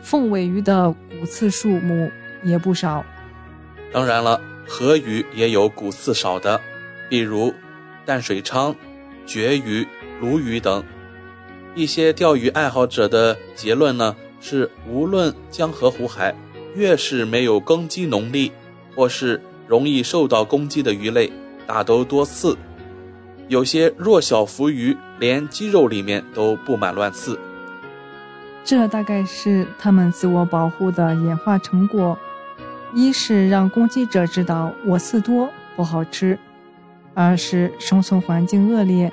[0.00, 2.10] 凤尾鱼的骨刺数目
[2.44, 3.04] 也不少。
[3.92, 6.60] 当然了，河鱼也有骨刺少的，
[7.10, 7.52] 比如
[8.04, 8.74] 淡水鲳、
[9.26, 9.86] 绝鱼、
[10.20, 10.84] 鲈鱼等。
[11.74, 16.34] 一些钓鱼爱好者的结论呢是，无论江河湖海，
[16.76, 18.52] 越是没有耕基能力
[18.94, 21.32] 或是容易受到攻击的鱼类，
[21.66, 22.56] 大都多刺。
[23.48, 27.38] 有些弱小浮鱼连肌肉里面都布满乱刺，
[28.64, 32.18] 这大概是它们自我保护的演化成果。
[32.94, 36.38] 一是让攻击者知道我刺多不好吃，
[37.12, 39.12] 二是生存环境恶劣，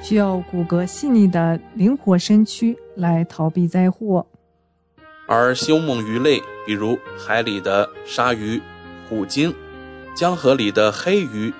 [0.00, 4.26] 需要骨骼细腻的灵活身躯来逃避灾祸。
[5.26, 8.60] 而凶猛鱼类，比如海里的鲨鱼、
[9.08, 9.54] 虎鲸，
[10.14, 11.52] 江河里的黑鱼、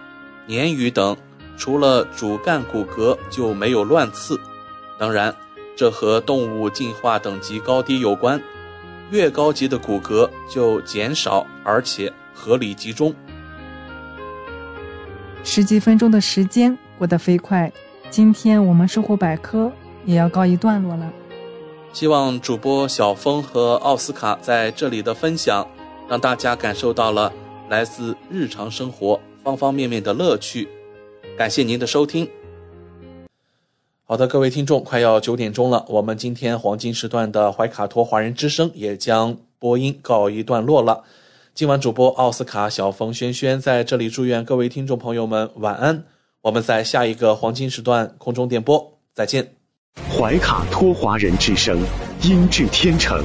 [0.48, 1.16] 鲶鱼等。
[1.58, 4.38] 除了主干骨骼就没有乱刺，
[4.98, 5.34] 当然，
[5.74, 8.38] 这和动物进化等级高低有关。
[9.10, 13.14] 越高级的骨骼就减少，而且合理集中。
[15.44, 17.72] 十几分钟的时间过得飞快，
[18.10, 19.72] 今天我们生活百科
[20.04, 21.10] 也要告一段落了。
[21.92, 25.66] 希望主播小峰和奥斯卡在这里的分享，
[26.08, 27.32] 让大家感受到了
[27.68, 30.68] 来自日常生活方方面面的乐趣。
[31.36, 32.28] 感谢您的收听。
[34.04, 41.02] 好的，各位听众，快要九点钟了，我们今天黄金时段的怀卡托华人之声也将播音告一段落了。
[41.54, 46.04] 今晚主播奥斯卡、小冯、轩轩在这里祝愿各位听众朋友们晚安。
[46.42, 49.54] 我们在下一个黄金时段空中电波再见。
[50.16, 51.80] 怀卡托华人之声，
[52.22, 53.24] 音质天成，